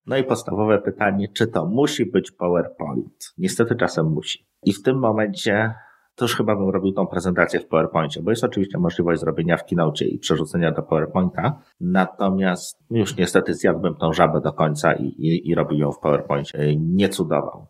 No 0.05 0.17
i 0.17 0.23
podstawowe 0.23 0.79
pytanie, 0.79 1.27
czy 1.33 1.47
to 1.47 1.65
musi 1.65 2.05
być 2.05 2.31
PowerPoint? 2.31 3.33
Niestety 3.37 3.75
czasem 3.75 4.05
musi. 4.05 4.45
I 4.63 4.73
w 4.73 4.83
tym 4.83 4.99
momencie 4.99 5.73
to 6.15 6.25
już 6.25 6.35
chyba 6.35 6.55
bym 6.55 6.69
robił 6.69 6.91
tą 6.91 7.07
prezentację 7.07 7.59
w 7.59 7.67
PowerPoincie, 7.67 8.21
bo 8.21 8.29
jest 8.29 8.43
oczywiście 8.43 8.77
możliwość 8.77 9.21
zrobienia 9.21 9.57
w 9.57 9.65
Keynote 9.65 10.05
i 10.05 10.19
przerzucenia 10.19 10.71
do 10.71 10.83
PowerPointa, 10.83 11.61
natomiast 11.79 12.79
już 12.91 13.17
niestety 13.17 13.53
zjadłbym 13.53 13.95
tą 13.95 14.13
żabę 14.13 14.41
do 14.41 14.53
końca 14.53 14.93
i, 14.93 15.05
i, 15.05 15.49
i 15.49 15.55
robił 15.55 15.79
ją 15.79 15.91
w 15.91 15.99
PowerPoincie. 15.99 16.75
Nie 16.77 17.09
cudował. 17.09 17.67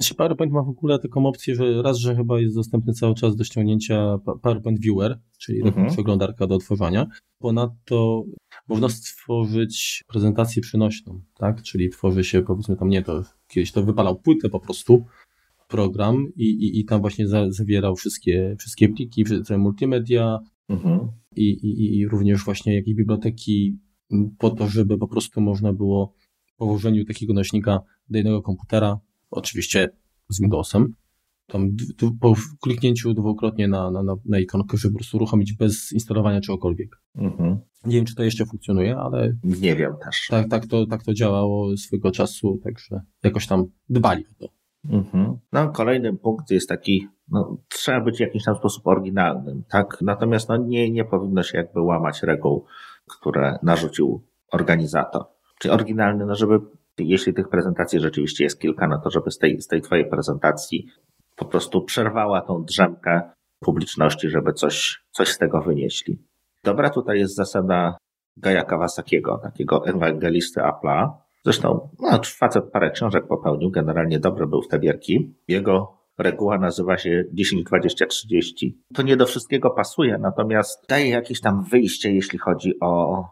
Znaczy, 0.00 0.14
PowerPoint 0.14 0.52
ma 0.52 0.62
w 0.62 0.68
ogóle 0.68 0.98
taką 0.98 1.26
opcję, 1.26 1.54
że 1.54 1.82
raz, 1.82 1.98
że 1.98 2.16
chyba 2.16 2.40
jest 2.40 2.54
dostępny 2.54 2.92
cały 2.92 3.14
czas 3.14 3.36
do 3.36 3.44
ściągnięcia 3.44 4.18
PowerPoint 4.42 4.80
Viewer, 4.80 5.20
czyli 5.38 5.62
mhm. 5.62 5.90
przeglądarka 5.90 6.46
do 6.46 6.54
otworzenia. 6.54 7.06
Ponadto 7.38 8.24
można 8.68 8.88
stworzyć 8.88 10.04
prezentację 10.08 10.62
przenośną, 10.62 11.20
tak? 11.34 11.62
Czyli 11.62 11.90
tworzy 11.90 12.24
się, 12.24 12.42
powiedzmy 12.42 12.76
tam 12.76 12.88
nie, 12.88 13.02
to 13.02 13.22
kiedyś 13.48 13.72
to 13.72 13.82
wypalał 13.82 14.20
płytę 14.20 14.48
po 14.48 14.60
prostu, 14.60 15.04
program 15.68 16.26
i, 16.36 16.44
i, 16.44 16.80
i 16.80 16.84
tam 16.84 17.00
właśnie 17.00 17.28
za, 17.28 17.50
zawierał 17.50 17.96
wszystkie, 17.96 18.56
wszystkie 18.58 18.88
pliki, 18.88 19.24
multimedia 19.58 20.38
mhm. 20.68 21.08
i, 21.36 21.50
i, 21.50 21.98
i 21.98 22.08
również 22.08 22.44
właśnie 22.44 22.74
jakieś 22.74 22.94
biblioteki 22.94 23.78
po 24.38 24.50
to, 24.50 24.68
żeby 24.68 24.98
po 24.98 25.08
prostu 25.08 25.40
można 25.40 25.72
było 25.72 26.14
po 26.56 26.66
włożeniu 26.66 27.04
takiego 27.04 27.32
nośnika 27.32 27.80
do 28.10 28.18
jednego 28.18 28.42
komputera, 28.42 29.00
oczywiście 29.30 29.88
z 30.28 30.40
Windowsem, 30.40 30.94
tam 31.46 31.68
po 32.20 32.34
kliknięciu 32.62 33.14
dwukrotnie 33.14 33.68
na, 33.68 33.90
na, 33.90 34.02
na 34.24 34.38
ikonkę, 34.38 34.76
żeby 34.76 34.92
po 34.92 34.98
prostu 34.98 35.16
uruchomić 35.16 35.52
bez 35.52 35.92
instalowania 35.92 36.40
czegokolwiek. 36.40 36.96
Mhm. 37.16 37.58
Nie 37.84 37.96
wiem, 37.96 38.04
czy 38.04 38.14
to 38.14 38.22
jeszcze 38.22 38.46
funkcjonuje, 38.46 38.96
ale. 38.96 39.36
Nie 39.44 39.76
wiem 39.76 39.92
też. 40.04 40.26
Tak, 40.30 40.48
tak, 40.48 40.66
to, 40.66 40.86
tak 40.86 41.04
to 41.04 41.14
działało 41.14 41.76
swego 41.76 42.10
czasu, 42.10 42.60
także 42.64 43.00
jakoś 43.22 43.46
tam 43.46 43.64
dbali 43.88 44.24
o 44.26 44.34
to. 44.38 44.52
Mhm. 44.88 45.38
No, 45.52 45.68
kolejny 45.68 46.16
punkt 46.16 46.50
jest 46.50 46.68
taki, 46.68 47.08
no, 47.28 47.56
trzeba 47.68 48.00
być 48.00 48.16
w 48.16 48.20
jakiś 48.20 48.44
tam 48.44 48.56
sposób 48.56 48.86
oryginalnym, 48.86 49.62
tak? 49.70 49.98
Natomiast 50.02 50.48
no, 50.48 50.56
nie, 50.56 50.90
nie 50.90 51.04
powinno 51.04 51.42
się 51.42 51.58
jakby 51.58 51.80
łamać 51.80 52.22
reguł, 52.22 52.64
które 53.06 53.58
narzucił 53.62 54.24
organizator. 54.52 55.24
Czyli 55.58 55.74
oryginalny, 55.74 56.26
no 56.26 56.34
żeby 56.34 56.60
jeśli 56.98 57.34
tych 57.34 57.48
prezentacji 57.48 58.00
rzeczywiście 58.00 58.44
jest 58.44 58.60
kilka, 58.60 58.88
no 58.88 58.98
to 58.98 59.10
żeby 59.10 59.30
z 59.30 59.38
tej, 59.38 59.60
z 59.60 59.66
tej 59.66 59.82
twojej 59.82 60.10
prezentacji 60.10 60.86
po 61.36 61.44
prostu 61.44 61.82
przerwała 61.84 62.40
tą 62.40 62.64
drzemkę 62.64 63.22
publiczności, 63.60 64.30
żeby 64.30 64.52
coś, 64.52 65.04
coś 65.10 65.28
z 65.28 65.38
tego 65.38 65.60
wynieśli. 65.60 66.18
Dobra, 66.64 66.90
tutaj 66.90 67.18
jest 67.18 67.34
zasada 67.34 67.96
Gaja 68.36 68.64
Kawasakiego, 68.64 69.38
takiego 69.42 69.86
ewangelisty 69.86 70.60
Apple'a. 70.60 71.10
Zresztą, 71.44 71.88
no, 72.00 72.20
facet 72.24 72.64
parę 72.72 72.90
książek 72.90 73.26
popełnił, 73.26 73.70
generalnie 73.70 74.20
dobry 74.20 74.46
był 74.46 74.62
w 74.62 74.68
te 74.68 74.78
bierki. 74.78 75.34
Jego 75.48 76.00
reguła 76.18 76.58
nazywa 76.58 76.98
się 76.98 77.24
10, 77.32 77.64
20, 77.64 78.06
30. 78.06 78.82
To 78.94 79.02
nie 79.02 79.16
do 79.16 79.26
wszystkiego 79.26 79.70
pasuje, 79.70 80.18
natomiast 80.18 80.84
daje 80.88 81.08
jakieś 81.08 81.40
tam 81.40 81.64
wyjście, 81.64 82.12
jeśli 82.12 82.38
chodzi 82.38 82.80
o 82.80 83.24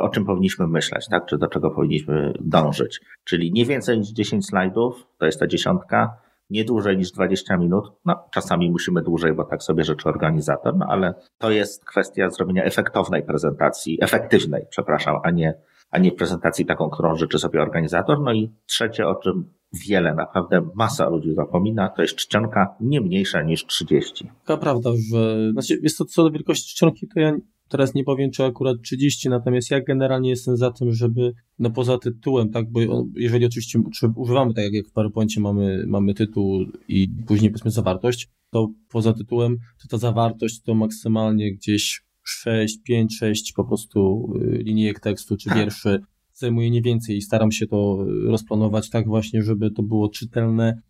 o 0.00 0.08
czym 0.08 0.24
powinniśmy 0.24 0.66
myśleć, 0.66 1.08
tak? 1.08 1.26
Czy 1.26 1.38
do 1.38 1.48
czego 1.48 1.70
powinniśmy 1.70 2.32
dążyć. 2.40 3.00
Czyli 3.24 3.52
nie 3.52 3.64
więcej 3.64 3.98
niż 3.98 4.08
10 4.08 4.46
slajdów, 4.46 5.06
to 5.18 5.26
jest 5.26 5.40
ta 5.40 5.46
dziesiątka, 5.46 6.16
nie 6.50 6.64
dłużej 6.64 6.96
niż 6.96 7.12
20 7.12 7.56
minut. 7.56 7.92
No, 8.04 8.24
czasami 8.30 8.70
musimy 8.70 9.02
dłużej, 9.02 9.32
bo 9.32 9.44
tak 9.44 9.62
sobie 9.62 9.84
rzeczy 9.84 10.08
organizator, 10.08 10.76
no 10.76 10.86
ale 10.88 11.14
to 11.38 11.50
jest 11.50 11.84
kwestia 11.84 12.30
zrobienia 12.30 12.64
efektownej 12.64 13.22
prezentacji, 13.22 13.98
efektywnej, 14.00 14.66
przepraszam, 14.70 15.16
a 15.22 15.30
nie, 15.30 15.54
a 15.92 15.98
nie 15.98 16.12
prezentacji 16.12 16.66
taką, 16.66 16.90
którą 16.90 17.16
życzy 17.16 17.38
sobie 17.38 17.62
organizator. 17.62 18.20
No 18.20 18.32
i 18.32 18.50
trzecie, 18.66 19.06
o 19.06 19.14
czym 19.14 19.44
wiele, 19.86 20.14
naprawdę 20.14 20.68
masa 20.74 21.08
ludzi 21.08 21.34
zapomina, 21.34 21.88
to 21.88 22.02
jest 22.02 22.16
czcionka 22.16 22.74
nie 22.80 23.00
mniejsza 23.00 23.42
niż 23.42 23.66
30. 23.66 24.30
Taka 24.44 24.60
prawda, 24.60 24.90
że 25.10 25.50
znaczy, 25.52 25.80
jest 25.82 25.98
to 25.98 26.04
co 26.04 26.22
do 26.22 26.30
wielkości 26.30 26.74
czcionki, 26.74 27.08
to 27.08 27.20
ja 27.20 27.36
teraz 27.68 27.94
nie 27.94 28.04
powiem, 28.04 28.30
czy 28.30 28.44
akurat 28.44 28.76
30, 28.82 29.28
natomiast 29.28 29.70
ja 29.70 29.80
generalnie 29.80 30.30
jestem 30.30 30.56
za 30.56 30.70
tym, 30.70 30.92
żeby, 30.92 31.32
no 31.58 31.70
poza 31.70 31.98
tytułem, 31.98 32.50
tak, 32.50 32.70
bo 32.70 32.80
jeżeli 33.14 33.46
oczywiście 33.46 33.82
używamy, 34.16 34.54
tak 34.54 34.64
jak 34.72 34.86
w 34.86 34.92
PowerPoincie 34.92 35.40
mamy, 35.40 35.84
mamy 35.86 36.14
tytuł 36.14 36.64
i 36.88 37.08
później 37.26 37.50
powiedzmy 37.50 37.70
zawartość, 37.70 38.28
to 38.50 38.68
poza 38.88 39.12
tytułem, 39.12 39.56
to 39.82 39.88
ta 39.88 39.98
zawartość 39.98 40.62
to 40.62 40.74
maksymalnie 40.74 41.52
gdzieś 41.52 42.02
6, 42.22 42.82
5, 42.82 43.16
6 43.16 43.52
po 43.52 43.64
prostu 43.64 44.32
y, 44.36 44.62
linijek 44.62 45.00
tekstu 45.00 45.36
czy 45.36 45.50
wierszy 45.54 46.00
zajmuje 46.34 46.70
nie 46.70 46.82
więcej 46.82 47.16
i 47.16 47.22
staram 47.22 47.52
się 47.52 47.66
to 47.66 48.06
rozplanować 48.26 48.90
tak 48.90 49.06
właśnie, 49.06 49.42
żeby 49.42 49.70
to 49.70 49.82
było 49.82 50.08
czytelne, 50.08 50.82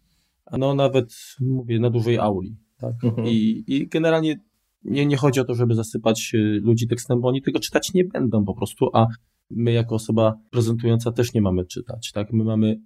no 0.53 0.75
nawet 0.75 1.15
mówię 1.41 1.81
na 1.81 1.91
dużej 1.91 2.19
auli. 2.19 2.57
Tak? 2.79 3.05
Mhm. 3.05 3.29
I, 3.29 3.65
I 3.67 3.89
generalnie 3.89 4.41
nie, 4.85 5.07
nie 5.07 5.17
chodzi 5.17 5.41
o 5.41 5.45
to, 5.45 5.55
żeby 5.55 5.75
zasypać 5.75 6.33
y, 6.35 6.61
ludzi 6.63 6.89
tekstem, 6.89 7.21
bo 7.21 7.29
oni 7.29 7.43
tego 7.43 7.61
czytać 7.61 7.95
nie 7.95 8.05
będą 8.05 8.45
po 8.45 8.55
prostu, 8.55 8.89
a 8.93 9.07
my 9.51 9.73
jako 9.73 9.95
osoba 9.95 10.39
prezentująca 10.51 11.13
też 11.13 11.35
nie 11.35 11.43
mamy 11.43 11.65
czytać, 11.65 12.13
tak? 12.13 12.33
My 12.33 12.45
mamy 12.45 12.81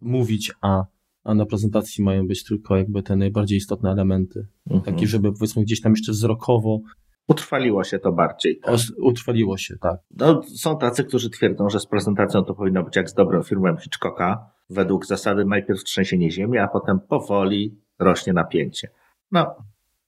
mówić, 0.00 0.52
a, 0.60 0.84
a 1.24 1.34
na 1.34 1.46
prezentacji 1.46 2.04
mają 2.04 2.26
być 2.26 2.44
tylko 2.44 2.76
jakby 2.76 3.02
te 3.02 3.16
najbardziej 3.16 3.58
istotne 3.58 3.90
elementy. 3.90 4.46
Mhm. 4.66 4.94
Takie, 4.94 5.06
żeby 5.06 5.32
powiedzmy 5.32 5.62
gdzieś 5.62 5.80
tam 5.80 5.92
jeszcze 5.92 6.12
wzrokowo 6.12 6.80
Utrwaliło 7.28 7.84
się 7.84 7.98
to 7.98 8.12
bardziej. 8.12 8.60
Tak? 8.60 8.74
Utrwaliło 8.98 9.56
się, 9.56 9.76
tak. 9.76 9.96
No, 10.16 10.42
są 10.42 10.78
tacy, 10.78 11.04
którzy 11.04 11.30
twierdzą, 11.30 11.70
że 11.70 11.80
z 11.80 11.86
prezentacją 11.86 12.44
to 12.44 12.54
powinno 12.54 12.82
być 12.82 12.96
jak 12.96 13.10
z 13.10 13.14
dobrym 13.14 13.42
filmem 13.42 13.76
Hitchcocka, 13.76 14.50
według 14.70 15.06
zasady 15.06 15.44
najpierw 15.44 15.84
trzęsienie 15.84 16.30
ziemi, 16.30 16.58
a 16.58 16.68
potem 16.68 17.00
powoli 17.00 17.78
rośnie 17.98 18.32
napięcie. 18.32 18.90
No, 19.32 19.54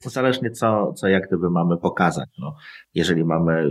zależnie 0.01 0.51
co, 0.51 0.93
co 0.93 1.09
jak 1.09 1.27
gdyby 1.27 1.51
mamy 1.51 1.77
pokazać. 1.77 2.29
No, 2.39 2.57
jeżeli 2.95 3.25
mamy 3.25 3.71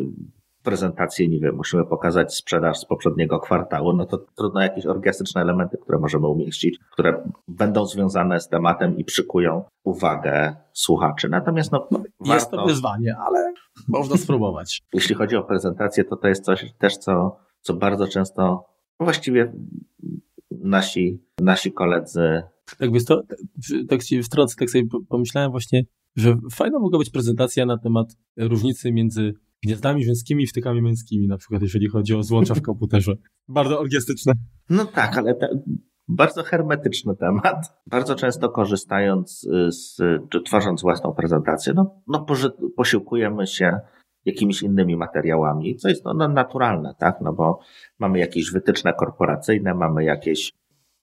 prezentację, 0.67 1.27
nie 1.27 1.39
wiem, 1.39 1.55
musimy 1.55 1.85
pokazać 1.85 2.35
sprzedaż 2.35 2.77
z 2.77 2.85
poprzedniego 2.85 3.39
kwartału, 3.39 3.93
no 3.93 4.05
to 4.05 4.17
trudno 4.17 4.61
jakieś 4.61 4.85
orgiastyczne 4.85 5.41
elementy, 5.41 5.77
które 5.77 5.99
możemy 5.99 6.27
umieścić, 6.27 6.79
które 6.91 7.23
będą 7.47 7.85
związane 7.85 8.39
z 8.39 8.47
tematem 8.47 8.97
i 8.97 9.05
przykują 9.05 9.63
uwagę 9.83 10.55
słuchaczy. 10.73 11.29
Natomiast 11.29 11.71
no, 11.71 11.87
no 11.91 11.99
jest 11.99 12.51
warto... 12.51 12.57
to 12.57 12.65
wyzwanie, 12.65 13.15
ale 13.27 13.53
można 13.87 14.17
spróbować. 14.17 14.81
Jeśli 14.93 15.15
chodzi 15.15 15.35
o 15.35 15.43
prezentację, 15.43 16.03
to 16.03 16.15
to 16.15 16.27
jest 16.27 16.43
coś 16.43 16.73
też, 16.77 16.97
co, 16.97 17.37
co 17.61 17.73
bardzo 17.73 18.07
często 18.07 18.65
właściwie 18.99 19.53
nasi, 20.51 21.23
nasi 21.39 21.71
koledzy 21.71 22.43
tak 22.79 22.93
wiesz 22.93 23.05
to, 23.05 23.21
tak 23.89 24.03
się 24.03 24.23
wtrącę, 24.23 24.55
tak 24.59 24.69
sobie 24.69 24.83
pomyślałem 25.09 25.51
właśnie, 25.51 25.83
że 26.15 26.37
fajna 26.51 26.79
mogła 26.79 26.99
być 26.99 27.09
prezentacja 27.09 27.65
na 27.65 27.77
temat 27.77 28.07
różnicy 28.37 28.91
między 28.91 29.33
gniazdami 29.67 30.03
żeńskimi 30.03 30.43
i 30.43 30.47
wtykami 30.47 30.81
męskimi, 30.81 31.27
na 31.27 31.37
przykład 31.37 31.61
jeżeli 31.61 31.87
chodzi 31.87 32.15
o 32.15 32.23
złącza 32.23 32.53
w 32.55 32.61
komputerze. 32.61 33.13
Bardzo 33.47 33.79
orgiastyczne. 33.79 34.33
No 34.69 34.85
tak, 34.85 35.17
ale 35.17 35.35
te, 35.35 35.49
bardzo 36.07 36.43
hermetyczny 36.43 37.15
temat. 37.15 37.81
Bardzo 37.87 38.15
często 38.15 38.49
korzystając 38.49 39.47
z, 39.69 39.97
czy 40.29 40.41
tworząc 40.41 40.81
własną 40.81 41.13
prezentację, 41.13 41.73
no, 41.73 42.01
no 42.07 42.25
posiłkujemy 42.77 43.47
się 43.47 43.79
jakimiś 44.25 44.61
innymi 44.61 44.95
materiałami, 44.95 45.75
co 45.75 45.89
jest 45.89 46.05
no, 46.05 46.13
no, 46.13 46.27
naturalne, 46.27 46.95
tak? 46.99 47.21
No 47.21 47.33
bo 47.33 47.59
mamy 47.99 48.19
jakieś 48.19 48.51
wytyczne 48.51 48.93
korporacyjne, 48.93 49.73
mamy 49.73 50.03
jakieś, 50.03 50.53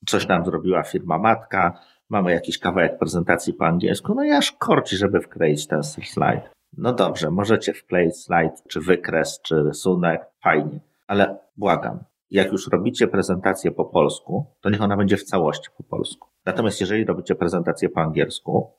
coś 0.06 0.28
nam 0.28 0.44
zrobiła 0.44 0.82
firma 0.82 1.18
matka, 1.18 1.78
mamy 2.08 2.32
jakiś 2.32 2.58
kawałek 2.58 2.98
prezentacji 2.98 3.54
po 3.54 3.66
angielsku, 3.66 4.14
no 4.14 4.24
i 4.24 4.30
aż 4.30 4.52
korci, 4.52 4.96
żeby 4.96 5.20
wkleić 5.20 5.66
ten 5.66 5.82
slajd. 5.82 6.50
No 6.78 6.92
dobrze, 6.92 7.30
możecie 7.30 7.72
wkleić 7.72 8.16
slajd, 8.16 8.62
czy 8.68 8.80
wykres, 8.80 9.40
czy 9.42 9.62
rysunek, 9.62 10.22
fajnie, 10.42 10.80
ale 11.06 11.38
błagam, 11.56 11.98
jak 12.30 12.52
już 12.52 12.68
robicie 12.68 13.08
prezentację 13.08 13.70
po 13.70 13.84
polsku, 13.84 14.46
to 14.60 14.70
niech 14.70 14.82
ona 14.82 14.96
będzie 14.96 15.16
w 15.16 15.24
całości 15.24 15.68
po 15.76 15.82
polsku. 15.82 16.28
Natomiast 16.46 16.80
jeżeli 16.80 17.04
robicie 17.04 17.34
prezentację 17.34 17.88
po 17.88 18.00
angielsku, 18.00 18.70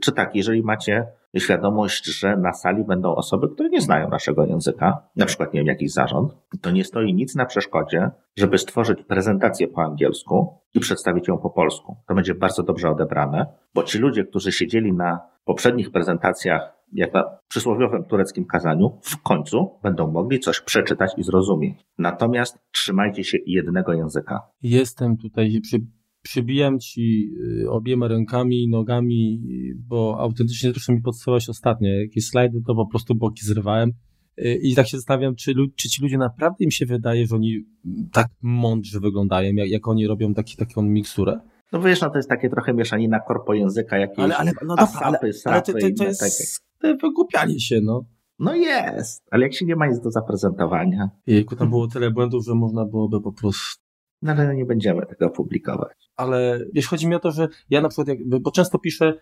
czy 0.00 0.12
tak, 0.12 0.36
jeżeli 0.36 0.62
macie 0.62 1.06
świadomość, 1.38 2.04
że 2.04 2.36
na 2.36 2.52
sali 2.52 2.84
będą 2.84 3.14
osoby, 3.14 3.48
które 3.48 3.68
nie 3.68 3.80
znają 3.80 4.08
naszego 4.08 4.46
języka, 4.46 5.02
na 5.16 5.26
przykład, 5.26 5.54
nie 5.54 5.60
wiem, 5.60 5.66
jakiś 5.66 5.92
zarząd, 5.92 6.32
to 6.60 6.70
nie 6.70 6.84
stoi 6.84 7.14
nic 7.14 7.34
na 7.34 7.46
przeszkodzie, 7.46 8.10
żeby 8.36 8.58
stworzyć 8.58 9.02
prezentację 9.02 9.68
po 9.68 9.82
angielsku 9.82 10.58
i 10.74 10.80
przedstawić 10.80 11.28
ją 11.28 11.38
po 11.38 11.50
polsku. 11.50 11.96
To 12.06 12.14
będzie 12.14 12.34
bardzo 12.34 12.62
dobrze 12.62 12.90
odebrane, 12.90 13.46
bo 13.74 13.82
ci 13.82 13.98
ludzie, 13.98 14.24
którzy 14.24 14.52
siedzieli 14.52 14.92
na 14.92 15.20
poprzednich 15.44 15.90
prezentacjach 15.90 16.72
jak 16.94 17.14
na 17.14 17.24
przysłowiowym 17.48 18.04
tureckim 18.04 18.44
kazaniu, 18.44 18.98
w 19.02 19.22
końcu 19.22 19.70
będą 19.82 20.10
mogli 20.10 20.40
coś 20.40 20.60
przeczytać 20.60 21.10
i 21.16 21.22
zrozumieć. 21.22 21.74
Natomiast 21.98 22.58
trzymajcie 22.72 23.24
się 23.24 23.38
jednego 23.46 23.92
języka. 23.92 24.40
Jestem 24.62 25.16
tutaj, 25.16 25.60
przy, 25.62 25.76
przybijam 26.22 26.78
ci 26.78 27.30
y, 27.62 27.70
obiema 27.70 28.08
rękami 28.08 28.62
i 28.62 28.68
nogami, 28.68 29.42
bo 29.88 30.16
autentycznie 30.20 30.70
zresztą 30.70 30.92
mi 30.92 31.02
podstawiłaś 31.02 31.48
ostatnio. 31.48 31.88
Jakieś 31.90 32.26
slajdy 32.26 32.62
to 32.66 32.74
po 32.74 32.86
prostu 32.86 33.14
boki 33.14 33.46
zrywałem. 33.46 33.92
Y, 34.38 34.58
I 34.62 34.74
tak 34.74 34.88
się 34.88 34.96
zastanawiam, 34.96 35.34
czy, 35.34 35.54
czy 35.76 35.88
ci 35.88 36.02
ludzie 36.02 36.18
naprawdę 36.18 36.64
im 36.64 36.70
się 36.70 36.86
wydaje, 36.86 37.26
że 37.26 37.36
oni 37.36 37.64
tak 38.12 38.26
mądrze 38.42 39.00
wyglądają, 39.00 39.54
jak, 39.54 39.68
jak 39.68 39.88
oni 39.88 40.06
robią 40.06 40.34
taki, 40.34 40.56
taką 40.56 40.82
miksturę. 40.82 41.40
No 41.72 41.80
wiesz, 41.80 42.00
no 42.00 42.10
to 42.10 42.16
jest 42.16 42.28
takie 42.28 42.50
trochę 42.50 42.74
mieszanina 42.74 43.20
korpo 43.20 43.54
języka, 43.54 43.98
jakieś 43.98 44.18
ale, 44.18 44.36
ale, 44.36 44.52
no 44.62 44.76
dobra, 44.76 44.84
asapy, 44.84 45.30
ale, 45.44 45.54
ale 45.54 45.62
to, 45.62 45.72
to, 45.72 45.78
to 45.98 46.04
jest 46.04 46.64
wygłupianie 47.02 47.60
się, 47.60 47.80
no. 47.80 48.04
No 48.38 48.54
jest, 48.54 49.28
ale 49.30 49.42
jak 49.42 49.54
się 49.54 49.66
nie 49.66 49.76
ma 49.76 49.86
nic 49.86 50.00
do 50.00 50.10
zaprezentowania. 50.10 51.10
Jejku, 51.26 51.56
tam 51.56 51.70
było 51.70 51.88
tyle 51.88 52.10
błędów, 52.10 52.44
że 52.44 52.54
można 52.54 52.84
byłoby 52.84 53.20
po 53.20 53.32
prostu... 53.32 53.84
No 54.22 54.32
ale 54.32 54.56
nie 54.56 54.64
będziemy 54.64 55.06
tego 55.06 55.30
publikować. 55.30 56.10
Ale 56.16 56.66
wiesz, 56.72 56.86
chodzi 56.86 57.06
mi 57.08 57.14
o 57.14 57.20
to, 57.20 57.30
że 57.30 57.48
ja 57.70 57.80
na 57.80 57.88
przykład, 57.88 58.18
bo 58.40 58.50
często 58.50 58.78
piszę 58.78 59.14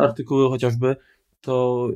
artykuły 0.00 0.48
chociażby, 0.48 0.96
to 1.40 1.88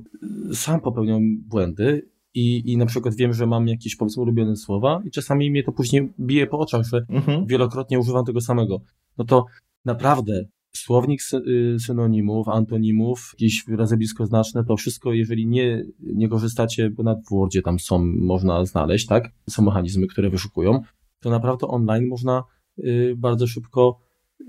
sam 0.52 0.80
popełniam 0.80 1.20
błędy 1.38 2.08
i, 2.34 2.72
i 2.72 2.76
na 2.76 2.86
przykład 2.86 3.14
wiem, 3.14 3.32
że 3.32 3.46
mam 3.46 3.68
jakieś 3.68 3.96
powiedzmy 3.96 4.22
ulubione 4.22 4.56
słowa 4.56 5.02
i 5.04 5.10
czasami 5.10 5.50
mnie 5.50 5.62
to 5.62 5.72
później 5.72 6.12
bije 6.20 6.46
po 6.46 6.58
oczach, 6.58 6.86
że 6.86 7.06
mhm. 7.08 7.46
wielokrotnie 7.46 7.98
używam 7.98 8.24
tego 8.24 8.40
samego. 8.40 8.80
No 9.18 9.24
to 9.24 9.46
naprawdę 9.84 10.44
słownik 10.76 11.20
y, 11.32 11.76
synonimów, 11.80 12.48
antonimów, 12.48 13.32
jakieś 13.32 13.64
wyrazy 13.68 13.96
bliskoznaczne, 13.96 14.64
to 14.64 14.76
wszystko, 14.76 15.12
jeżeli 15.12 15.46
nie, 15.46 15.84
nie 16.00 16.28
korzystacie, 16.28 16.90
bo 16.90 17.02
w 17.02 17.30
Wordzie 17.30 17.62
tam 17.62 17.78
są, 17.78 17.98
można 18.04 18.64
znaleźć, 18.64 19.06
tak? 19.06 19.30
Są 19.50 19.62
mechanizmy, 19.62 20.06
które 20.06 20.30
wyszukują, 20.30 20.82
to 21.20 21.30
naprawdę 21.30 21.66
online 21.66 22.06
można 22.06 22.44
y, 22.78 23.14
bardzo 23.16 23.46
szybko 23.46 24.06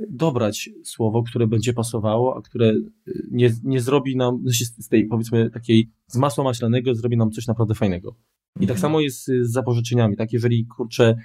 dobrać 0.09 0.69
słowo, 0.83 1.23
które 1.23 1.47
będzie 1.47 1.73
pasowało, 1.73 2.37
a 2.37 2.41
które 2.41 2.65
y, 3.07 3.27
nie, 3.31 3.51
nie 3.63 3.81
zrobi 3.81 4.15
nam, 4.15 4.41
znaczy 4.41 4.65
z 4.65 4.87
tej 4.87 5.05
powiedzmy 5.05 5.49
takiej, 5.49 5.89
z 6.07 6.17
masła 6.17 6.43
maślanego 6.43 6.95
zrobi 6.95 7.17
nam 7.17 7.31
coś 7.31 7.47
naprawdę 7.47 7.75
fajnego. 7.75 8.15
I 8.59 8.67
tak 8.67 8.79
samo 8.79 8.99
jest 8.99 9.25
z 9.25 9.51
zapożyczeniami, 9.51 10.17
tak? 10.17 10.33
Jeżeli, 10.33 10.65
kurczę, 10.65 11.15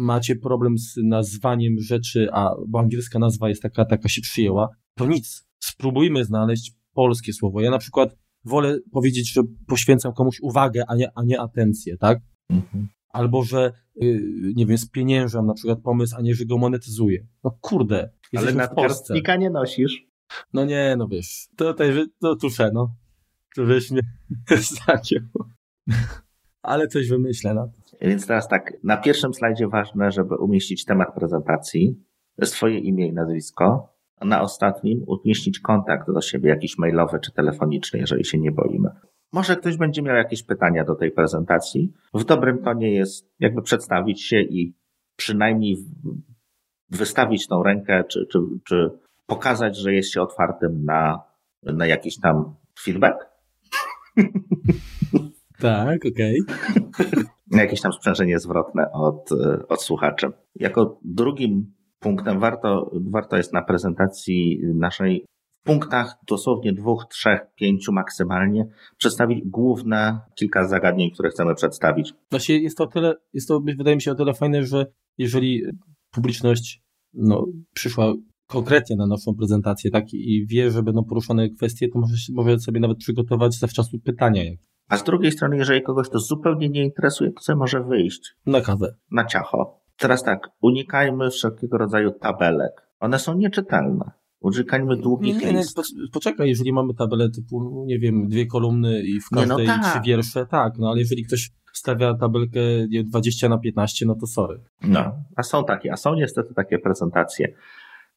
macie 0.00 0.36
problem 0.36 0.78
z 0.78 0.96
nazwaniem 1.04 1.80
rzeczy, 1.80 2.28
a 2.32 2.54
bo 2.68 2.80
angielska 2.80 3.18
nazwa 3.18 3.48
jest 3.48 3.62
taka, 3.62 3.84
taka 3.84 4.08
się 4.08 4.20
przyjęła, 4.22 4.68
to 4.94 5.06
nic. 5.06 5.48
Spróbujmy 5.58 6.24
znaleźć 6.24 6.72
polskie 6.94 7.32
słowo. 7.32 7.60
Ja 7.60 7.70
na 7.70 7.78
przykład 7.78 8.16
wolę 8.44 8.78
powiedzieć, 8.92 9.32
że 9.32 9.42
poświęcam 9.66 10.12
komuś 10.12 10.40
uwagę, 10.40 10.84
a 10.88 10.94
nie, 10.94 11.10
a 11.14 11.22
nie 11.22 11.40
atencję, 11.40 11.96
tak? 11.96 12.18
Mhm. 12.50 12.88
Albo, 13.08 13.44
że, 13.44 13.72
yy, 13.96 14.52
nie 14.54 14.66
wiem, 14.66 14.78
spieniężam 14.78 15.46
na 15.46 15.54
przykład 15.54 15.80
pomysł, 15.80 16.16
a 16.18 16.22
nie, 16.22 16.34
że 16.34 16.44
go 16.44 16.58
monetyzuję. 16.58 17.26
No 17.44 17.58
kurde. 17.60 18.10
Ale 18.36 18.52
nadgarstnika 18.52 19.36
nie 19.36 19.50
nosisz. 19.50 20.06
No 20.52 20.64
nie, 20.64 20.94
no 20.98 21.08
wiesz, 21.08 21.48
to 21.56 21.72
tutaj, 21.72 21.92
to 22.20 22.36
tuszę, 22.36 22.70
no. 22.74 22.94
To 23.56 23.66
wiesz 23.66 23.90
mnie 23.90 24.02
zagięło. 24.86 25.50
Ale 26.62 26.88
coś 26.88 27.08
wymyślę 27.08 27.54
na 27.54 27.66
to. 27.66 27.79
Więc 28.00 28.26
teraz 28.26 28.48
tak, 28.48 28.72
na 28.84 28.96
pierwszym 28.96 29.34
slajdzie 29.34 29.68
ważne, 29.68 30.10
żeby 30.10 30.36
umieścić 30.36 30.84
temat 30.84 31.14
prezentacji, 31.14 32.04
swoje 32.44 32.78
imię 32.78 33.08
i 33.08 33.12
nazwisko, 33.12 33.94
a 34.16 34.24
na 34.24 34.42
ostatnim 34.42 35.04
umieścić 35.06 35.60
kontakt 35.60 36.06
do 36.12 36.20
siebie, 36.20 36.48
jakiś 36.48 36.78
mailowy 36.78 37.18
czy 37.20 37.32
telefoniczny, 37.32 37.98
jeżeli 37.98 38.24
się 38.24 38.38
nie 38.38 38.52
boimy. 38.52 38.90
Może 39.32 39.56
ktoś 39.56 39.76
będzie 39.76 40.02
miał 40.02 40.16
jakieś 40.16 40.42
pytania 40.42 40.84
do 40.84 40.94
tej 40.94 41.10
prezentacji. 41.10 41.92
W 42.14 42.24
dobrym 42.24 42.62
tonie 42.62 42.94
jest 42.94 43.30
jakby 43.40 43.62
przedstawić 43.62 44.22
się 44.22 44.40
i 44.40 44.74
przynajmniej 45.16 45.76
wystawić 46.90 47.46
tą 47.46 47.62
rękę, 47.62 48.04
czy, 48.04 48.26
czy, 48.26 48.38
czy 48.64 48.90
pokazać, 49.26 49.76
że 49.76 49.94
jest 49.94 50.12
się 50.12 50.22
otwartym 50.22 50.84
na, 50.84 51.22
na 51.62 51.86
jakiś 51.86 52.20
tam 52.20 52.54
feedback. 52.80 53.16
Tak, 55.58 56.06
okej. 56.06 56.40
Okay. 56.40 57.24
jakieś 57.50 57.80
tam 57.80 57.92
sprzężenie 57.92 58.38
zwrotne 58.38 58.92
od, 58.92 59.30
od 59.68 59.82
słuchaczy. 59.82 60.32
Jako 60.54 61.00
drugim 61.04 61.72
punktem 61.98 62.40
warto, 62.40 62.90
warto 63.10 63.36
jest 63.36 63.52
na 63.52 63.62
prezentacji 63.62 64.60
naszej 64.74 65.24
w 65.60 65.66
punktach 65.66 66.16
dosłownie 66.28 66.72
dwóch, 66.72 67.06
trzech, 67.10 67.40
pięciu 67.54 67.92
maksymalnie 67.92 68.66
przedstawić 68.96 69.40
główne 69.44 70.20
kilka 70.34 70.68
zagadnień, 70.68 71.10
które 71.10 71.30
chcemy 71.30 71.54
przedstawić. 71.54 72.14
Właśnie 72.30 72.58
jest 72.58 72.78
to 72.78 72.86
tyle, 72.86 73.14
jest 73.32 73.48
to 73.48 73.60
wydaje 73.60 73.96
mi 73.96 74.02
się 74.02 74.12
o 74.12 74.14
tyle 74.14 74.34
fajne, 74.34 74.64
że 74.64 74.86
jeżeli 75.18 75.62
publiczność 76.10 76.82
no, 77.14 77.46
przyszła 77.74 78.14
konkretnie 78.46 78.96
na 78.96 79.06
naszą 79.06 79.34
prezentację, 79.34 79.90
tak, 79.90 80.14
i 80.14 80.46
wie, 80.46 80.70
że 80.70 80.82
będą 80.82 81.04
poruszone 81.04 81.48
kwestie, 81.48 81.88
to 81.88 81.98
może, 81.98 82.14
może 82.32 82.58
sobie 82.58 82.80
nawet 82.80 82.98
przygotować 82.98 83.54
zawczasu 83.54 83.98
pytania. 83.98 84.42
A 84.90 84.96
z 84.96 85.04
drugiej 85.04 85.32
strony, 85.32 85.56
jeżeli 85.56 85.82
kogoś 85.82 86.08
to 86.08 86.18
zupełnie 86.18 86.68
nie 86.68 86.84
interesuje, 86.84 87.32
to 87.32 87.42
sobie 87.42 87.56
może 87.56 87.84
wyjść. 87.84 88.34
Na 88.46 88.60
kawę. 88.60 88.94
Na 89.10 89.24
ciacho. 89.24 89.80
Teraz 89.98 90.22
tak, 90.22 90.48
unikajmy 90.60 91.30
wszelkiego 91.30 91.78
rodzaju 91.78 92.10
tabelek. 92.10 92.72
One 93.00 93.18
są 93.18 93.34
nieczytelne. 93.34 94.10
Unikajmy 94.40 94.96
długich 94.96 95.40
nie, 95.40 95.52
nie, 95.52 95.58
list. 95.58 95.78
Nie, 95.78 96.08
poczekaj, 96.12 96.48
jeżeli 96.48 96.72
mamy 96.72 96.94
tabelę 96.94 97.30
typu, 97.30 97.84
nie 97.86 97.98
wiem, 97.98 98.28
dwie 98.28 98.46
kolumny 98.46 99.02
i 99.02 99.20
w 99.20 99.28
każdej 99.28 99.66
no 99.66 99.74
tak. 99.74 99.84
trzy 99.84 100.00
wiersze, 100.04 100.46
tak, 100.46 100.78
no 100.78 100.90
ale 100.90 100.98
jeżeli 100.98 101.24
ktoś 101.24 101.50
stawia 101.72 102.14
tabelkę 102.14 102.60
nie, 102.88 103.04
20 103.04 103.48
na 103.48 103.58
15, 103.58 104.06
no 104.06 104.14
to 104.14 104.26
sorry. 104.26 104.60
No, 104.82 105.12
a 105.36 105.42
są 105.42 105.64
takie, 105.64 105.92
a 105.92 105.96
są 105.96 106.14
niestety 106.14 106.54
takie 106.54 106.78
prezentacje. 106.78 107.54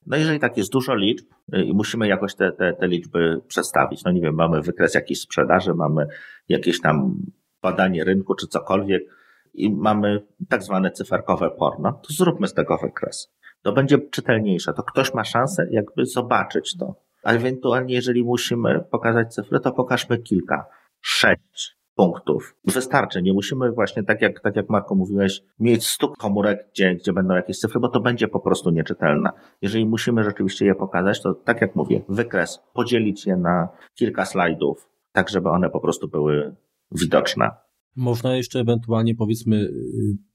No 0.08 0.18
jeżeli 0.18 0.39
tak 0.39 0.58
jest 0.58 0.72
dużo 0.72 0.95
liczb 0.95 1.26
y, 1.54 1.64
i 1.64 1.74
musimy 1.74 2.08
jakoś 2.08 2.36
te, 2.36 2.51
te, 2.51 2.74
te 2.74 2.88
liczby 2.88 3.41
przedstawić, 3.47 4.04
no 4.04 4.12
nie 4.12 4.22
wiem, 4.22 4.36
mamy 4.36 4.62
wykres 4.62 4.93
jakiejś 4.93 5.22
sprzedaży, 5.22 5.74
mamy 5.74 6.08
jakieś 6.49 6.82
tam 6.82 7.16
badanie 7.62 8.04
rynku 8.04 8.36
czy 8.36 8.47
cokolwiek 8.47 9.04
i 9.54 9.72
mamy 9.72 10.22
tak 10.49 10.64
zwane 10.64 10.91
cyferkowe 10.91 11.49
porno, 11.49 11.91
to 11.93 12.14
zróbmy 12.14 12.47
z 12.47 12.54
tego 12.54 12.78
wykres. 12.78 13.34
To 13.62 13.72
będzie 13.72 13.97
czytelniejsze, 14.12 14.74
to 14.74 14.84
ktoś 14.84 15.14
ma 15.14 15.24
szansę 15.24 15.68
jakby 15.72 16.06
zobaczyć 16.06 16.78
to. 16.78 16.95
A 17.24 17.32
ewentualnie 17.32 17.93
jeżeli 17.93 18.24
musimy 18.24 18.80
pokazać 18.91 19.34
cyfry, 19.34 19.60
to 19.60 19.72
pokażmy 19.72 20.18
kilka, 20.18 20.66
sześć, 21.01 21.78
punktów. 21.96 22.56
Wystarczy, 22.66 23.22
nie 23.22 23.34
musimy 23.34 23.72
właśnie, 23.72 24.04
tak 24.04 24.22
jak, 24.22 24.39
tak 24.39 24.56
jak 24.56 24.70
Marko 24.70 24.96
mówiłeś, 24.96 25.41
mieć 25.60 25.88
stuk 25.88 26.18
komórek, 26.18 26.68
gdzie, 26.74 26.96
gdzie 26.96 27.14
będą 27.14 27.34
jakieś 27.34 27.60
cyfry, 27.60 27.80
bo 27.80 27.88
to 27.88 28.00
będzie 28.00 28.28
po 28.28 28.39
prostu 28.39 28.70
nieczytelne. 28.70 29.30
Jeżeli 29.62 29.86
musimy 29.86 30.24
rzeczywiście 30.24 30.66
je 30.66 30.76
pokazać, 30.76 31.22
to 31.22 31.34
tak 31.34 31.62
jak 31.62 31.76
mówię, 31.76 32.02
wykres, 32.10 32.60
podzielić 32.74 33.26
je 33.26 33.38
na 33.38 33.68
kilka 33.96 34.26
slajdów, 34.26 34.89
tak 35.12 35.30
żeby 35.30 35.50
one 35.50 35.70
po 35.70 35.80
prostu 35.80 36.08
były 36.08 36.56
widoczne. 36.91 37.50
Można 37.96 38.36
jeszcze 38.36 38.60
ewentualnie 38.60 39.16
powiedzmy 39.16 39.70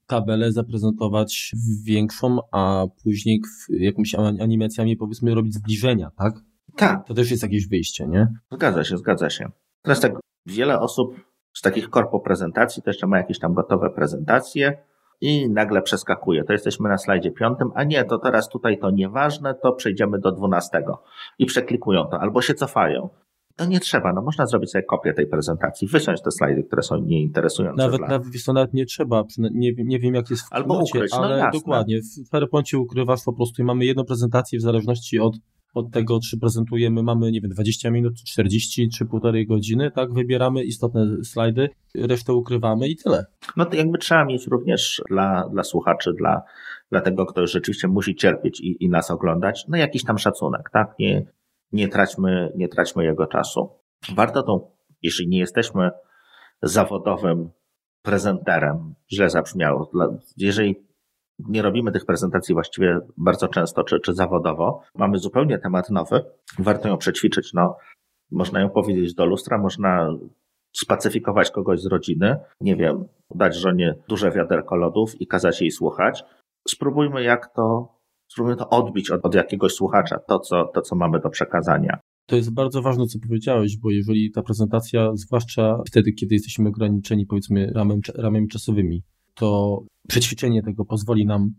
tabelę 0.07 0.51
zaprezentować 0.51 1.51
większą, 1.85 2.37
a 2.51 2.85
później 3.03 3.41
jakimiś 3.69 4.15
animacjami 4.15 4.97
powiedzmy 4.97 5.35
robić 5.35 5.53
zbliżenia, 5.53 6.11
tak? 6.17 6.33
Tak. 6.75 7.07
To 7.07 7.13
też 7.13 7.31
jest 7.31 7.43
jakieś 7.43 7.67
wyjście, 7.67 8.07
nie? 8.07 8.27
Zgadza 8.51 8.83
się, 8.83 8.97
zgadza 8.97 9.29
się. 9.29 9.49
Teraz 9.81 9.99
tak, 9.99 10.13
wiele 10.45 10.79
osób 10.79 11.15
z 11.53 11.61
takich 11.61 11.89
korpo 11.89 12.19
prezentacji 12.19 12.83
to 12.83 12.89
jeszcze 12.89 13.07
ma 13.07 13.17
jakieś 13.17 13.39
tam 13.39 13.53
gotowe 13.53 13.89
prezentacje 13.89 14.83
i 15.21 15.49
nagle 15.49 15.81
przeskakuje. 15.81 16.43
To 16.43 16.53
jesteśmy 16.53 16.89
na 16.89 16.97
slajdzie 16.97 17.31
piątym, 17.31 17.71
a 17.75 17.83
nie, 17.83 18.05
to 18.05 18.17
teraz 18.17 18.49
tutaj 18.49 18.79
to 18.79 18.91
nieważne, 18.91 19.55
to 19.55 19.71
przejdziemy 19.71 20.19
do 20.19 20.31
dwunastego. 20.31 21.03
I 21.39 21.45
przeklikują 21.45 22.05
to, 22.05 22.19
albo 22.19 22.41
się 22.41 22.53
cofają. 22.53 23.09
To 23.55 23.65
nie 23.65 23.79
trzeba, 23.79 24.13
no 24.13 24.21
można 24.21 24.45
zrobić 24.45 24.71
sobie 24.71 24.83
kopię 24.83 25.13
tej 25.13 25.27
prezentacji, 25.27 25.87
wyciąć 25.87 26.21
te 26.21 26.31
slajdy, 26.31 26.63
które 26.63 26.83
są 26.83 26.97
nieinteresujące. 26.97 27.83
Nawet, 27.83 27.97
dla... 27.97 28.07
nawet, 28.07 28.47
nawet 28.47 28.73
nie 28.73 28.85
trzeba, 28.85 29.23
nie, 29.37 29.71
nie 29.77 29.99
wiem 29.99 30.15
jak 30.15 30.29
jest 30.29 30.43
w 30.43 30.53
Albo 30.53 30.79
ukryć, 30.79 31.11
no 31.11 31.17
ale 31.17 31.37
jasne. 31.37 31.59
dokładnie, 31.59 31.99
w 32.27 32.29
PowerPoincie 32.29 32.77
ukrywasz 32.77 33.23
po 33.23 33.33
prostu 33.33 33.61
i 33.61 33.65
mamy 33.65 33.85
jedną 33.85 34.05
prezentację 34.05 34.59
w 34.59 34.61
zależności 34.61 35.19
od 35.19 35.35
od 35.73 35.91
tego, 35.91 36.19
czy 36.19 36.39
prezentujemy, 36.39 37.03
mamy, 37.03 37.31
nie 37.31 37.41
wiem, 37.41 37.51
20 37.51 37.91
minut, 37.91 38.13
40 38.27 38.89
czy 38.89 39.05
półtorej 39.05 39.47
godziny, 39.47 39.91
tak, 39.91 40.13
wybieramy 40.13 40.63
istotne 40.63 41.23
slajdy, 41.23 41.69
resztę 41.95 42.33
ukrywamy 42.33 42.87
i 42.87 42.95
tyle. 42.95 43.25
No 43.57 43.65
to 43.65 43.75
jakby 43.75 43.97
trzeba 43.97 44.25
mieć 44.25 44.47
również 44.47 45.01
dla, 45.09 45.49
dla 45.51 45.63
słuchaczy, 45.63 46.13
dla, 46.17 46.41
dla 46.91 47.01
tego, 47.01 47.25
kto 47.25 47.47
rzeczywiście 47.47 47.87
musi 47.87 48.15
cierpieć 48.15 48.61
i, 48.61 48.83
i 48.83 48.89
nas 48.89 49.11
oglądać, 49.11 49.65
no 49.67 49.77
jakiś 49.77 50.03
tam 50.03 50.17
szacunek, 50.17 50.69
tak, 50.73 50.95
nie, 50.99 51.25
nie 51.71 51.87
traćmy, 51.87 52.51
nie 52.55 52.67
traćmy 52.67 53.05
jego 53.05 53.27
czasu. 53.27 53.69
Warto 54.15 54.43
tą, 54.43 54.71
jeśli 55.01 55.27
nie 55.27 55.39
jesteśmy 55.39 55.89
zawodowym 56.61 57.49
prezenterem, 58.01 58.95
źle 59.11 59.29
zabrzmiało, 59.29 59.91
jeżeli 60.37 60.88
nie 61.47 61.61
robimy 61.61 61.91
tych 61.91 62.05
prezentacji 62.05 62.53
właściwie 62.53 62.99
bardzo 63.17 63.47
często 63.47 63.83
czy, 63.83 63.99
czy 63.99 64.13
zawodowo. 64.13 64.81
Mamy 64.95 65.17
zupełnie 65.17 65.59
temat 65.59 65.89
nowy, 65.89 66.25
warto 66.59 66.87
ją 66.87 66.97
przećwiczyć. 66.97 67.53
No, 67.53 67.77
można 68.31 68.59
ją 68.59 68.69
powiedzieć 68.69 69.13
do 69.13 69.25
lustra, 69.25 69.57
można 69.57 70.09
spacyfikować 70.75 71.51
kogoś 71.51 71.81
z 71.81 71.85
rodziny, 71.85 72.35
nie 72.61 72.75
wiem, 72.75 73.05
dać 73.35 73.55
żonie 73.55 73.95
duże 74.07 74.31
wiaderko 74.31 74.75
lodów 74.75 75.21
i 75.21 75.27
kazać 75.27 75.61
jej 75.61 75.71
słuchać. 75.71 76.23
Spróbujmy 76.67 77.23
jak 77.23 77.53
to, 77.53 77.95
spróbujmy 78.27 78.57
to 78.57 78.69
odbić 78.69 79.11
od, 79.11 79.25
od 79.25 79.35
jakiegoś 79.35 79.73
słuchacza, 79.73 80.19
to 80.27 80.39
co, 80.39 80.65
to 80.65 80.81
co 80.81 80.95
mamy 80.95 81.19
do 81.19 81.29
przekazania. 81.29 81.99
To 82.25 82.35
jest 82.35 82.53
bardzo 82.53 82.81
ważne, 82.81 83.05
co 83.05 83.19
powiedziałeś, 83.27 83.77
bo 83.77 83.91
jeżeli 83.91 84.31
ta 84.31 84.41
prezentacja, 84.41 85.11
zwłaszcza 85.13 85.77
wtedy, 85.87 86.11
kiedy 86.11 86.35
jesteśmy 86.35 86.69
ograniczeni, 86.69 87.25
powiedzmy, 87.25 87.71
ramem, 87.75 87.99
ramami 88.15 88.47
czasowymi, 88.47 89.03
to 89.39 89.79
przećwiczenie 90.07 90.63
tego 90.63 90.85
pozwoli 90.85 91.25
nam 91.25 91.53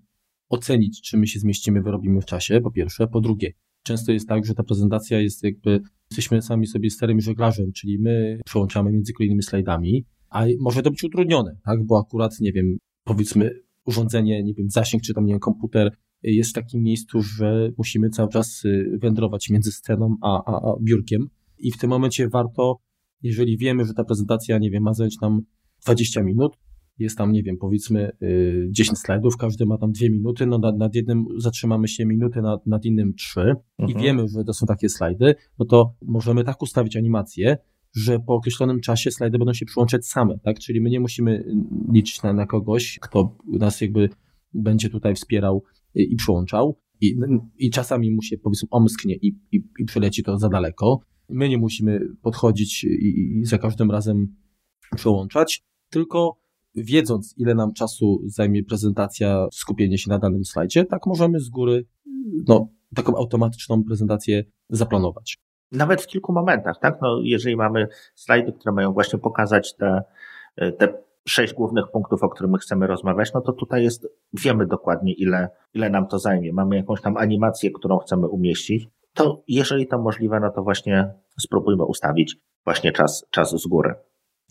ocenić, 0.49 1.03
czy 1.03 1.17
my 1.17 1.27
się 1.27 1.39
zmieścimy, 1.39 1.83
wyrobimy 1.83 2.21
w 2.21 2.25
czasie, 2.25 2.61
po 2.61 2.71
pierwsze. 2.71 3.07
Po 3.07 3.21
drugie, 3.21 3.53
często 3.83 4.13
jest 4.13 4.29
tak, 4.29 4.47
że 4.47 4.55
ta 4.55 4.63
prezentacja 4.63 5.21
jest 5.21 5.45
jakby, 5.45 5.81
jesteśmy 6.11 6.43
sami 6.43 6.67
sobie 6.67 6.91
starym 6.91 7.21
żeglarzem, 7.21 7.73
czyli 7.73 7.99
my 7.99 8.41
przełączamy 8.45 8.93
między 8.93 9.13
kolejnymi 9.13 9.43
slajdami, 9.43 10.05
a 10.31 10.45
może 10.61 10.83
to 10.83 10.91
być 10.91 11.05
utrudnione, 11.05 11.57
tak, 11.65 11.87
bo 11.87 11.99
akurat, 11.99 12.41
nie 12.41 12.53
wiem, 12.53 12.79
powiedzmy 13.05 13.51
urządzenie, 13.87 14.43
nie 14.43 14.55
wiem, 14.55 14.71
zasięg, 14.71 15.03
czy 15.03 15.15
tam, 15.15 15.25
nie 15.25 15.33
wiem, 15.33 15.41
komputer 15.41 15.97
jest 16.23 16.51
w 16.51 16.53
takim 16.53 16.83
miejscu, 16.83 17.23
że 17.23 17.71
musimy 17.79 18.11
cały 18.11 18.29
czas 18.29 18.65
y, 18.65 18.99
wędrować 19.03 19.51
między 19.51 19.73
sceną 19.73 20.17
a, 20.23 20.45
a, 20.45 20.53
a 20.53 20.75
biurkiem 20.83 21.29
i 21.59 21.73
w 21.73 21.79
tym 21.79 21.91
momencie 21.91 22.29
warto, 22.29 22.77
jeżeli 23.23 23.59
wiemy, 23.59 23.85
że 23.85 23.95
ta 23.95 24.05
prezentacja, 24.05 24.59
nie 24.59 24.71
wiem, 24.71 24.83
ma 24.83 24.95
zająć 24.95 25.21
nam 25.21 25.41
20 25.85 26.23
minut, 26.23 26.57
jest 27.01 27.19
tam, 27.19 27.33
nie 27.33 27.43
wiem, 27.43 27.57
powiedzmy 27.57 28.11
10 28.71 28.99
y, 28.99 29.01
slajdów, 29.01 29.37
każdy 29.37 29.67
ma 29.67 29.79
tam 29.79 29.93
dwie 29.93 30.11
minuty, 30.11 30.47
no 30.47 30.59
nad, 30.59 30.79
nad 30.79 30.95
jednym 30.95 31.25
zatrzymamy 31.37 31.89
się 31.89 32.07
minutę, 32.07 32.43
nad, 32.43 32.67
nad 32.67 32.85
innym 32.85 33.15
trzy 33.15 33.55
mhm. 33.79 33.99
i 33.99 34.03
wiemy, 34.03 34.29
że 34.29 34.45
to 34.45 34.53
są 34.53 34.67
takie 34.67 34.89
slajdy, 34.89 35.35
no 35.59 35.67
to 35.67 35.95
możemy 36.03 36.45
tak 36.45 36.63
ustawić 36.63 36.97
animację, 36.97 37.59
że 37.95 38.19
po 38.19 38.35
określonym 38.35 38.81
czasie 38.81 39.11
slajdy 39.11 39.39
będą 39.39 39.53
się 39.53 39.67
przyłączać 39.67 40.07
same, 40.07 40.39
tak? 40.39 40.59
Czyli 40.59 40.81
my 40.81 40.91
nie 40.91 41.01
musimy 41.01 41.33
y, 41.33 41.45
liczyć 41.93 42.23
na, 42.23 42.33
na 42.33 42.47
kogoś, 42.47 42.99
kto 43.03 43.37
nas 43.47 43.81
jakby 43.81 44.09
będzie 44.55 44.89
tutaj 44.89 45.15
wspierał 45.15 45.63
i, 45.95 46.13
i 46.13 46.17
przyłączał 46.17 46.79
i, 47.01 47.17
i 47.59 47.71
czasami 47.71 48.11
mu 48.11 48.23
się 48.23 48.39
powiedzmy 48.39 48.69
omsknie 48.71 49.15
i, 49.15 49.39
i, 49.53 49.63
i 49.79 49.85
przeleci 49.85 50.23
to 50.23 50.39
za 50.39 50.49
daleko. 50.49 51.01
My 51.29 51.49
nie 51.49 51.59
musimy 51.59 52.01
podchodzić 52.23 52.85
i, 52.85 53.39
i 53.41 53.45
za 53.45 53.59
każdym 53.59 53.91
razem 53.91 54.37
przełączać, 54.97 55.65
tylko 55.91 56.41
wiedząc, 56.75 57.35
ile 57.37 57.55
nam 57.55 57.73
czasu 57.73 58.23
zajmie 58.27 58.65
prezentacja, 58.65 59.47
skupienie 59.53 59.99
się 59.99 60.11
na 60.11 60.19
danym 60.19 60.45
slajdzie, 60.45 60.85
tak 60.85 61.07
możemy 61.07 61.41
z 61.41 61.49
góry 61.49 61.85
no, 62.49 62.69
taką 62.95 63.17
automatyczną 63.17 63.85
prezentację 63.85 64.45
zaplanować. 64.69 65.39
Nawet 65.73 66.03
w 66.03 66.07
kilku 66.07 66.33
momentach, 66.33 66.77
tak? 66.81 66.99
No, 67.03 67.21
jeżeli 67.23 67.57
mamy 67.57 67.89
slajdy, 68.15 68.53
które 68.53 68.73
mają 68.73 68.93
właśnie 68.93 69.19
pokazać 69.19 69.77
te, 69.77 70.03
te 70.79 71.03
sześć 71.29 71.55
głównych 71.55 71.85
punktów, 71.93 72.23
o 72.23 72.29
których 72.29 72.53
my 72.53 72.59
chcemy 72.59 72.87
rozmawiać, 72.87 73.33
no 73.35 73.41
to 73.41 73.53
tutaj 73.53 73.83
jest, 73.83 74.09
wiemy 74.33 74.67
dokładnie, 74.67 75.13
ile, 75.13 75.49
ile 75.75 75.91
nam 75.91 76.07
to 76.07 76.19
zajmie. 76.19 76.53
Mamy 76.53 76.77
jakąś 76.77 77.01
tam 77.01 77.17
animację, 77.17 77.71
którą 77.71 77.99
chcemy 77.99 78.29
umieścić. 78.29 78.89
To 79.15 79.43
jeżeli 79.49 79.87
to 79.87 79.99
możliwe, 79.99 80.41
no 80.41 80.51
to 80.51 80.63
właśnie 80.63 81.15
spróbujmy 81.41 81.85
ustawić 81.85 82.37
właśnie 82.65 82.93
czas, 82.93 83.27
czas 83.31 83.51
z 83.63 83.67
góry. 83.67 83.95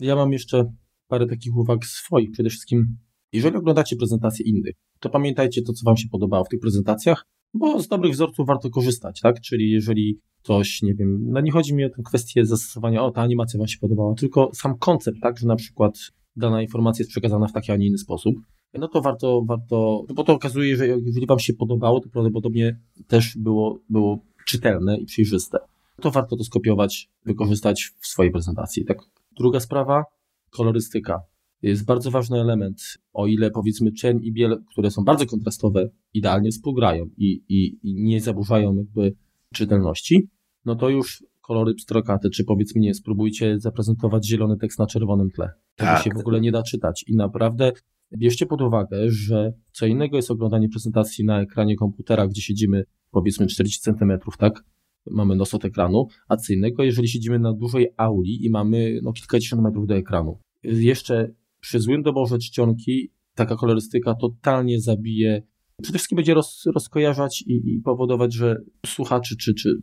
Ja 0.00 0.16
mam 0.16 0.32
jeszcze 0.32 0.72
parę 1.10 1.26
takich 1.26 1.56
uwag 1.56 1.84
swoich. 1.84 2.30
Przede 2.30 2.50
wszystkim, 2.50 2.96
jeżeli 3.32 3.56
oglądacie 3.56 3.96
prezentacje 3.96 4.46
innych, 4.46 4.74
to 5.00 5.10
pamiętajcie 5.10 5.62
to, 5.62 5.72
co 5.72 5.84
Wam 5.84 5.96
się 5.96 6.08
podobało 6.08 6.44
w 6.44 6.48
tych 6.48 6.60
prezentacjach, 6.60 7.26
bo 7.54 7.82
z 7.82 7.88
dobrych 7.88 8.12
wzorców 8.12 8.46
warto 8.46 8.70
korzystać, 8.70 9.20
tak? 9.20 9.40
Czyli 9.40 9.70
jeżeli 9.70 10.18
ktoś, 10.42 10.82
nie 10.82 10.94
wiem, 10.94 11.30
no 11.30 11.40
nie 11.40 11.52
chodzi 11.52 11.74
mi 11.74 11.84
o 11.84 11.90
tę 11.90 12.02
kwestię 12.04 12.46
zastosowania, 12.46 13.02
o 13.02 13.10
ta 13.10 13.22
animacja 13.22 13.58
Wam 13.58 13.68
się 13.68 13.78
podobała, 13.78 14.14
tylko 14.14 14.50
sam 14.54 14.78
koncept, 14.78 15.18
tak, 15.22 15.38
że 15.38 15.46
na 15.46 15.56
przykład 15.56 15.98
dana 16.36 16.62
informacja 16.62 17.02
jest 17.02 17.10
przekazana 17.10 17.46
w 17.46 17.52
taki, 17.52 17.72
a 17.72 17.76
nie 17.76 17.86
inny 17.86 17.98
sposób, 17.98 18.34
no 18.74 18.88
to 18.88 19.00
warto, 19.00 19.42
warto, 19.46 20.04
no 20.08 20.14
bo 20.14 20.24
to 20.24 20.32
okazuje, 20.32 20.76
że 20.76 20.86
jeżeli 20.86 21.26
Wam 21.26 21.38
się 21.38 21.52
podobało, 21.52 22.00
to 22.00 22.08
prawdopodobnie 22.08 22.80
też 23.06 23.36
było, 23.38 23.80
było 23.88 24.18
czytelne 24.46 24.98
i 24.98 25.04
przejrzyste. 25.04 25.58
To 26.00 26.10
warto 26.10 26.36
to 26.36 26.44
skopiować, 26.44 27.08
wykorzystać 27.24 27.90
w 28.00 28.06
swojej 28.06 28.32
prezentacji, 28.32 28.84
tak? 28.84 28.98
Druga 29.38 29.60
sprawa, 29.60 30.04
kolorystyka. 30.50 31.20
jest 31.62 31.84
bardzo 31.84 32.10
ważny 32.10 32.40
element. 32.40 32.82
O 33.12 33.26
ile 33.26 33.50
powiedzmy 33.50 33.92
czerń 33.92 34.18
i 34.22 34.32
biel, 34.32 34.62
które 34.72 34.90
są 34.90 35.04
bardzo 35.04 35.26
kontrastowe, 35.26 35.88
idealnie 36.14 36.50
współgrają 36.50 37.06
i, 37.16 37.44
i, 37.48 37.78
i 37.82 38.02
nie 38.02 38.20
zaburzają 38.20 38.76
jakby 38.76 39.16
czytelności, 39.54 40.28
no 40.64 40.76
to 40.76 40.88
już 40.88 41.24
kolory 41.40 41.74
pstrokate, 41.74 42.30
czy 42.30 42.44
powiedzmy 42.44 42.80
nie, 42.80 42.94
spróbujcie 42.94 43.60
zaprezentować 43.60 44.26
zielony 44.26 44.56
tekst 44.56 44.78
na 44.78 44.86
czerwonym 44.86 45.30
tle. 45.30 45.50
Tego 45.76 45.90
tak. 45.90 46.04
się 46.04 46.10
w 46.10 46.18
ogóle 46.18 46.40
nie 46.40 46.52
da 46.52 46.62
czytać 46.62 47.04
i 47.06 47.16
naprawdę 47.16 47.72
bierzcie 48.16 48.46
pod 48.46 48.62
uwagę, 48.62 48.98
że 49.06 49.52
co 49.72 49.86
innego 49.86 50.16
jest 50.16 50.30
oglądanie 50.30 50.68
prezentacji 50.68 51.24
na 51.24 51.40
ekranie 51.40 51.76
komputera, 51.76 52.26
gdzie 52.26 52.42
siedzimy 52.42 52.84
powiedzmy 53.10 53.46
40 53.46 53.80
centymetrów, 53.80 54.36
tak? 54.36 54.64
Mamy 55.06 55.36
nos 55.36 55.54
od 55.54 55.64
ekranu, 55.64 56.06
a 56.28 56.36
co 56.36 56.52
innego, 56.52 56.82
jeżeli 56.82 57.08
siedzimy 57.08 57.38
na 57.38 57.52
dużej 57.52 57.88
auli 57.96 58.46
i 58.46 58.50
mamy 58.50 59.00
no, 59.02 59.12
kilkadziesiąt 59.12 59.62
metrów 59.62 59.86
do 59.86 59.94
ekranu. 59.94 60.38
Jeszcze 60.62 61.30
przy 61.60 61.80
złym 61.80 62.02
doborze 62.02 62.38
czcionki 62.38 63.12
taka 63.34 63.56
kolorystyka 63.56 64.14
totalnie 64.14 64.80
zabije, 64.80 65.42
przede 65.82 65.98
wszystkim 65.98 66.16
będzie 66.16 66.34
roz, 66.34 66.64
rozkojarzać 66.74 67.42
i, 67.42 67.74
i 67.74 67.80
powodować, 67.84 68.34
że 68.34 68.56
słuchaczy 68.86 69.36
czy, 69.36 69.54
czy 69.54 69.74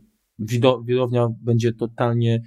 widownia 0.84 1.28
będzie 1.40 1.72
totalnie 1.72 2.42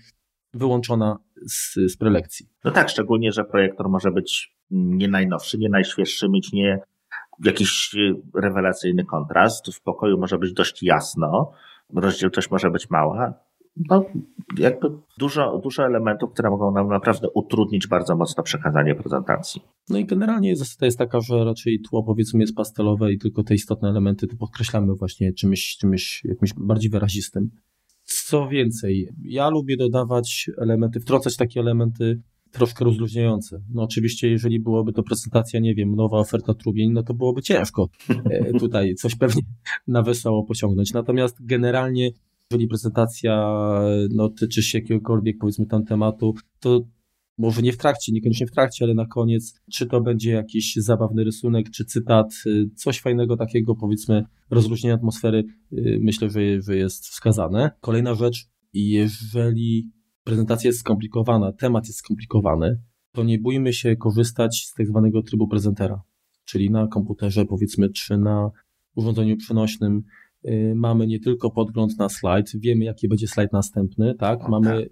wyłączona 0.54 1.18
z, 1.48 1.74
z 1.92 1.98
prelekcji. 1.98 2.46
No 2.64 2.72
tak, 2.72 2.90
szczególnie, 2.90 3.32
że 3.32 3.44
projektor 3.44 3.90
może 3.90 4.12
być 4.12 4.56
nie 4.72 5.08
najnowszy, 5.08 5.58
nie 5.58 5.70
najświeższy, 5.70 6.30
mieć 6.30 6.54
nie 6.54 6.80
jakiś 7.46 7.96
rewelacyjny 8.36 9.06
kontrast. 9.06 9.74
W 9.74 9.82
pokoju 9.82 10.18
może 10.18 10.38
być 10.38 10.54
dość 10.54 10.84
jasno, 10.84 11.52
rozdzielczość 11.96 12.52
może 12.52 12.72
być 12.72 12.90
mała. 12.90 13.34
No, 13.90 14.06
jakby 14.58 14.88
dużo, 15.20 15.60
dużo 15.64 15.86
elementów, 15.86 16.34
które 16.34 16.50
mogą 16.50 16.72
nam 16.72 16.88
naprawdę 16.88 17.30
utrudnić 17.30 17.88
bardzo 17.88 18.16
mocno 18.16 18.44
przekazanie 18.44 18.96
prezentacji. 18.96 19.62
No 19.90 19.98
i 19.98 20.06
generalnie 20.06 20.56
zasada 20.56 20.86
jest 20.86 20.98
taka, 20.98 21.20
że 21.20 21.46
raczej 21.46 21.80
tło 21.90 22.04
powiedzmy 22.04 22.40
jest 22.40 22.56
pastelowe 22.56 23.14
i 23.14 23.18
tylko 23.18 23.44
te 23.44 23.56
istotne 23.56 23.90
elementy 23.90 24.28
to 24.28 24.36
podkreślamy 24.38 24.94
właśnie 24.96 25.34
czymś, 25.34 25.78
czymś 25.78 26.24
jakimś 26.26 26.54
bardziej 26.58 26.92
wyrazistym. 26.92 27.50
Co 28.04 28.48
więcej, 28.48 29.10
ja 29.24 29.50
lubię 29.50 29.78
dodawać 29.78 30.50
elementy, 30.58 31.00
wtrącać 31.00 31.38
takie 31.38 31.60
elementy 31.60 32.22
troszkę 32.52 32.86
rozluźniające. 32.86 33.62
No 33.74 33.84
oczywiście, 33.84 34.30
jeżeli 34.30 34.60
byłoby 34.60 34.94
to 34.94 35.04
prezentacja, 35.04 35.60
nie 35.60 35.76
wiem, 35.76 35.96
nowa 35.96 36.18
oferta 36.18 36.54
trubień, 36.54 36.92
no 36.92 37.04
to 37.04 37.14
byłoby 37.14 37.42
ciężko 37.42 37.90
e, 38.10 38.54
tutaj 38.60 38.96
coś 38.96 39.16
pewnie 39.16 39.42
na 39.88 40.04
wesoło 40.04 40.44
posiągnąć. 40.44 40.94
Natomiast 40.94 41.46
generalnie, 41.46 42.12
jeżeli 42.52 42.68
prezentacja 42.68 43.56
no, 44.10 44.30
tyczy 44.30 44.64
się 44.64 44.80
jakiegokolwiek, 44.80 45.38
powiedzmy, 45.40 45.66
tam 45.66 45.86
tematu, 45.86 46.34
to 46.60 46.82
może 47.38 47.62
nie 47.62 47.74
w 47.74 47.78
trakcie, 47.78 48.12
niekoniecznie 48.12 48.48
w 48.48 48.52
trakcie, 48.52 48.86
ale 48.86 48.94
na 48.94 49.06
koniec, 49.06 49.62
czy 49.72 49.86
to 49.86 50.02
będzie 50.02 50.32
jakiś 50.32 50.76
zabawny 50.76 51.24
rysunek, 51.24 51.70
czy 51.70 51.86
cytat, 51.86 52.34
y, 52.46 52.70
coś 52.76 53.00
fajnego 53.00 53.38
takiego, 53.38 53.76
powiedzmy, 53.76 54.26
rozluźnienia 54.50 54.96
atmosfery, 54.96 55.44
y, 55.74 56.00
myślę, 56.02 56.30
że, 56.30 56.62
że 56.62 56.76
jest 56.76 57.08
wskazane. 57.08 57.72
Kolejna 57.80 58.16
rzecz, 58.16 58.46
jeżeli 58.74 59.92
prezentacja 60.24 60.68
jest 60.68 60.80
skomplikowana, 60.80 61.52
temat 61.52 61.88
jest 61.88 62.00
skomplikowany, 62.00 62.82
to 63.12 63.24
nie 63.24 63.40
bójmy 63.40 63.74
się 63.74 63.96
korzystać 63.96 64.66
z 64.72 64.74
tak 64.74 64.88
zwanego 64.88 65.22
trybu 65.22 65.48
prezentera, 65.48 66.02
czyli 66.46 66.72
na 66.72 66.88
komputerze, 66.88 67.46
powiedzmy, 67.46 67.90
czy 67.90 68.18
na 68.18 68.52
urządzeniu 68.96 69.38
przenośnym, 69.38 70.04
y, 70.46 70.74
mamy 70.76 71.08
nie 71.08 71.20
tylko 71.20 71.52
podgląd 71.52 72.00
na 72.00 72.10
slajd, 72.10 72.52
wiemy 72.56 72.86
jaki 72.86 73.08
będzie 73.08 73.28
slajd 73.28 73.54
następny, 73.54 74.16
tak? 74.16 74.50
Mamy 74.50 74.90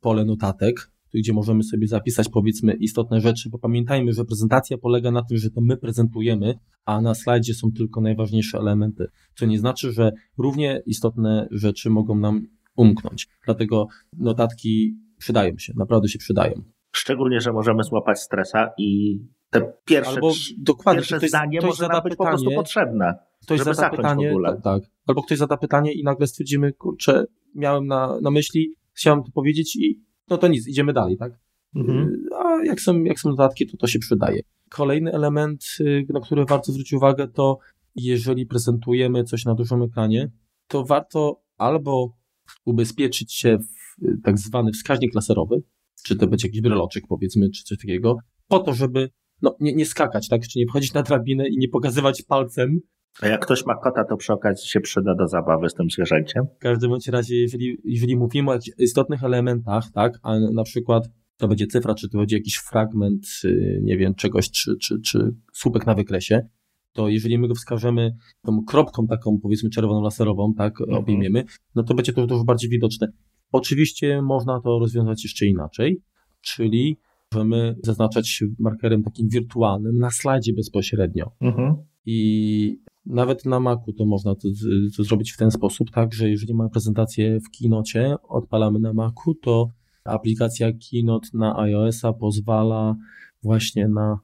pole 0.00 0.24
notatek, 0.24 0.90
gdzie 1.14 1.32
możemy 1.32 1.62
sobie 1.62 1.88
zapisać 1.88 2.28
powiedzmy 2.28 2.72
istotne 2.72 3.20
rzeczy, 3.20 3.50
bo 3.50 3.58
pamiętajmy, 3.58 4.12
że 4.12 4.24
prezentacja 4.24 4.78
polega 4.78 5.10
na 5.10 5.22
tym, 5.22 5.38
że 5.38 5.50
to 5.50 5.60
my 5.60 5.76
prezentujemy, 5.76 6.54
a 6.84 7.00
na 7.00 7.14
slajdzie 7.14 7.54
są 7.54 7.72
tylko 7.72 8.00
najważniejsze 8.00 8.58
elementy, 8.58 9.06
co 9.34 9.46
nie 9.46 9.58
znaczy, 9.58 9.92
że 9.92 10.12
równie 10.38 10.82
istotne 10.86 11.48
rzeczy 11.50 11.90
mogą 11.90 12.18
nam 12.18 12.46
umknąć. 12.78 13.28
Dlatego 13.44 13.86
notatki 14.18 14.96
przydają 15.18 15.58
się, 15.58 15.72
naprawdę 15.76 16.08
się 16.08 16.18
przydają. 16.18 16.52
Szczególnie, 16.92 17.40
że 17.40 17.52
możemy 17.52 17.82
złapać 17.82 18.20
stresa 18.20 18.70
i 18.78 19.18
te 19.50 19.72
pierwsze, 19.84 20.10
Albo, 20.10 20.32
dokładnie, 20.58 21.00
pierwsze 21.00 21.16
ktoś, 21.16 21.28
zdanie 21.30 21.58
ktoś 21.58 21.68
może 21.68 21.88
nam 21.88 22.02
być 22.02 22.12
pytanie, 22.12 22.16
po 22.16 22.24
prostu 22.24 22.50
potrzebne. 22.50 23.14
Ktoś 23.42 23.58
żeby 23.58 23.74
zada 23.74 23.96
pytanie, 23.96 24.34
tak, 24.44 24.62
tak. 24.62 24.82
Albo 25.06 25.22
ktoś 25.22 25.38
zada 25.38 25.56
pytanie 25.56 25.92
i 25.92 26.04
nagle 26.04 26.26
stwierdzimy, 26.26 26.72
kurczę, 26.72 27.24
miałem 27.54 27.86
na, 27.86 28.20
na 28.22 28.30
myśli, 28.30 28.74
chciałem 28.92 29.22
to 29.22 29.30
powiedzieć 29.30 29.76
i 29.76 30.02
no 30.30 30.38
to 30.38 30.48
nic, 30.48 30.68
idziemy 30.68 30.92
dalej, 30.92 31.16
tak? 31.16 31.32
Mhm. 31.76 32.22
A 32.44 32.64
jak 32.64 32.80
są, 32.80 33.02
jak 33.02 33.20
są 33.20 33.30
dodatki, 33.30 33.66
to 33.66 33.76
to 33.76 33.86
się 33.86 33.98
przydaje. 33.98 34.40
Kolejny 34.70 35.12
element, 35.12 35.64
y, 35.80 36.06
na 36.08 36.20
który 36.20 36.44
warto 36.44 36.72
zwrócić 36.72 36.92
uwagę, 36.92 37.28
to 37.28 37.58
jeżeli 37.94 38.46
prezentujemy 38.46 39.24
coś 39.24 39.44
na 39.44 39.54
dużym 39.54 39.82
ekranie, 39.82 40.30
to 40.66 40.84
warto 40.84 41.42
albo 41.56 42.17
ubezpieczyć 42.64 43.32
się 43.32 43.58
w 43.58 44.04
y, 44.04 44.18
tak 44.24 44.38
zwany 44.38 44.72
wskaźnik 44.72 45.14
laserowy, 45.14 45.62
czy 46.04 46.16
to 46.16 46.26
będzie 46.26 46.48
jakiś 46.48 46.60
breloczek 46.60 47.04
powiedzmy, 47.08 47.50
czy 47.50 47.62
coś 47.62 47.78
takiego, 47.78 48.16
po 48.48 48.58
to, 48.58 48.74
żeby 48.74 49.10
no, 49.42 49.56
nie, 49.60 49.72
nie 49.72 49.86
skakać, 49.86 50.28
tak? 50.28 50.42
Czy 50.48 50.58
nie 50.58 50.66
wchodzić 50.66 50.94
na 50.94 51.02
drabinę 51.02 51.48
i 51.48 51.58
nie 51.58 51.68
pokazywać 51.68 52.22
palcem, 52.22 52.80
a 53.20 53.26
jak 53.26 53.44
ktoś 53.44 53.66
ma 53.66 53.74
kota, 53.74 54.04
to 54.04 54.16
przy 54.16 54.32
okazji 54.32 54.68
się 54.68 54.80
przyda 54.80 55.14
do 55.14 55.28
zabawy 55.28 55.68
z 55.68 55.74
tym 55.74 55.90
zwierzęciem. 55.90 56.44
W 56.56 56.58
każdym 56.58 56.90
bądź 56.90 57.08
razie, 57.08 57.36
jeżeli, 57.36 57.78
jeżeli 57.84 58.16
mówimy 58.16 58.50
o 58.50 58.58
istotnych 58.78 59.24
elementach, 59.24 59.84
tak, 59.94 60.18
a 60.22 60.38
na 60.38 60.62
przykład 60.62 61.08
to 61.36 61.48
będzie 61.48 61.66
cyfra, 61.66 61.94
czy 61.94 62.08
to 62.08 62.18
będzie 62.18 62.36
jakiś 62.36 62.56
fragment, 62.56 63.26
y, 63.44 63.80
nie 63.82 63.98
wiem, 63.98 64.14
czegoś, 64.14 64.50
czy, 64.50 64.76
czy, 64.76 65.00
czy 65.00 65.34
słupek 65.52 65.86
na 65.86 65.94
wykresie, 65.94 66.48
to 66.92 67.08
jeżeli 67.08 67.38
my 67.38 67.48
go 67.48 67.54
wskażemy 67.54 68.16
tą 68.42 68.64
kropką 68.64 69.06
taką, 69.06 69.38
powiedzmy 69.42 69.70
czerwoną 69.70 70.02
laserową, 70.02 70.54
tak, 70.54 70.80
mhm. 70.80 70.98
obejmiemy, 70.98 71.44
no 71.74 71.82
to 71.82 71.94
będzie 71.94 72.12
to 72.12 72.26
dużo 72.26 72.44
bardziej 72.44 72.70
widoczne. 72.70 73.08
Oczywiście 73.52 74.22
można 74.22 74.60
to 74.60 74.78
rozwiązać 74.78 75.24
jeszcze 75.24 75.46
inaczej, 75.46 76.02
czyli 76.40 76.96
możemy 77.34 77.76
zaznaczać 77.84 78.44
markerem 78.58 79.02
takim 79.02 79.28
wirtualnym 79.28 79.98
na 79.98 80.10
slajdzie 80.10 80.52
bezpośrednio. 80.52 81.32
Mhm. 81.40 81.74
I 82.06 82.80
nawet 83.06 83.46
na 83.46 83.60
Macu 83.60 83.92
to 83.92 84.06
można 84.06 84.34
to, 84.34 84.48
to, 84.96 85.04
zrobić 85.04 85.32
w 85.32 85.36
ten 85.36 85.50
sposób, 85.50 85.90
tak, 85.90 86.14
że 86.14 86.30
jeżeli 86.30 86.54
mamy 86.54 86.70
prezentację 86.70 87.40
w 87.40 87.58
Keynote, 87.58 88.16
odpalamy 88.22 88.78
na 88.78 88.92
Macu, 88.92 89.34
to 89.34 89.70
aplikacja 90.04 90.72
Keynote 90.72 91.28
na 91.34 91.58
iOS-a 91.58 92.12
pozwala 92.12 92.96
właśnie 93.42 93.88
na, 93.88 94.18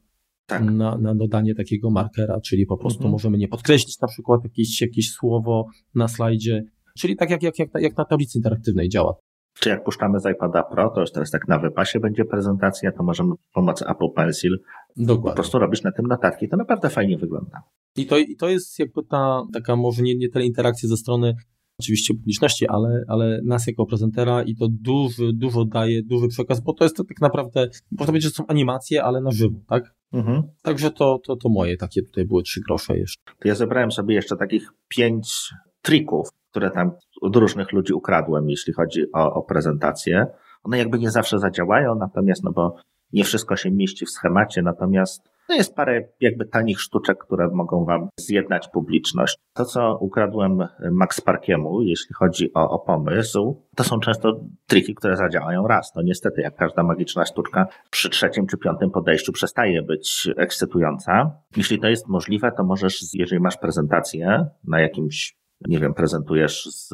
tak. 0.47 0.65
na, 0.65 0.99
na 0.99 1.15
dodanie 1.15 1.55
takiego 1.55 1.91
markera, 1.91 2.41
czyli 2.41 2.67
po 2.67 2.77
prostu 2.77 2.99
mhm. 2.99 3.13
możemy 3.13 3.39
nie 3.39 3.49
podkreślić 3.49 4.01
na 4.01 4.09
przykład 4.09 4.45
jakieś, 4.45 4.81
jakieś 4.81 5.11
słowo 5.11 5.67
na 5.95 6.09
slajdzie, 6.09 6.65
czyli 6.99 7.17
tak 7.17 7.31
jak, 7.31 7.43
jak, 7.43 7.59
jak, 7.59 7.69
jak 7.81 7.97
na 7.97 8.05
tablicy 8.05 8.39
interaktywnej 8.39 8.89
działa. 8.89 9.15
Czy 9.59 9.69
jak 9.69 9.85
puszczamy 9.85 10.21
z 10.21 10.27
iPada 10.27 10.63
Pro, 10.63 10.91
to 10.91 11.01
już 11.01 11.13
teraz 11.13 11.31
tak 11.31 11.49
na 11.49 11.59
wypasie 11.59 12.01
będzie 12.01 12.25
prezentacja, 12.25 12.93
to 12.93 13.03
możemy 13.03 13.35
pomocy 13.53 13.85
Apple 13.89 14.11
Pencil 14.17 14.59
Dokładnie. 14.97 15.31
po 15.31 15.35
prostu 15.35 15.59
robić 15.59 15.83
na 15.83 15.93
tym 15.93 16.07
notatki. 16.07 16.49
To 16.49 16.57
naprawdę 16.57 16.91
fajnie 16.91 17.19
wygląda. 17.19 17.63
I 17.97 18.07
to, 18.07 18.19
i 18.19 18.37
to 18.37 18.49
jest 18.49 18.79
jakby 18.79 19.05
ta 19.05 19.43
taka 19.53 19.77
może 19.77 20.03
nie, 20.03 20.15
nie 20.15 20.29
tyle 20.29 20.45
interakcja 20.45 20.89
ze 20.89 20.97
strony 20.97 21.35
oczywiście 21.81 22.15
publiczności, 22.15 22.69
ale, 22.69 23.05
ale 23.09 23.41
nas 23.45 23.67
jako 23.67 23.87
prezentera 23.87 24.43
i 24.43 24.57
to 24.57 24.69
duży, 24.71 25.33
dużo 25.35 25.65
daje, 25.65 26.03
duży 26.03 26.29
przekaz, 26.29 26.61
bo 26.61 26.73
to 26.73 26.85
jest 26.85 26.97
to 26.97 27.05
tak 27.05 27.21
naprawdę, 27.21 27.69
można 27.91 28.07
powiedzieć, 28.07 28.31
że 28.31 28.31
są 28.31 28.47
animacje, 28.47 29.05
ale 29.05 29.21
na 29.21 29.31
żywo, 29.31 29.59
tak? 29.69 29.95
Mhm. 30.15 30.43
Także 30.63 30.91
to, 30.91 31.19
to, 31.27 31.37
to 31.37 31.49
moje 31.49 31.77
takie 31.77 32.03
tutaj 32.03 32.25
były 32.25 32.43
trzy 32.43 32.61
grosze 32.61 32.99
jeszcze. 32.99 33.23
To 33.39 33.49
ja 33.49 33.55
zebrałem 33.55 33.93
sobie 33.93 34.15
jeszcze 34.15 34.37
takich 34.37 34.73
pięć 34.89 35.51
trików, 35.83 36.29
które 36.51 36.71
tam 36.71 36.93
od 37.21 37.37
różnych 37.37 37.73
ludzi 37.73 37.93
ukradłem, 37.93 38.51
jeśli 38.51 38.73
chodzi 38.73 39.13
o, 39.13 39.35
o 39.35 39.43
prezentację. 39.43 40.27
One 40.63 40.79
jakby 40.79 40.99
nie 40.99 41.11
zawsze 41.11 41.39
zadziałają, 41.39 41.95
natomiast, 41.95 42.45
no 42.45 42.53
bo 42.53 42.77
nie 43.13 43.25
wszystko 43.25 43.57
się 43.57 43.71
mieści 43.71 44.07
w 44.07 44.11
schemacie, 44.11 44.63
natomiast 44.63 45.34
no 45.49 45.55
jest 45.55 45.75
parę 45.75 46.09
jakby 46.21 46.47
tanich 46.47 46.81
sztuczek, 46.81 47.19
które 47.19 47.49
mogą 47.49 47.85
Wam 47.85 48.09
zjednać 48.17 48.69
publiczność. 48.69 49.39
To, 49.55 49.65
co 49.65 49.99
ukradłem 50.01 50.69
Max 50.91 51.21
Parkiemu, 51.21 51.83
jeśli 51.83 52.15
chodzi 52.15 52.55
o, 52.55 52.71
o 52.71 52.79
pomysł, 52.79 53.63
to 53.77 53.85
są 53.85 54.01
często 54.01 54.41
triki, 54.67 54.95
które 54.95 55.17
zadziałają 55.17 55.67
raz. 55.67 55.93
No 55.97 56.03
niestety, 56.03 56.41
jak 56.41 56.57
każda 56.57 56.83
magiczna 56.83 57.25
sztuczka, 57.25 57.67
przy 57.91 58.11
trzecim 58.11 58.47
czy 58.47 58.57
piątym 58.57 58.91
podejściu 58.91 59.33
przestaje 59.33 59.83
być 59.83 60.29
ekscytująca. 60.37 61.31
Jeśli 61.57 61.81
to 61.81 61.89
jest 61.89 62.09
możliwe, 62.09 62.53
to 62.57 62.65
możesz, 62.65 63.15
jeżeli 63.15 63.41
masz 63.43 63.57
prezentację 63.57 64.47
na 64.65 64.81
jakimś, 64.81 65.37
nie 65.69 65.79
wiem, 65.79 65.95
prezentujesz 65.95 66.65
z, 66.65 66.91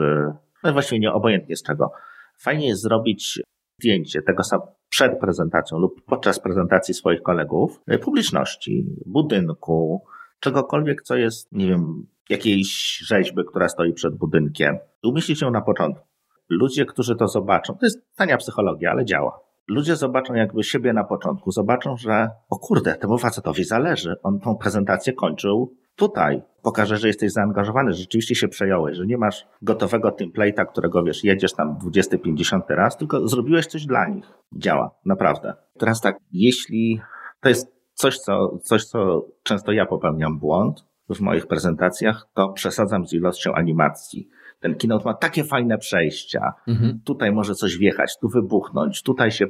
no 0.64 0.72
właściwie 0.72 0.98
nie 0.98 1.12
obojętnie 1.12 1.56
z 1.56 1.62
czego, 1.62 1.92
fajnie 2.38 2.68
jest 2.68 2.82
zrobić 2.82 3.40
zdjęcie 3.80 4.22
tego 4.22 4.42
przed 4.88 5.20
prezentacją 5.20 5.78
lub 5.78 6.04
podczas 6.04 6.40
prezentacji 6.40 6.94
swoich 6.94 7.22
kolegów, 7.22 7.80
e, 7.86 7.98
publiczności, 7.98 8.86
budynku, 9.06 10.04
czegokolwiek, 10.40 11.02
co 11.02 11.16
jest, 11.16 11.52
nie 11.52 11.68
wiem, 11.68 12.06
jakiejś 12.28 12.98
rzeźby, 12.98 13.42
która 13.48 13.68
stoi 13.68 13.92
przed 13.92 14.16
budynkiem. 14.16 14.78
Umieścić 15.02 15.42
ją 15.42 15.50
na 15.50 15.60
początku. 15.60 16.06
Ludzie, 16.48 16.86
którzy 16.86 17.16
to 17.16 17.28
zobaczą, 17.28 17.74
to 17.74 17.86
jest 17.86 18.16
tania 18.16 18.36
psychologia, 18.36 18.90
ale 18.90 19.04
działa. 19.04 19.40
Ludzie 19.70 19.96
zobaczą 19.96 20.34
jakby 20.34 20.64
siebie 20.64 20.92
na 20.92 21.04
początku, 21.04 21.50
zobaczą, 21.50 21.96
że 21.96 22.30
o 22.50 22.58
kurde, 22.58 22.94
temu 22.94 23.18
facetowi 23.18 23.64
zależy. 23.64 24.16
On 24.22 24.40
tą 24.40 24.56
prezentację 24.56 25.12
kończył 25.12 25.74
tutaj. 25.96 26.42
Pokaże, 26.62 26.96
że 26.96 27.06
jesteś 27.06 27.32
zaangażowany, 27.32 27.92
że 27.92 27.98
rzeczywiście 27.98 28.34
się 28.34 28.48
przejąłeś, 28.48 28.96
że 28.96 29.06
nie 29.06 29.18
masz 29.18 29.46
gotowego 29.62 30.08
template'a, 30.08 30.66
którego 30.66 31.02
wiesz, 31.02 31.24
jedziesz 31.24 31.52
tam 31.52 31.78
20-50 31.78 32.60
raz, 32.68 32.96
tylko 32.96 33.28
zrobiłeś 33.28 33.66
coś 33.66 33.86
dla 33.86 34.08
nich. 34.08 34.24
Działa, 34.52 34.90
naprawdę. 35.04 35.54
Teraz 35.78 36.00
tak, 36.00 36.16
jeśli 36.32 37.00
to 37.40 37.48
jest 37.48 37.72
coś, 37.94 38.18
co, 38.18 38.58
coś, 38.58 38.84
co 38.84 39.26
często 39.42 39.72
ja 39.72 39.86
popełniam 39.86 40.38
błąd 40.38 40.84
w 41.08 41.20
moich 41.20 41.46
prezentacjach, 41.46 42.28
to 42.34 42.48
przesadzam 42.48 43.06
z 43.06 43.12
ilością 43.12 43.52
animacji 43.52 44.28
ten 44.60 44.74
keynote 44.74 45.04
ma 45.04 45.14
takie 45.14 45.44
fajne 45.44 45.78
przejścia. 45.78 46.52
Mhm. 46.68 47.00
Tutaj 47.04 47.32
może 47.32 47.54
coś 47.54 47.76
wjechać, 47.76 48.18
tu 48.20 48.28
wybuchnąć, 48.28 49.02
tutaj 49.02 49.30
się 49.30 49.46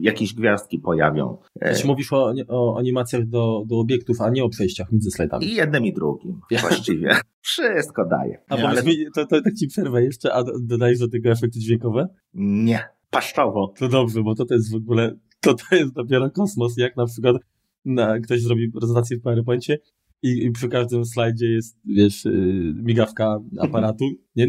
jakieś 0.00 0.34
gwiazdki 0.34 0.78
pojawią. 0.78 1.38
Znaczy 1.62 1.86
mówisz 1.86 2.12
o, 2.12 2.32
o 2.48 2.78
animacjach 2.78 3.26
do, 3.26 3.62
do 3.66 3.78
obiektów, 3.78 4.20
a 4.20 4.30
nie 4.30 4.44
o 4.44 4.48
przejściach 4.48 4.92
między 4.92 5.10
slajdami. 5.10 5.46
I 5.46 5.54
jednym 5.54 5.86
i 5.86 5.92
drugim 5.92 6.40
właściwie. 6.60 7.16
Wszystko 7.40 8.04
daje. 8.04 8.42
A 8.48 8.56
powiedz 8.56 8.70
ale... 8.70 8.82
mi, 8.82 8.96
to, 9.14 9.26
to 9.26 9.42
tak 9.42 9.54
ci 9.54 9.66
przerwę 9.66 10.02
jeszcze, 10.04 10.34
a 10.34 10.44
dodajesz 10.60 10.98
do 10.98 11.08
tego 11.08 11.30
efekty 11.30 11.58
dźwiękowe? 11.58 12.08
Nie, 12.34 12.88
paszczowo. 13.10 13.74
To 13.78 13.88
dobrze, 13.88 14.22
bo 14.22 14.34
to, 14.34 14.44
to 14.44 14.54
jest 14.54 14.72
w 14.72 14.76
ogóle, 14.76 15.16
to, 15.40 15.54
to 15.54 15.76
jest 15.76 15.92
dopiero 15.92 16.30
kosmos, 16.30 16.76
jak 16.76 16.96
na 16.96 17.06
przykład 17.06 17.36
na, 17.84 18.18
ktoś 18.18 18.42
zrobi 18.42 18.70
prezentację 18.72 19.16
w 19.16 19.22
PowerPoincie 19.22 19.78
i, 20.22 20.44
i 20.44 20.50
przy 20.50 20.68
każdym 20.68 21.04
slajdzie 21.04 21.46
jest, 21.46 21.78
wiesz, 21.84 22.24
yy, 22.24 22.74
migawka 22.82 23.38
aparatu, 23.60 24.04
nie? 24.36 24.48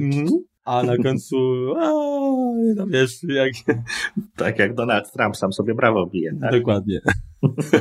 A 0.66 0.84
na 0.84 0.98
końcu, 0.98 1.38
a, 1.80 1.92
no 2.76 2.88
wiesz, 2.88 3.24
jak... 3.24 3.52
Tak 4.36 4.60
jak 4.60 4.76
Donald 4.76 5.12
Trump 5.12 5.38
sam 5.38 5.54
sobie 5.54 5.76
brawo 5.76 6.08
bije. 6.08 6.32
Tak? 6.42 6.52
Dokładnie. 6.52 7.00